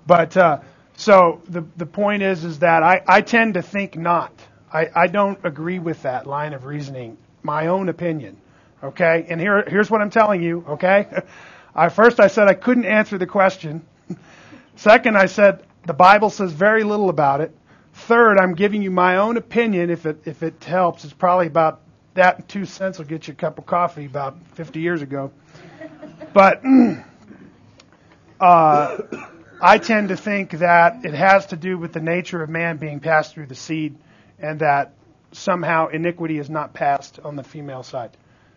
but 0.07 0.37
uh, 0.37 0.61
so 0.97 1.43
the 1.49 1.65
the 1.77 1.87
point 1.87 2.23
is 2.23 2.45
is 2.45 2.61
that 2.61 2.83
I, 2.83 3.03
I 3.07 3.21
tend 3.21 3.55
to 3.55 3.63
think 3.63 3.97
not. 3.97 4.33
I, 4.75 4.91
I 4.95 5.07
don't 5.07 5.39
agree 5.45 5.79
with 5.79 6.03
that 6.03 6.27
line 6.27 6.53
of 6.53 6.65
reasoning. 6.65 7.17
My 7.45 7.69
own 7.69 7.89
opinion. 7.89 8.37
Okay? 8.83 9.25
And 9.29 9.41
here, 9.41 9.65
here's 9.67 9.89
what 9.91 10.01
I'm 10.01 10.11
telling 10.11 10.43
you, 10.43 10.65
okay? 10.71 11.07
I, 11.75 11.89
first 11.89 12.19
I 12.21 12.27
said 12.27 12.49
I 12.49 12.55
couldn't 12.55 12.85
answer 12.85 13.17
the 13.17 13.27
question. 13.27 13.87
Second, 14.77 15.17
I 15.17 15.27
said 15.27 15.65
the 15.87 15.95
Bible 15.95 16.29
says 16.29 16.53
very 16.53 16.83
little 16.83 17.09
about 17.09 17.41
it. 17.41 17.55
third, 17.93 18.39
I'm 18.39 18.55
giving 18.55 18.83
you 18.83 18.91
my 18.91 19.17
own 19.17 19.37
opinion. 19.37 19.91
If 19.91 20.07
it 20.07 20.23
if 20.25 20.43
it 20.43 20.63
helps, 20.65 21.05
it's 21.05 21.13
probably 21.13 21.47
about 21.47 21.81
that 22.15 22.49
two 22.49 22.65
cents 22.65 22.99
will 22.99 23.07
get 23.07 23.29
you 23.29 23.33
a 23.33 23.37
cup 23.37 23.59
of 23.59 23.67
coffee 23.67 24.07
about 24.07 24.37
50 24.55 24.81
years 24.81 25.03
ago. 25.03 25.31
But 26.33 26.63
uh, 28.41 28.99
I 29.61 29.79
tend 29.79 30.09
to 30.09 30.17
think 30.17 30.51
that 30.53 31.05
it 31.05 31.15
has 31.15 31.47
to 31.47 31.57
do 31.57 31.79
with 31.79 31.93
the 31.93 32.01
nature 32.01 32.43
of 32.43 32.51
man 32.51 32.77
being 32.77 33.01
passed 33.01 33.35
through 33.35 33.47
the 33.47 33.55
seed, 33.55 33.97
and 34.45 34.61
that 34.61 34.93
somehow 35.33 35.89
iniquity 35.89 36.39
is 36.39 36.51
not 36.51 36.75
passed 36.75 37.19
on 37.25 37.35
the 37.35 37.43
female 37.43 37.83
side. 37.83 38.11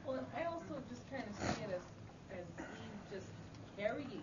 Well, 0.06 0.20
I 0.38 0.44
also 0.44 0.76
just 0.90 1.02
kind 1.10 1.24
of 1.24 1.36
see 1.56 1.62
it 1.64 1.70
as, 1.72 2.38
as 2.38 2.46
Eve 2.60 3.14
just 3.14 3.26
carrying 3.78 4.22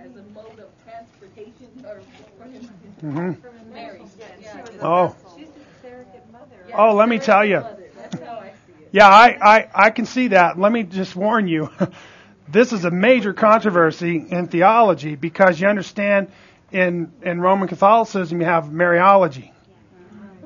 as 0.00 0.10
a 0.16 0.22
mode 0.32 0.60
of 0.60 0.70
transportation 0.84 1.68
or 1.84 2.00
for 2.38 2.44
him 2.44 2.68
Mhm. 3.02 3.40
from 3.40 3.72
Mary. 3.72 4.00
Yeah, 4.40 4.64
Oh. 4.80 5.14
She's 5.36 5.48
the 5.48 5.88
surrogate 5.88 6.32
mother. 6.32 6.46
yeah, 6.68 6.76
Oh, 6.78 6.94
let 6.94 7.08
me 7.08 7.18
tell 7.18 7.44
you. 7.44 7.60
mother. 7.60 7.76
That's 7.96 8.20
how 8.22 8.38
I 8.38 8.50
see 8.50 8.84
it. 8.84 8.88
Yeah, 8.92 9.08
I, 9.08 9.56
I, 9.56 9.68
I 9.74 9.90
can 9.90 10.06
see 10.06 10.28
that. 10.28 10.58
Let 10.58 10.70
me 10.70 10.84
just 10.84 11.16
warn 11.16 11.48
you. 11.48 11.68
this 12.48 12.72
is 12.72 12.84
a 12.84 12.90
major 12.92 13.32
controversy 13.32 14.24
in 14.30 14.46
theology 14.46 15.16
because 15.16 15.60
you 15.60 15.66
understand 15.66 16.28
in, 16.70 17.12
in 17.22 17.40
Roman 17.40 17.66
Catholicism 17.66 18.40
you 18.40 18.46
have 18.46 18.66
Mariology. 18.66 19.51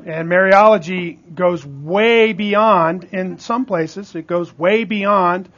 And 0.07 0.29
Mariology 0.29 1.19
goes 1.35 1.67
way 1.67 2.33
beyond, 2.33 3.09
in 3.11 3.39
some 3.39 3.65
places, 3.65 4.15
it 4.15 4.29
goes 4.29 4.57
way 4.57 4.85
beyond 4.85 5.49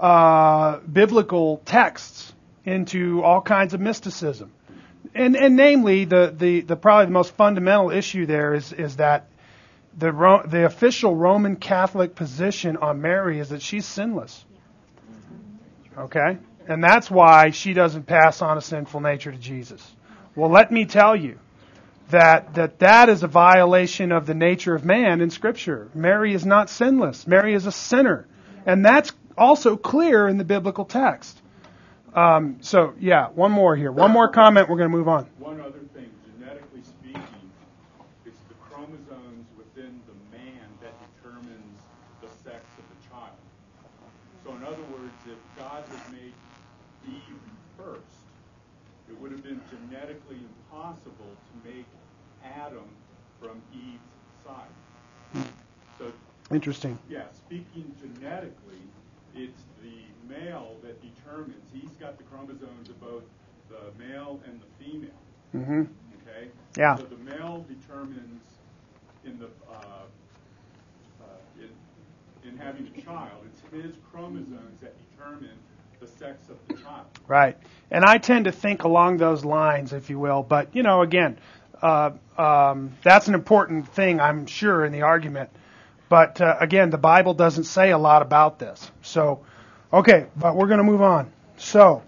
uh, 0.00 0.78
biblical 0.78 1.58
texts 1.66 2.32
into 2.64 3.22
all 3.22 3.42
kinds 3.42 3.74
of 3.74 3.82
mysticism. 3.82 4.50
And, 5.14 5.36
and 5.36 5.56
namely, 5.56 6.06
the, 6.06 6.34
the, 6.34 6.62
the 6.62 6.74
probably 6.74 7.04
the 7.04 7.12
most 7.12 7.34
fundamental 7.34 7.90
issue 7.90 8.24
there 8.24 8.54
is, 8.54 8.72
is 8.72 8.96
that 8.96 9.28
the, 9.98 10.10
Ro- 10.10 10.46
the 10.46 10.64
official 10.64 11.14
Roman 11.14 11.56
Catholic 11.56 12.14
position 12.14 12.78
on 12.78 13.02
Mary 13.02 13.40
is 13.40 13.50
that 13.50 13.60
she's 13.60 13.84
sinless. 13.84 14.42
Okay? 15.98 16.38
And 16.66 16.82
that's 16.82 17.10
why 17.10 17.50
she 17.50 17.74
doesn't 17.74 18.04
pass 18.04 18.40
on 18.40 18.56
a 18.56 18.62
sinful 18.62 19.00
nature 19.00 19.32
to 19.32 19.38
Jesus. 19.38 19.86
Well, 20.34 20.48
let 20.48 20.72
me 20.72 20.86
tell 20.86 21.14
you 21.14 21.38
that, 22.12 22.54
that 22.54 22.78
that 22.78 23.08
is 23.08 23.22
a 23.22 23.26
violation 23.26 24.12
of 24.12 24.26
the 24.26 24.34
nature 24.34 24.74
of 24.74 24.84
man 24.84 25.20
in 25.20 25.30
Scripture. 25.30 25.90
Mary 25.94 26.32
is 26.34 26.46
not 26.46 26.70
sinless. 26.70 27.26
Mary 27.26 27.54
is 27.54 27.66
a 27.66 27.72
sinner. 27.72 28.26
And 28.64 28.84
that's 28.84 29.12
also 29.36 29.76
clear 29.76 30.28
in 30.28 30.38
the 30.38 30.44
biblical 30.44 30.84
text. 30.84 31.40
Um, 32.14 32.58
so, 32.60 32.94
yeah, 33.00 33.28
one 33.28 33.50
more 33.50 33.74
here. 33.74 33.90
One 33.90 34.10
more 34.10 34.28
comment, 34.28 34.68
we're 34.68 34.76
going 34.76 34.90
to 34.90 34.96
move 34.96 35.08
on. 35.08 35.26
One 35.38 35.60
other 35.60 35.80
thing, 35.94 36.10
genetically 36.38 36.82
speaking, 36.82 37.50
it's 38.26 38.38
the 38.48 38.54
chromosomes 38.68 39.46
within 39.56 39.98
the 40.06 40.36
man 40.36 40.68
that 40.82 40.92
determines 41.16 41.80
the 42.20 42.28
sex 42.44 42.62
of 42.76 42.84
the 42.92 43.08
child. 43.08 43.36
So 44.44 44.54
in 44.54 44.62
other 44.62 44.84
words, 44.92 45.16
if 45.26 45.40
God 45.58 45.82
had 45.88 46.12
made 46.12 46.34
Eve 47.08 47.40
first, 47.78 48.20
it 49.08 49.18
would 49.18 49.32
have 49.32 49.42
been 49.42 49.60
genetically 49.70 50.36
impossible 50.36 51.32
to 51.32 51.68
make 51.68 51.86
Adam 52.44 52.88
from 53.40 53.62
Eve's 53.72 54.00
side. 54.44 55.44
So 55.98 56.12
Interesting. 56.50 56.98
yeah, 57.08 57.22
speaking 57.32 57.94
genetically, 58.00 58.82
it's 59.34 59.62
the 59.82 60.02
male 60.28 60.76
that 60.82 61.00
determines. 61.00 61.70
He's 61.72 61.90
got 62.00 62.18
the 62.18 62.24
chromosomes 62.24 62.88
of 62.90 63.00
both 63.00 63.24
the 63.68 63.92
male 63.98 64.40
and 64.46 64.60
the 64.60 64.84
female. 64.84 65.10
hmm 65.52 65.82
Okay. 66.22 66.48
Yeah. 66.76 66.96
So 66.96 67.04
the 67.04 67.16
male 67.16 67.64
determines 67.68 68.42
in 69.24 69.38
the 69.38 69.46
uh, 69.70 70.02
uh, 71.20 71.24
in, 72.44 72.50
in 72.50 72.56
having 72.58 72.86
a 72.86 73.00
child. 73.00 73.46
It's 73.46 73.60
his 73.84 73.94
chromosomes 74.10 74.80
that 74.80 74.94
determine 75.10 75.58
the 76.00 76.06
sex 76.06 76.48
of 76.48 76.56
the 76.68 76.74
child. 76.82 77.06
Right. 77.28 77.56
And 77.90 78.04
I 78.04 78.18
tend 78.18 78.46
to 78.46 78.52
think 78.52 78.84
along 78.84 79.18
those 79.18 79.44
lines, 79.44 79.92
if 79.92 80.10
you 80.10 80.18
will. 80.18 80.42
But, 80.42 80.74
you 80.74 80.82
know, 80.82 81.02
again, 81.02 81.38
uh, 81.82 82.10
um, 82.38 82.92
that's 83.02 83.28
an 83.28 83.34
important 83.34 83.88
thing, 83.88 84.20
I'm 84.20 84.46
sure, 84.46 84.84
in 84.84 84.92
the 84.92 85.02
argument. 85.02 85.50
But, 86.08 86.40
uh, 86.40 86.56
again, 86.60 86.90
the 86.90 86.98
Bible 86.98 87.34
doesn't 87.34 87.64
say 87.64 87.90
a 87.90 87.98
lot 87.98 88.22
about 88.22 88.58
this. 88.58 88.90
So, 89.02 89.44
okay, 89.92 90.26
but 90.36 90.56
we're 90.56 90.66
going 90.66 90.78
to 90.78 90.84
move 90.84 91.02
on. 91.02 91.32
So, 91.56 92.02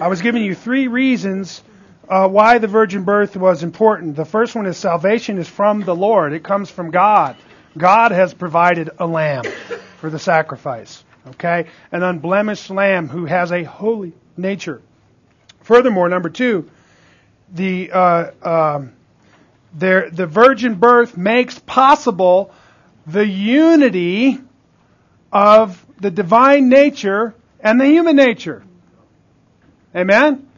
I 0.00 0.08
was 0.08 0.22
giving 0.22 0.42
you 0.42 0.54
three 0.54 0.88
reasons 0.88 1.62
uh, 2.08 2.28
why 2.28 2.58
the 2.58 2.68
virgin 2.68 3.04
birth 3.04 3.36
was 3.36 3.62
important. 3.62 4.16
The 4.16 4.24
first 4.24 4.54
one 4.54 4.66
is 4.66 4.76
salvation 4.76 5.38
is 5.38 5.48
from 5.48 5.82
the 5.82 5.94
Lord, 5.94 6.32
it 6.32 6.42
comes 6.42 6.70
from 6.70 6.90
God. 6.90 7.36
God 7.76 8.12
has 8.12 8.34
provided 8.34 8.90
a 8.98 9.06
lamb 9.06 9.44
for 9.98 10.10
the 10.10 10.18
sacrifice. 10.18 11.04
Okay? 11.28 11.66
An 11.92 12.02
unblemished 12.02 12.70
lamb 12.70 13.08
who 13.08 13.26
has 13.26 13.52
a 13.52 13.62
holy 13.62 14.14
nature. 14.36 14.80
Furthermore, 15.62 16.08
number 16.08 16.30
two, 16.30 16.70
the, 17.52 17.90
uh, 17.92 18.30
um, 18.42 18.92
there, 19.72 20.10
the 20.10 20.26
virgin 20.26 20.74
birth 20.74 21.16
makes 21.16 21.58
possible 21.58 22.52
the 23.06 23.26
unity 23.26 24.38
of 25.32 25.84
the 26.00 26.10
divine 26.10 26.68
nature 26.68 27.34
and 27.60 27.80
the 27.80 27.86
human 27.86 28.16
nature. 28.16 28.64
Amen? 29.94 30.48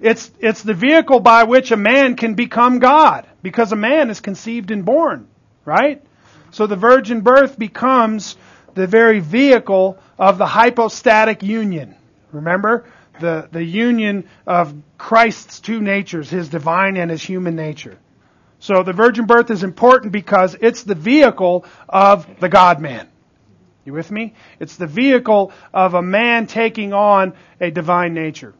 It's, 0.00 0.30
it's 0.38 0.62
the 0.62 0.74
vehicle 0.74 1.20
by 1.20 1.44
which 1.44 1.72
a 1.72 1.76
man 1.76 2.16
can 2.16 2.34
become 2.34 2.78
God, 2.78 3.26
because 3.42 3.72
a 3.72 3.76
man 3.76 4.10
is 4.10 4.20
conceived 4.20 4.70
and 4.70 4.84
born, 4.84 5.28
right? 5.64 6.02
So 6.50 6.66
the 6.66 6.76
virgin 6.76 7.22
birth 7.22 7.58
becomes 7.58 8.36
the 8.74 8.86
very 8.86 9.20
vehicle 9.20 9.98
of 10.18 10.38
the 10.38 10.46
hypostatic 10.46 11.42
union. 11.42 11.96
Remember? 12.32 12.84
The, 13.20 13.48
the 13.50 13.62
union 13.62 14.28
of 14.46 14.74
Christ's 14.98 15.60
two 15.60 15.80
natures, 15.80 16.28
his 16.28 16.48
divine 16.48 16.96
and 16.96 17.10
his 17.10 17.22
human 17.22 17.54
nature. 17.54 17.98
So 18.58 18.82
the 18.82 18.92
virgin 18.92 19.26
birth 19.26 19.50
is 19.50 19.62
important 19.62 20.12
because 20.12 20.56
it's 20.60 20.84
the 20.84 20.94
vehicle 20.94 21.64
of 21.88 22.40
the 22.40 22.48
God 22.48 22.80
man. 22.80 23.08
You 23.84 23.92
with 23.92 24.10
me? 24.10 24.34
It's 24.58 24.76
the 24.76 24.86
vehicle 24.86 25.52
of 25.72 25.94
a 25.94 26.02
man 26.02 26.46
taking 26.46 26.92
on 26.92 27.34
a 27.60 27.70
divine 27.70 28.14
nature. 28.14 28.54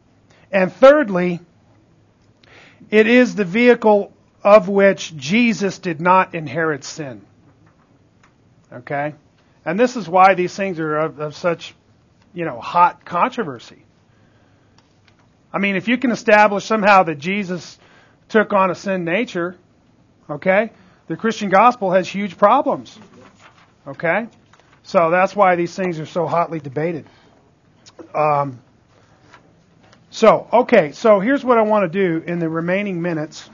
And 0.51 0.71
thirdly, 0.71 1.39
it 2.91 3.07
is 3.07 3.35
the 3.35 3.45
vehicle 3.45 4.13
of 4.43 4.69
which 4.69 5.15
Jesus 5.17 5.79
did 5.79 5.99
not 5.99 6.35
inherit 6.35 6.83
sin. 6.83 7.25
Okay? 8.71 9.15
And 9.65 9.79
this 9.79 9.95
is 9.95 10.07
why 10.07 10.35
these 10.35 10.55
things 10.55 10.79
are 10.79 10.97
of, 10.97 11.19
of 11.19 11.35
such, 11.35 11.73
you 12.33 12.45
know, 12.45 12.59
hot 12.59 13.03
controversy. 13.05 13.84
I 15.55 15.57
mean, 15.57 15.77
if 15.77 15.87
you 15.87 15.97
can 15.97 16.11
establish 16.11 16.65
somehow 16.65 17.03
that 17.03 17.17
Jesus 17.17 17.79
took 18.27 18.51
on 18.51 18.71
a 18.71 18.75
sin 18.75 19.05
nature, 19.05 19.55
okay, 20.29 20.71
the 21.07 21.15
Christian 21.15 21.49
gospel 21.49 21.93
has 21.93 22.09
huge 22.09 22.37
problems. 22.37 22.99
Okay? 23.87 24.27
So 24.83 25.09
that's 25.09 25.33
why 25.33 25.55
these 25.55 25.73
things 25.73 25.97
are 26.01 26.05
so 26.05 26.27
hotly 26.27 26.59
debated. 26.59 27.05
Um, 28.13 28.59
so, 30.09 30.45
okay, 30.51 30.91
so 30.91 31.21
here's 31.21 31.45
what 31.45 31.57
I 31.57 31.61
want 31.61 31.89
to 31.89 31.99
do 31.99 32.21
in 32.25 32.39
the 32.39 32.49
remaining 32.49 33.01
minutes. 33.01 33.49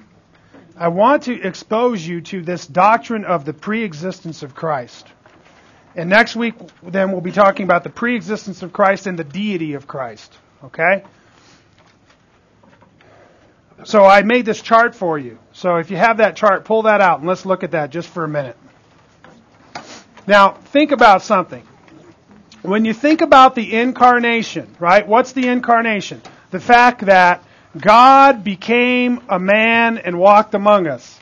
I 0.75 0.87
want 0.87 1.23
to 1.23 1.39
expose 1.39 2.05
you 2.05 2.21
to 2.21 2.41
this 2.41 2.65
doctrine 2.65 3.25
of 3.25 3.45
the 3.45 3.53
pre-existence 3.53 4.41
of 4.41 4.55
Christ. 4.55 5.07
And 5.95 6.09
next 6.09 6.35
week, 6.35 6.55
then, 6.81 7.11
we'll 7.11 7.21
be 7.21 7.31
talking 7.31 7.65
about 7.65 7.83
the 7.83 7.91
pre-existence 7.91 8.63
of 8.63 8.73
Christ 8.73 9.05
and 9.05 9.19
the 9.19 9.23
deity 9.23 9.73
of 9.73 9.85
Christ. 9.85 10.35
Okay? 10.63 11.03
So 13.83 14.05
I 14.05 14.21
made 14.21 14.45
this 14.45 14.61
chart 14.61 14.95
for 14.95 15.17
you. 15.17 15.39
So 15.53 15.77
if 15.77 15.91
you 15.91 15.97
have 15.97 16.17
that 16.17 16.35
chart, 16.35 16.65
pull 16.65 16.83
that 16.83 17.01
out 17.01 17.19
and 17.19 17.27
let's 17.27 17.45
look 17.45 17.63
at 17.63 17.71
that 17.71 17.89
just 17.89 18.09
for 18.09 18.23
a 18.23 18.27
minute. 18.27 18.57
Now, 20.27 20.53
think 20.53 20.91
about 20.91 21.23
something. 21.23 21.67
When 22.61 22.85
you 22.85 22.93
think 22.93 23.21
about 23.21 23.55
the 23.55 23.73
incarnation, 23.73 24.75
right? 24.79 25.07
What's 25.07 25.31
the 25.31 25.47
incarnation? 25.47 26.21
The 26.51 26.59
fact 26.59 27.01
that 27.07 27.43
God 27.77 28.43
became 28.43 29.23
a 29.29 29.39
man 29.39 29.97
and 29.97 30.19
walked 30.19 30.53
among 30.53 30.87
us. 30.87 31.19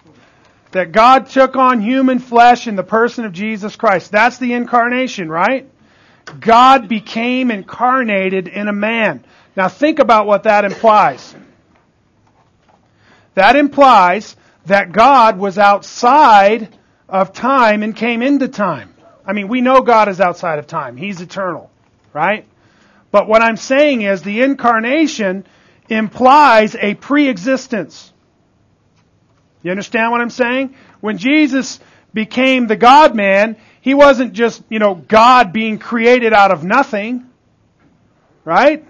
That 0.72 0.92
God 0.92 1.28
took 1.28 1.56
on 1.56 1.82
human 1.82 2.20
flesh 2.20 2.68
in 2.68 2.76
the 2.76 2.84
person 2.84 3.26
of 3.26 3.32
Jesus 3.32 3.76
Christ. 3.76 4.12
That's 4.12 4.38
the 4.38 4.54
incarnation, 4.54 5.30
right? 5.30 5.70
God 6.40 6.88
became 6.88 7.50
incarnated 7.52 8.48
in 8.48 8.68
a 8.68 8.74
man. 8.74 9.24
Now 9.56 9.70
think 9.70 10.00
about 10.00 10.28
what 10.28 10.44
that 10.44 10.66
implies. 10.66 11.36
That 13.36 13.56
implies 13.56 14.36
that 14.66 14.92
God 14.92 15.38
was 15.38 15.58
outside 15.58 16.76
of 17.08 17.34
time 17.34 17.84
and 17.84 17.96
came 17.96 18.22
into 18.22 18.48
time. 18.48 18.94
I 19.26 19.34
mean, 19.34 19.48
we 19.48 19.62
know 19.62 19.82
God 19.82 20.10
is 20.10 20.20
outside 20.20 20.60
of 20.60 20.68
time. 20.68 20.98
He's 20.98 21.22
eternal, 21.22 21.70
right? 22.14 22.46
But 23.12 23.28
what 23.28 23.42
I'm 23.42 23.58
saying 23.58 24.02
is 24.02 24.22
the 24.22 24.42
incarnation 24.42 25.46
implies 25.88 26.76
a 26.76 26.96
pre-existence. 26.96 28.14
You 29.64 29.72
understand 29.72 30.12
what 30.12 30.22
I'm 30.22 30.30
saying? 30.30 30.76
When 31.02 31.18
Jesus 31.18 31.80
became 32.14 32.68
the 32.68 32.76
God 32.76 33.16
man, 33.16 33.58
he 33.82 33.94
wasn't 33.94 34.34
just, 34.34 34.64
you 34.70 34.80
know, 34.80 34.96
God 34.96 35.54
being 35.54 35.80
created 35.80 36.34
out 36.34 36.52
of 36.52 36.64
nothing. 36.64 37.26
Right? 38.46 38.86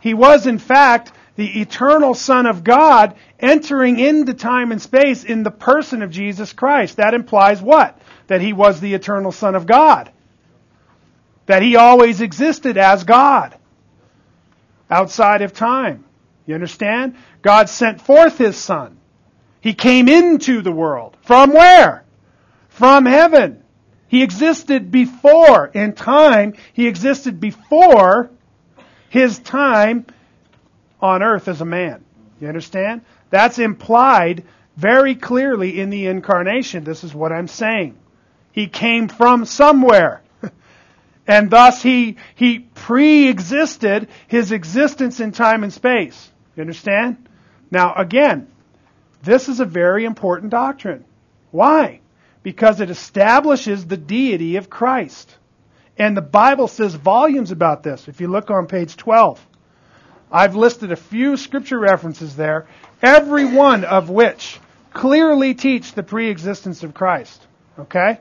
He 0.00 0.14
was 0.14 0.46
in 0.46 0.58
fact 0.58 1.12
the 1.40 1.62
eternal 1.62 2.12
Son 2.12 2.44
of 2.44 2.62
God 2.62 3.16
entering 3.38 3.98
into 3.98 4.34
time 4.34 4.72
and 4.72 4.82
space 4.82 5.24
in 5.24 5.42
the 5.42 5.50
person 5.50 6.02
of 6.02 6.10
Jesus 6.10 6.52
Christ. 6.52 6.98
That 6.98 7.14
implies 7.14 7.62
what? 7.62 7.98
That 8.26 8.42
he 8.42 8.52
was 8.52 8.78
the 8.78 8.92
eternal 8.92 9.32
Son 9.32 9.54
of 9.54 9.64
God. 9.64 10.12
That 11.46 11.62
he 11.62 11.76
always 11.76 12.20
existed 12.20 12.76
as 12.76 13.04
God. 13.04 13.56
Outside 14.90 15.40
of 15.40 15.54
time. 15.54 16.04
You 16.44 16.54
understand? 16.54 17.16
God 17.40 17.70
sent 17.70 18.02
forth 18.02 18.36
his 18.36 18.58
Son. 18.58 18.98
He 19.62 19.72
came 19.72 20.08
into 20.08 20.60
the 20.60 20.72
world. 20.72 21.16
From 21.22 21.54
where? 21.54 22.04
From 22.68 23.06
heaven. 23.06 23.62
He 24.08 24.22
existed 24.22 24.90
before. 24.90 25.68
In 25.68 25.94
time, 25.94 26.52
he 26.74 26.86
existed 26.86 27.40
before 27.40 28.30
his 29.08 29.38
time 29.38 30.04
on 31.00 31.22
earth 31.22 31.48
as 31.48 31.60
a 31.60 31.64
man. 31.64 32.04
You 32.40 32.48
understand? 32.48 33.02
That's 33.30 33.58
implied 33.58 34.44
very 34.76 35.14
clearly 35.14 35.80
in 35.80 35.90
the 35.90 36.06
incarnation. 36.06 36.84
This 36.84 37.04
is 37.04 37.14
what 37.14 37.32
I'm 37.32 37.48
saying. 37.48 37.98
He 38.52 38.66
came 38.66 39.08
from 39.08 39.44
somewhere. 39.44 40.22
and 41.26 41.50
thus 41.50 41.82
he, 41.82 42.16
he 42.34 42.60
pre-existed 42.60 44.08
his 44.26 44.52
existence 44.52 45.20
in 45.20 45.32
time 45.32 45.64
and 45.64 45.72
space. 45.72 46.30
You 46.56 46.62
understand? 46.62 47.28
Now 47.70 47.94
again, 47.94 48.48
this 49.22 49.48
is 49.48 49.60
a 49.60 49.66
very 49.66 50.04
important 50.04 50.50
doctrine. 50.50 51.04
Why? 51.50 52.00
Because 52.42 52.80
it 52.80 52.90
establishes 52.90 53.86
the 53.86 53.96
deity 53.96 54.56
of 54.56 54.70
Christ. 54.70 55.36
And 55.98 56.16
the 56.16 56.22
Bible 56.22 56.68
says 56.68 56.94
volumes 56.94 57.50
about 57.50 57.82
this. 57.82 58.08
If 58.08 58.20
you 58.20 58.28
look 58.28 58.50
on 58.50 58.66
page 58.66 58.96
12, 58.96 59.46
I've 60.32 60.54
listed 60.54 60.92
a 60.92 60.96
few 60.96 61.36
scripture 61.36 61.78
references 61.78 62.36
there, 62.36 62.66
every 63.02 63.44
one 63.44 63.84
of 63.84 64.10
which 64.10 64.60
clearly 64.92 65.54
teach 65.54 65.92
the 65.92 66.02
pre-existence 66.02 66.82
of 66.82 66.94
Christ. 66.94 67.46
Okay? 67.78 68.18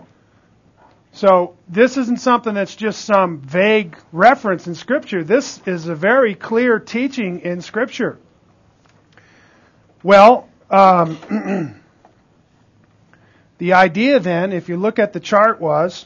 So 1.12 1.56
this 1.68 1.98
isn't 1.98 2.20
something 2.20 2.54
that's 2.54 2.76
just 2.76 3.04
some 3.04 3.40
vague 3.40 3.98
reference 4.12 4.68
in 4.68 4.76
Scripture. 4.76 5.24
This 5.24 5.60
is 5.66 5.88
a 5.88 5.96
very 5.96 6.36
clear 6.36 6.80
teaching 6.80 7.42
in 7.42 7.62
Scripture. 7.62 8.20
Well, 10.04 10.48
um, 10.70 11.18
the 13.58 13.74
idea 13.74 14.20
then, 14.20 14.54
if 14.54 14.70
you 14.70 14.78
look 14.78 15.00
at 15.00 15.14
the 15.14 15.20
chart, 15.20 15.60
was 15.60 16.06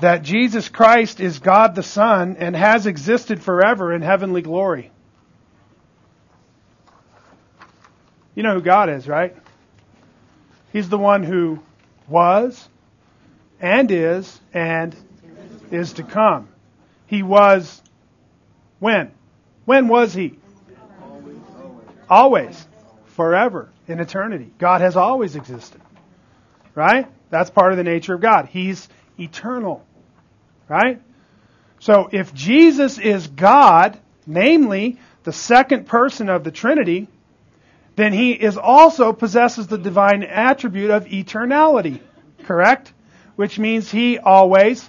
that 0.00 0.22
Jesus 0.22 0.68
Christ 0.68 1.20
is 1.20 1.38
God 1.38 1.74
the 1.74 1.82
Son 1.82 2.36
and 2.38 2.54
has 2.54 2.86
existed 2.86 3.42
forever 3.42 3.94
in 3.94 4.02
heavenly 4.02 4.42
glory. 4.42 4.90
You 8.34 8.42
know 8.42 8.54
who 8.54 8.60
God 8.60 8.90
is, 8.90 9.08
right? 9.08 9.34
He's 10.72 10.90
the 10.90 10.98
one 10.98 11.22
who 11.22 11.62
was 12.06 12.68
and 13.60 13.90
is 13.90 14.38
and 14.52 14.94
is 15.70 15.94
to 15.94 16.02
come. 16.02 16.48
He 17.06 17.22
was 17.22 17.82
when? 18.78 19.12
When 19.64 19.88
was 19.88 20.12
he? 20.12 20.38
Always. 22.10 22.66
Forever. 23.06 23.70
In 23.88 24.00
eternity. 24.00 24.52
God 24.58 24.82
has 24.82 24.96
always 24.96 25.36
existed. 25.36 25.80
Right? 26.74 27.08
That's 27.30 27.48
part 27.48 27.72
of 27.72 27.78
the 27.78 27.84
nature 27.84 28.14
of 28.14 28.20
God. 28.20 28.46
He's 28.46 28.86
eternal. 29.18 29.84
Right? 30.68 31.00
So 31.80 32.08
if 32.10 32.34
Jesus 32.34 32.98
is 32.98 33.26
God, 33.26 33.98
namely 34.26 34.98
the 35.24 35.32
second 35.32 35.86
person 35.86 36.28
of 36.28 36.44
the 36.44 36.50
Trinity, 36.50 37.08
then 37.96 38.12
he 38.12 38.32
is 38.32 38.56
also 38.56 39.12
possesses 39.12 39.66
the 39.66 39.78
divine 39.78 40.22
attribute 40.22 40.90
of 40.90 41.06
eternality. 41.06 42.00
Correct? 42.44 42.92
Which 43.36 43.58
means 43.58 43.90
he 43.90 44.18
always 44.18 44.88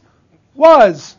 was. 0.54 1.16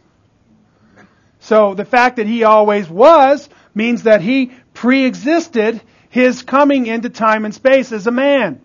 So 1.41 1.75
the 1.75 1.85
fact 1.85 2.17
that 2.17 2.27
he 2.27 2.45
always 2.45 2.89
was 2.89 3.49
means 3.75 4.03
that 4.03 4.21
he 4.21 4.53
pre-existed 4.75 5.81
his 6.11 6.43
coming 6.43 6.87
into 6.87 7.09
time 7.09 7.45
and 7.45 7.55
space 7.55 7.93
as 7.93 8.07
a 8.07 8.11
man. 8.11 8.61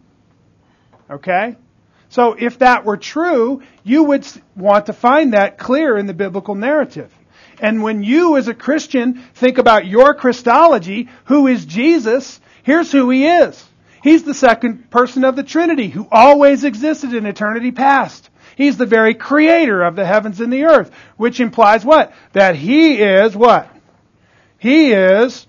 Okay? 1.09 1.55
So 2.13 2.35
if 2.37 2.59
that 2.59 2.85
were 2.85 2.97
true, 2.97 3.63
you 3.83 4.03
would 4.03 4.23
want 4.55 4.85
to 4.85 4.93
find 4.93 5.33
that 5.33 5.57
clear 5.57 5.97
in 5.97 6.05
the 6.05 6.13
biblical 6.13 6.53
narrative. 6.53 7.11
And 7.59 7.81
when 7.81 8.03
you 8.03 8.37
as 8.37 8.47
a 8.47 8.53
Christian 8.53 9.15
think 9.33 9.57
about 9.57 9.87
your 9.87 10.13
Christology, 10.13 11.09
who 11.25 11.47
is 11.47 11.65
Jesus, 11.65 12.39
here's 12.61 12.91
who 12.91 13.09
he 13.09 13.25
is. 13.25 13.65
He's 14.03 14.21
the 14.21 14.35
second 14.35 14.91
person 14.91 15.23
of 15.23 15.35
the 15.35 15.41
Trinity 15.41 15.87
who 15.87 16.07
always 16.11 16.63
existed 16.63 17.15
in 17.15 17.25
eternity 17.25 17.71
past. 17.71 18.29
He's 18.55 18.77
the 18.77 18.85
very 18.85 19.15
creator 19.15 19.81
of 19.81 19.95
the 19.95 20.05
heavens 20.05 20.39
and 20.39 20.53
the 20.53 20.65
earth, 20.65 20.91
which 21.17 21.39
implies 21.39 21.83
what? 21.83 22.13
That 22.33 22.55
he 22.55 23.01
is 23.01 23.35
what? 23.35 23.75
He 24.59 24.91
is 24.91 25.47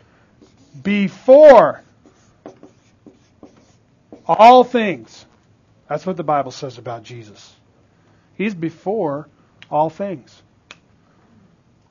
before 0.82 1.82
all 4.26 4.64
things. 4.64 5.24
That's 5.95 6.05
what 6.05 6.16
the 6.16 6.24
Bible 6.24 6.51
says 6.51 6.76
about 6.78 7.05
Jesus. 7.05 7.55
He's 8.36 8.53
before 8.53 9.28
all 9.70 9.90
things. 9.90 10.42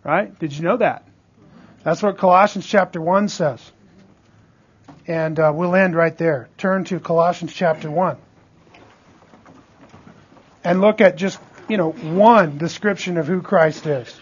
Right? 0.03 0.37
Did 0.37 0.51
you 0.51 0.63
know 0.63 0.75
that? 0.75 1.07
That's 1.83 2.03
what 2.03 2.17
Colossians 2.17 2.67
chapter 2.67 2.99
1 2.99 3.29
says. 3.29 3.71
And 5.07 5.39
uh, 5.39 5.53
we'll 5.55 5.73
end 5.73 5.95
right 5.95 6.17
there. 6.17 6.49
Turn 6.57 6.83
to 6.83 6.99
Colossians 6.99 7.53
chapter 7.53 7.89
1. 7.89 8.17
And 10.65 10.81
look 10.81 10.99
at 10.99 11.15
just, 11.15 11.39
you 11.69 11.77
know, 11.77 11.91
one 11.91 12.57
description 12.57 13.17
of 13.17 13.25
who 13.25 13.41
Christ 13.41 13.85
is. 13.85 14.19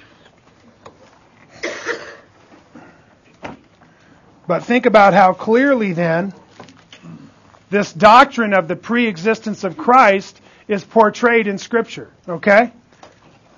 But 4.46 4.64
think 4.64 4.86
about 4.86 5.16
how 5.16 5.34
clearly 5.34 5.94
then 5.94 6.36
this 7.72 7.92
doctrine 7.94 8.54
of 8.54 8.68
the 8.68 8.76
pre-existence 8.76 9.64
of 9.64 9.78
Christ 9.78 10.40
is 10.68 10.84
portrayed 10.84 11.48
in 11.48 11.58
Scripture. 11.58 12.12
Okay? 12.28 12.72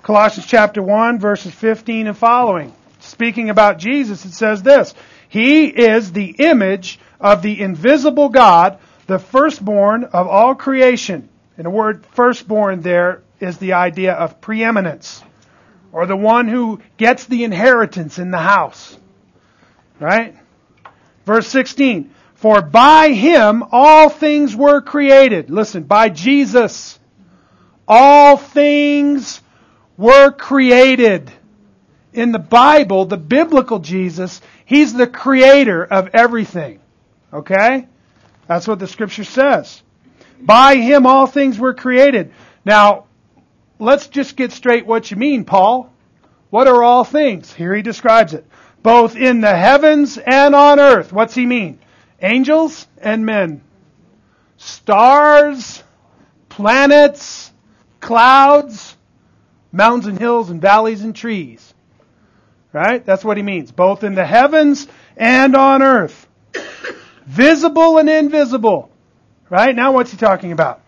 Colossians 0.02 0.46
chapter 0.48 0.80
1, 0.82 1.18
verses 1.18 1.52
15 1.52 2.06
and 2.06 2.16
following. 2.16 2.72
Speaking 3.00 3.50
about 3.50 3.78
Jesus, 3.78 4.24
it 4.24 4.32
says 4.32 4.62
this 4.62 4.94
He 5.28 5.66
is 5.66 6.12
the 6.12 6.36
image 6.38 7.00
of 7.20 7.42
the 7.42 7.60
invisible 7.60 8.28
God, 8.28 8.78
the 9.06 9.18
firstborn 9.18 10.04
of 10.04 10.28
all 10.28 10.54
creation. 10.54 11.28
And 11.56 11.66
the 11.66 11.70
word 11.70 12.06
firstborn 12.12 12.82
there 12.82 13.22
is 13.40 13.58
the 13.58 13.72
idea 13.72 14.12
of 14.12 14.40
preeminence, 14.40 15.22
or 15.92 16.06
the 16.06 16.16
one 16.16 16.46
who 16.46 16.80
gets 16.96 17.24
the 17.24 17.42
inheritance 17.42 18.18
in 18.20 18.30
the 18.30 18.38
house. 18.38 18.96
Right? 19.98 20.36
Verse 21.26 21.48
16. 21.48 22.13
For 22.34 22.60
by 22.62 23.10
him 23.10 23.64
all 23.70 24.08
things 24.08 24.54
were 24.54 24.80
created. 24.80 25.50
Listen, 25.50 25.84
by 25.84 26.08
Jesus, 26.08 26.98
all 27.86 28.36
things 28.36 29.40
were 29.96 30.30
created. 30.30 31.30
In 32.12 32.32
the 32.32 32.38
Bible, 32.38 33.06
the 33.06 33.16
biblical 33.16 33.78
Jesus, 33.78 34.40
he's 34.64 34.92
the 34.92 35.06
creator 35.06 35.84
of 35.84 36.10
everything. 36.12 36.80
Okay? 37.32 37.88
That's 38.46 38.68
what 38.68 38.78
the 38.78 38.86
scripture 38.86 39.24
says. 39.24 39.82
By 40.40 40.76
him 40.76 41.06
all 41.06 41.26
things 41.26 41.58
were 41.58 41.74
created. 41.74 42.32
Now, 42.64 43.04
let's 43.78 44.08
just 44.08 44.36
get 44.36 44.52
straight 44.52 44.86
what 44.86 45.10
you 45.10 45.16
mean, 45.16 45.44
Paul. 45.44 45.92
What 46.50 46.68
are 46.68 46.82
all 46.82 47.04
things? 47.04 47.52
Here 47.52 47.74
he 47.74 47.82
describes 47.82 48.34
it. 48.34 48.44
Both 48.82 49.16
in 49.16 49.40
the 49.40 49.56
heavens 49.56 50.18
and 50.18 50.54
on 50.54 50.78
earth. 50.78 51.12
What's 51.12 51.34
he 51.34 51.46
mean? 51.46 51.78
Angels 52.24 52.88
and 52.96 53.26
men. 53.26 53.60
Stars, 54.56 55.82
planets, 56.48 57.52
clouds, 58.00 58.96
mountains 59.70 60.06
and 60.06 60.18
hills 60.18 60.48
and 60.48 60.60
valleys 60.60 61.02
and 61.02 61.14
trees. 61.14 61.74
Right? 62.72 63.04
That's 63.04 63.24
what 63.24 63.36
he 63.36 63.42
means. 63.42 63.72
Both 63.72 64.04
in 64.04 64.14
the 64.14 64.24
heavens 64.24 64.88
and 65.18 65.54
on 65.54 65.82
earth. 65.82 66.26
Visible 67.26 67.98
and 67.98 68.08
invisible. 68.08 68.90
Right? 69.50 69.76
Now 69.76 69.92
what's 69.92 70.10
he 70.10 70.16
talking 70.16 70.52
about? 70.52 70.80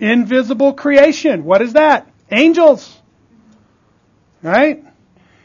Invisible 0.00 0.72
creation. 0.72 1.44
What 1.44 1.62
is 1.62 1.74
that? 1.74 2.10
Angels. 2.32 2.98
Right? 4.42 4.84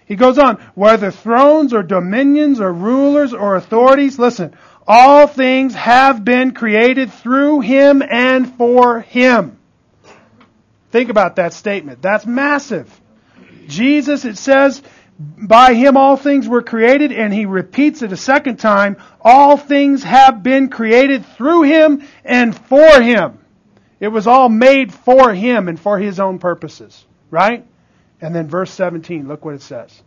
He 0.08 0.16
goes 0.16 0.38
on, 0.38 0.58
whether 0.76 1.12
thrones 1.12 1.74
or 1.74 1.84
dominions 1.84 2.60
or 2.60 2.72
rulers 2.72 3.34
or 3.34 3.56
authorities, 3.56 4.20
listen, 4.20 4.56
All 4.88 5.28
things 5.28 5.74
have 5.74 6.24
been 6.24 6.54
created 6.54 7.12
through 7.12 7.62
him 7.62 8.04
and 8.04 8.54
for 8.56 9.02
him. 9.02 9.58
Think 10.92 11.10
about 11.10 11.38
that 11.38 11.54
statement. 11.54 12.02
That's 12.02 12.26
massive. 12.26 13.02
Jesus, 13.68 14.26
it 14.26 14.38
says, 14.38 14.82
by 15.18 15.74
him 15.74 15.98
all 15.98 16.18
things 16.18 16.48
were 16.48 16.62
created, 16.62 17.12
and 17.12 17.34
he 17.34 17.46
repeats 17.46 18.02
it 18.02 18.12
a 18.12 18.18
second 18.18 18.58
time, 18.58 18.98
all 19.22 19.58
things 19.58 20.04
have 20.04 20.44
been 20.44 20.70
created 20.70 21.26
through 21.26 21.64
him 21.64 22.08
and 22.24 22.56
for 22.56 23.02
him. 23.02 23.40
It 24.00 24.10
was 24.10 24.28
all 24.28 24.50
made 24.50 24.94
for 24.94 25.34
him 25.34 25.68
and 25.68 25.80
for 25.80 25.98
his 25.98 26.20
own 26.20 26.38
purposes. 26.38 27.06
Right? 27.32 27.66
And 28.22 28.36
then 28.36 28.48
verse 28.48 28.72
17, 28.72 29.28
look 29.28 29.44
what 29.44 29.56
it 29.56 29.62
says. 29.62 30.02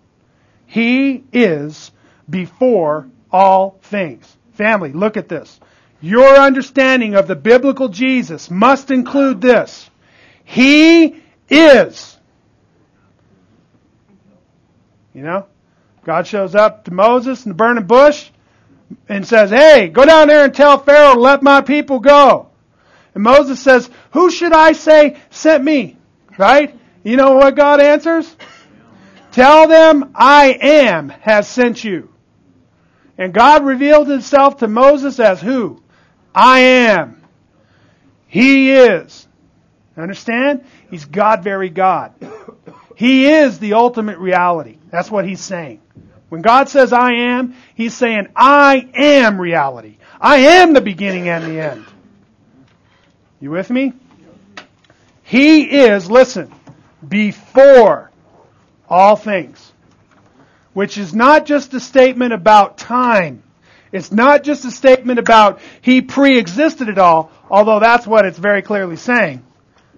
He 0.67 1.25
is 1.33 1.91
before 2.31 3.09
all 3.31 3.79
things. 3.83 4.38
Family, 4.59 4.93
look 4.93 5.17
at 5.17 5.29
this. 5.29 5.61
Your 6.01 6.37
understanding 6.37 7.15
of 7.15 7.29
the 7.29 7.37
biblical 7.37 7.89
Jesus 7.89 8.51
must 8.51 8.91
include 8.91 9.41
this. 9.41 9.89
He 10.43 11.23
is. 11.49 12.19
You 15.15 15.23
know? 15.23 15.47
God 16.05 16.27
shows 16.27 16.57
up 16.57 16.85
to 16.85 16.93
Moses 16.93 17.45
in 17.47 17.51
the 17.51 17.55
burning 17.55 17.87
bush 17.87 18.31
and 19.09 19.25
says, 19.25 19.51
Hey, 19.51 19.89
go 19.89 20.05
down 20.05 20.27
there 20.27 20.45
and 20.45 20.55
tell 20.55 20.79
Pharaoh 20.79 21.15
to 21.15 21.21
let 21.21 21.41
my 21.41 21.61
people 21.61 22.01
go. 22.01 22.49
And 23.15 23.23
Moses 23.23 23.61
says, 23.61 23.89
Who 24.11 24.29
should 24.29 24.53
I 24.53 24.73
say 24.73 25.19
sent 25.31 25.63
me? 25.63 25.97
Right? 26.37 26.77
You 27.05 27.17
know 27.17 27.35
what 27.35 27.55
God 27.55 27.81
answers? 27.81 28.35
Tell 29.31 29.69
them 29.69 30.11
I 30.17 30.59
am 30.61 31.11
has 31.11 31.47
sent 31.47 31.85
you. 31.85 32.09
And 33.19 33.35
God 33.35 33.65
revealed 33.65 34.09
himself 34.09 34.59
to 34.59 34.69
Moses 34.69 35.19
as 35.19 35.41
who? 35.41 35.83
I 36.33 36.61
am. 36.61 37.21
He 38.29 38.71
is. 38.71 39.27
Understand? 39.97 40.65
He's 40.89 41.05
God 41.05 41.43
very 41.43 41.69
God. 41.69 42.15
He 42.95 43.27
is 43.27 43.59
the 43.59 43.75
ultimate 43.75 44.19
reality. 44.19 44.79
That's 44.91 45.11
what 45.11 45.27
he's 45.27 45.41
saying. 45.41 45.81
When 46.29 46.43
God 46.43 46.69
says 46.69 46.93
I 46.93 47.13
am, 47.13 47.55
he's 47.75 47.95
saying 47.95 48.29
I 48.37 48.89
am 48.95 49.41
reality. 49.41 49.97
I 50.21 50.39
am 50.39 50.73
the 50.73 50.81
beginning 50.81 51.29
and 51.29 51.45
the 51.45 51.61
end. 51.61 51.85
You 53.41 53.51
with 53.51 53.71
me? 53.71 53.93
He 55.23 55.63
is, 55.81 56.11
listen, 56.11 56.53
before 57.07 58.11
all 58.89 59.17
things. 59.17 59.73
Which 60.79 60.97
is 60.97 61.13
not 61.13 61.45
just 61.45 61.75
a 61.75 61.81
statement 61.81 62.33
about 62.33 62.79
time. 62.79 63.43
It's 63.91 64.13
not 64.13 64.45
just 64.45 64.65
a 64.65 64.71
statement 64.71 65.19
about 65.19 65.59
he 65.81 66.03
pre-existed 66.03 66.89
it 66.89 66.99
all, 66.99 67.33
although 67.51 67.81
that's 67.81 68.07
what 68.07 68.25
it's 68.25 68.39
very 68.39 68.63
clearly 68.63 68.95
saying. 68.95 69.45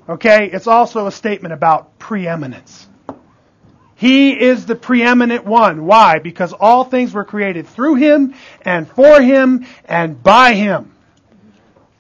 Okay? 0.08 0.48
It's 0.50 0.66
also 0.66 1.06
a 1.06 1.12
statement 1.12 1.52
about 1.52 1.98
preeminence. 1.98 2.88
He 3.94 4.30
is 4.40 4.64
the 4.64 4.74
preeminent 4.74 5.44
one. 5.44 5.84
Why? 5.84 6.18
Because 6.18 6.54
all 6.54 6.84
things 6.84 7.12
were 7.12 7.26
created 7.26 7.68
through 7.68 7.96
him 7.96 8.34
and 8.62 8.88
for 8.88 9.20
him 9.20 9.66
and 9.84 10.22
by 10.22 10.54
him. 10.54 10.94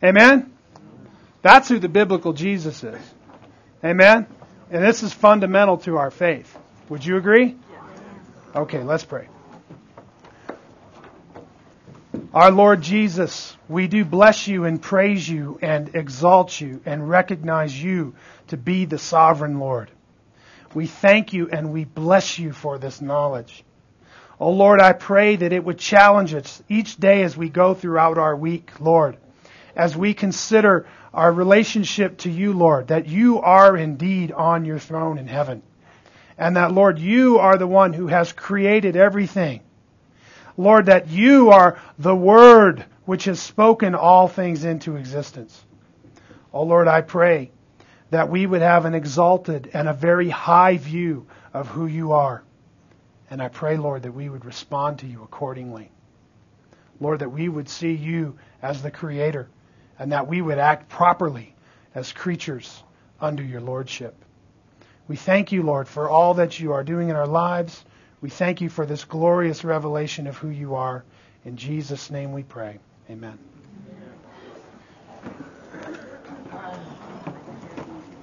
Amen? 0.02 0.50
That's 1.42 1.68
who 1.68 1.80
the 1.80 1.90
biblical 1.90 2.32
Jesus 2.32 2.82
is. 2.82 3.02
Amen? 3.84 4.26
And 4.70 4.82
this 4.82 5.02
is 5.02 5.12
fundamental 5.12 5.76
to 5.80 5.98
our 5.98 6.10
faith. 6.10 6.56
Would 6.88 7.04
you 7.04 7.18
agree? 7.18 7.56
Okay, 8.54 8.82
let's 8.82 9.04
pray. 9.04 9.28
Our 12.34 12.50
Lord 12.50 12.82
Jesus, 12.82 13.56
we 13.68 13.86
do 13.86 14.04
bless 14.04 14.48
you 14.48 14.64
and 14.64 14.82
praise 14.82 15.28
you 15.28 15.58
and 15.62 15.94
exalt 15.94 16.60
you 16.60 16.80
and 16.84 17.08
recognize 17.08 17.80
you 17.80 18.14
to 18.48 18.56
be 18.56 18.86
the 18.86 18.98
sovereign 18.98 19.60
Lord. 19.60 19.90
We 20.74 20.86
thank 20.86 21.32
you 21.32 21.48
and 21.48 21.72
we 21.72 21.84
bless 21.84 22.40
you 22.40 22.52
for 22.52 22.78
this 22.78 23.00
knowledge. 23.00 23.64
Oh 24.40 24.50
Lord, 24.50 24.80
I 24.80 24.94
pray 24.94 25.36
that 25.36 25.52
it 25.52 25.64
would 25.64 25.78
challenge 25.78 26.34
us 26.34 26.60
each 26.68 26.96
day 26.96 27.22
as 27.22 27.36
we 27.36 27.50
go 27.50 27.74
throughout 27.74 28.18
our 28.18 28.34
week, 28.34 28.80
Lord, 28.80 29.16
as 29.76 29.96
we 29.96 30.12
consider 30.12 30.86
our 31.14 31.32
relationship 31.32 32.18
to 32.18 32.30
you, 32.30 32.52
Lord, 32.52 32.88
that 32.88 33.06
you 33.06 33.40
are 33.40 33.76
indeed 33.76 34.32
on 34.32 34.64
your 34.64 34.78
throne 34.80 35.18
in 35.18 35.28
heaven. 35.28 35.62
And 36.40 36.56
that, 36.56 36.72
Lord, 36.72 36.98
you 36.98 37.38
are 37.38 37.58
the 37.58 37.66
one 37.66 37.92
who 37.92 38.06
has 38.06 38.32
created 38.32 38.96
everything. 38.96 39.60
Lord, 40.56 40.86
that 40.86 41.08
you 41.08 41.50
are 41.50 41.78
the 41.98 42.16
Word 42.16 42.86
which 43.04 43.24
has 43.24 43.38
spoken 43.38 43.94
all 43.94 44.26
things 44.26 44.64
into 44.64 44.96
existence. 44.96 45.62
Oh 46.52 46.62
Lord, 46.62 46.88
I 46.88 47.02
pray 47.02 47.50
that 48.08 48.30
we 48.30 48.46
would 48.46 48.62
have 48.62 48.86
an 48.86 48.94
exalted 48.94 49.70
and 49.74 49.86
a 49.86 49.92
very 49.92 50.30
high 50.30 50.78
view 50.78 51.26
of 51.52 51.68
who 51.68 51.86
you 51.86 52.12
are. 52.12 52.42
And 53.30 53.42
I 53.42 53.48
pray, 53.48 53.76
Lord, 53.76 54.02
that 54.04 54.12
we 54.12 54.30
would 54.30 54.46
respond 54.46 55.00
to 55.00 55.06
you 55.06 55.22
accordingly. 55.22 55.92
Lord, 57.00 57.18
that 57.18 57.30
we 57.30 57.50
would 57.50 57.68
see 57.68 57.92
you 57.92 58.38
as 58.62 58.82
the 58.82 58.90
Creator 58.90 59.48
and 59.98 60.12
that 60.12 60.26
we 60.26 60.40
would 60.40 60.58
act 60.58 60.88
properly 60.88 61.54
as 61.94 62.12
creatures 62.12 62.82
under 63.20 63.42
your 63.42 63.60
Lordship. 63.60 64.16
We 65.10 65.16
thank 65.16 65.50
you, 65.50 65.64
Lord, 65.64 65.88
for 65.88 66.08
all 66.08 66.34
that 66.34 66.60
you 66.60 66.72
are 66.72 66.84
doing 66.84 67.08
in 67.08 67.16
our 67.16 67.26
lives. 67.26 67.84
We 68.20 68.30
thank 68.30 68.60
you 68.60 68.68
for 68.68 68.86
this 68.86 69.04
glorious 69.04 69.64
revelation 69.64 70.28
of 70.28 70.36
who 70.36 70.50
you 70.50 70.76
are. 70.76 71.02
In 71.44 71.56
Jesus' 71.56 72.12
name 72.12 72.30
we 72.32 72.44
pray. 72.44 72.78
Amen. 73.10 73.49